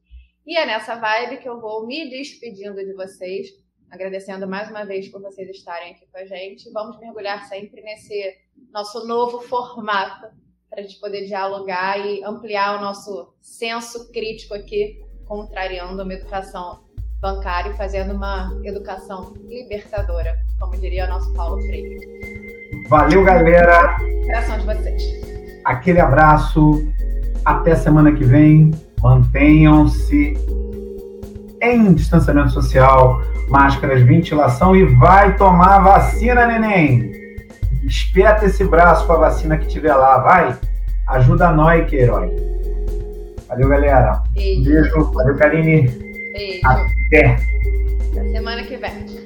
E 0.46 0.58
é 0.58 0.66
nessa 0.66 0.96
vibe 0.96 1.38
que 1.38 1.48
eu 1.48 1.62
vou 1.62 1.88
me 1.88 2.10
despedindo 2.10 2.76
de 2.76 2.94
vocês, 2.94 3.63
agradecendo 3.94 4.48
mais 4.48 4.70
uma 4.72 4.84
vez 4.84 5.08
por 5.08 5.22
vocês 5.22 5.48
estarem 5.50 5.92
aqui 5.92 6.08
com 6.12 6.18
a 6.18 6.26
gente. 6.26 6.72
Vamos 6.72 7.00
mergulhar 7.00 7.46
sempre 7.48 7.80
nesse 7.82 8.36
nosso 8.72 9.06
novo 9.06 9.40
formato 9.42 10.28
para 10.68 10.80
a 10.80 10.82
gente 10.82 11.00
poder 11.00 11.28
dialogar 11.28 12.00
e 12.00 12.24
ampliar 12.24 12.80
o 12.80 12.82
nosso 12.82 13.32
senso 13.40 14.12
crítico 14.12 14.56
aqui, 14.56 15.00
contrariando 15.28 16.02
uma 16.02 16.14
educação 16.14 16.84
bancária 17.22 17.70
e 17.70 17.78
fazendo 17.78 18.16
uma 18.16 18.60
educação 18.64 19.36
libertadora, 19.48 20.40
como 20.60 20.76
diria 20.82 21.06
o 21.06 21.10
nosso 21.10 21.32
Paulo 21.36 21.62
Freire. 21.62 22.00
Valeu, 22.90 23.24
galera! 23.24 23.96
Coração 24.26 24.58
de 24.58 24.66
vocês. 24.66 25.04
Aquele 25.64 26.00
abraço. 26.00 26.84
Até 27.46 27.76
semana 27.76 28.12
que 28.12 28.24
vem. 28.24 28.72
Mantenham-se 29.02 30.34
em 31.64 31.94
distanciamento 31.94 32.52
social, 32.52 33.22
máscaras, 33.50 34.02
ventilação 34.02 34.76
e 34.76 34.84
vai 34.84 35.36
tomar 35.36 35.80
vacina, 35.80 36.46
neném. 36.46 37.12
Espeta 37.84 38.46
esse 38.46 38.64
braço 38.64 39.06
com 39.06 39.14
a 39.14 39.18
vacina 39.18 39.58
que 39.58 39.68
tiver 39.68 39.94
lá, 39.94 40.18
vai. 40.20 40.58
Ajuda 41.08 41.52
nós, 41.52 41.90
Queiroz. 41.90 42.32
Valeu, 43.48 43.70
galera. 43.70 44.24
Beijo. 44.34 44.64
Beijo. 44.64 45.12
Valeu, 45.12 45.38
Karine. 45.38 45.82
Beijo. 46.34 46.62
Até. 46.66 47.38
Até 48.12 48.32
semana 48.32 48.64
que 48.64 48.78
vem. 48.78 49.23